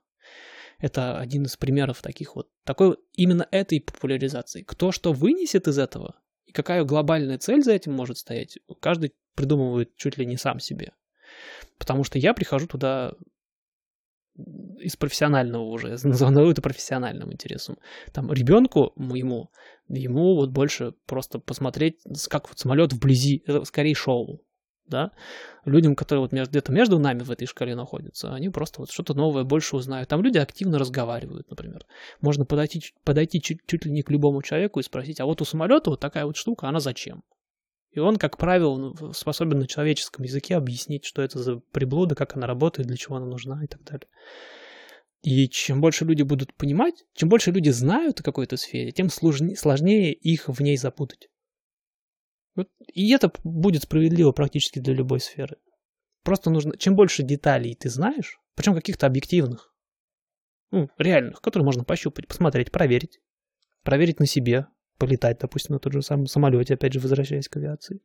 это 0.78 1.18
один 1.18 1.44
из 1.44 1.56
примеров 1.56 2.00
таких 2.00 2.36
вот, 2.36 2.48
такой 2.64 2.96
именно 3.12 3.46
этой 3.50 3.80
популяризации. 3.80 4.62
Кто 4.62 4.92
что 4.92 5.12
вынесет 5.12 5.68
из 5.68 5.78
этого, 5.78 6.16
и 6.46 6.52
какая 6.52 6.84
глобальная 6.84 7.38
цель 7.38 7.62
за 7.62 7.72
этим 7.72 7.92
может 7.92 8.18
стоять, 8.18 8.58
каждый 8.80 9.14
придумывает 9.34 9.96
чуть 9.96 10.16
ли 10.16 10.24
не 10.24 10.36
сам 10.36 10.60
себе. 10.60 10.92
Потому 11.78 12.04
что 12.04 12.18
я 12.18 12.34
прихожу 12.34 12.68
туда 12.68 13.14
из 14.78 14.96
профессионального 14.96 15.64
уже, 15.64 15.96
назову 16.04 16.50
это 16.50 16.62
профессиональным 16.62 17.32
интересом. 17.32 17.78
Там 18.12 18.32
ребенку 18.32 18.92
моему, 18.94 19.50
ему 19.88 20.36
вот 20.36 20.50
больше 20.50 20.92
просто 21.06 21.40
посмотреть, 21.40 22.00
как 22.28 22.48
вот 22.48 22.58
самолет 22.58 22.92
вблизи, 22.92 23.42
это 23.46 23.64
скорее 23.64 23.94
шоу 23.94 24.44
да, 24.86 25.12
людям, 25.64 25.94
которые 25.96 26.22
вот 26.22 26.32
между, 26.32 26.50
где-то 26.50 26.72
между 26.72 26.98
нами 26.98 27.22
в 27.22 27.30
этой 27.30 27.46
шкале 27.46 27.74
находятся, 27.74 28.34
они 28.34 28.48
просто 28.48 28.80
вот 28.80 28.90
что-то 28.90 29.14
новое 29.14 29.44
больше 29.44 29.76
узнают. 29.76 30.08
Там 30.08 30.22
люди 30.22 30.38
активно 30.38 30.78
разговаривают, 30.78 31.48
например. 31.50 31.86
Можно 32.20 32.44
подойти, 32.44 32.82
подойти 33.04 33.40
чуть, 33.40 33.60
чуть 33.66 33.84
ли 33.84 33.90
не 33.90 34.02
к 34.02 34.10
любому 34.10 34.42
человеку 34.42 34.80
и 34.80 34.82
спросить, 34.82 35.20
а 35.20 35.26
вот 35.26 35.40
у 35.40 35.44
самолета 35.44 35.90
вот 35.90 36.00
такая 36.00 36.26
вот 36.26 36.36
штука, 36.36 36.68
она 36.68 36.80
зачем? 36.80 37.22
И 37.92 38.00
он, 38.00 38.16
как 38.16 38.36
правило, 38.36 38.76
ну, 38.76 39.12
способен 39.12 39.60
на 39.60 39.66
человеческом 39.68 40.24
языке 40.24 40.56
объяснить, 40.56 41.04
что 41.04 41.22
это 41.22 41.38
за 41.38 41.60
приблуда, 41.70 42.16
как 42.16 42.36
она 42.36 42.46
работает, 42.46 42.88
для 42.88 42.96
чего 42.96 43.16
она 43.16 43.26
нужна 43.26 43.62
и 43.62 43.68
так 43.68 43.84
далее. 43.84 44.08
И 45.22 45.48
чем 45.48 45.80
больше 45.80 46.04
люди 46.04 46.22
будут 46.22 46.52
понимать, 46.54 47.04
чем 47.14 47.28
больше 47.28 47.52
люди 47.52 47.70
знают 47.70 48.20
о 48.20 48.22
какой-то 48.24 48.56
сфере, 48.56 48.90
тем 48.90 49.08
сложнее, 49.08 49.56
сложнее 49.56 50.12
их 50.12 50.48
в 50.48 50.60
ней 50.60 50.76
запутать. 50.76 51.28
И 52.92 53.10
это 53.12 53.32
будет 53.42 53.82
справедливо 53.82 54.32
практически 54.32 54.78
для 54.78 54.94
любой 54.94 55.20
сферы. 55.20 55.56
Просто 56.22 56.50
нужно, 56.50 56.76
чем 56.78 56.94
больше 56.94 57.22
деталей 57.22 57.74
ты 57.74 57.90
знаешь, 57.90 58.38
причем 58.54 58.74
каких-то 58.74 59.06
объективных, 59.06 59.74
ну, 60.70 60.88
реальных, 60.98 61.40
которые 61.40 61.64
можно 61.64 61.84
пощупать, 61.84 62.26
посмотреть, 62.26 62.70
проверить. 62.70 63.20
Проверить 63.82 64.20
на 64.20 64.26
себе, 64.26 64.68
полетать, 64.98 65.38
допустим, 65.40 65.74
на 65.74 65.78
тот 65.78 65.92
же 65.92 66.02
самом 66.02 66.26
самолете, 66.26 66.74
опять 66.74 66.92
же, 66.92 67.00
возвращаясь 67.00 67.48
к 67.48 67.56
авиации. 67.56 68.00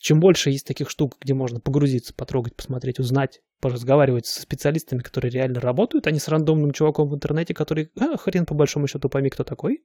Чем 0.00 0.18
больше 0.18 0.50
есть 0.50 0.66
таких 0.66 0.88
штук, 0.88 1.18
где 1.20 1.34
можно 1.34 1.60
погрузиться, 1.60 2.14
потрогать, 2.14 2.56
посмотреть, 2.56 2.98
узнать, 2.98 3.42
поразговаривать 3.60 4.24
со 4.24 4.40
специалистами, 4.40 5.00
которые 5.00 5.30
реально 5.30 5.60
работают, 5.60 6.06
а 6.06 6.10
не 6.10 6.18
с 6.18 6.28
рандомным 6.28 6.72
чуваком 6.72 7.10
в 7.10 7.14
интернете, 7.14 7.52
который, 7.52 7.92
а, 8.00 8.16
хрен 8.16 8.46
по 8.46 8.54
большому 8.54 8.86
счету 8.86 9.10
пойми, 9.10 9.28
кто 9.28 9.44
такой. 9.44 9.84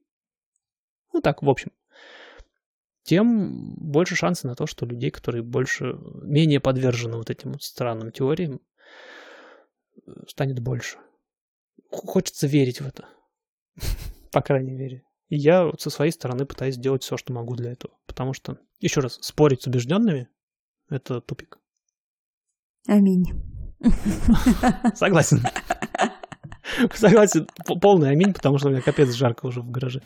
Ну 1.12 1.20
так, 1.20 1.42
в 1.42 1.50
общем 1.50 1.70
тем 3.06 3.74
больше 3.76 4.16
шансы 4.16 4.46
на 4.46 4.54
то, 4.54 4.66
что 4.66 4.84
людей, 4.84 5.10
которые 5.10 5.42
больше, 5.42 5.94
менее 6.22 6.60
подвержены 6.60 7.16
вот 7.16 7.30
этим 7.30 7.52
вот 7.52 7.62
странным 7.62 8.10
теориям, 8.10 8.60
станет 10.28 10.60
больше. 10.60 10.98
Хочется 11.90 12.46
верить 12.46 12.80
в 12.80 12.86
это. 12.86 13.08
По 14.32 14.42
крайней 14.42 14.72
мере. 14.72 15.04
И 15.28 15.36
я 15.36 15.64
вот 15.64 15.80
со 15.80 15.90
своей 15.90 16.10
стороны 16.10 16.46
пытаюсь 16.46 16.74
сделать 16.74 17.02
все, 17.02 17.16
что 17.16 17.32
могу 17.32 17.54
для 17.54 17.72
этого. 17.72 17.94
Потому 18.06 18.32
что, 18.32 18.58
еще 18.80 19.00
раз, 19.00 19.18
спорить 19.22 19.62
с 19.62 19.66
убежденными– 19.66 20.28
это 20.88 21.20
тупик. 21.20 21.58
Аминь. 22.88 23.24
Согласен. 24.94 25.42
Согласен. 26.94 27.48
Полный 27.80 28.10
аминь, 28.10 28.32
потому 28.32 28.58
что 28.58 28.68
у 28.68 28.70
меня 28.70 28.82
капец 28.82 29.12
жарко 29.14 29.46
уже 29.46 29.60
в 29.60 29.70
гараже. 29.70 30.02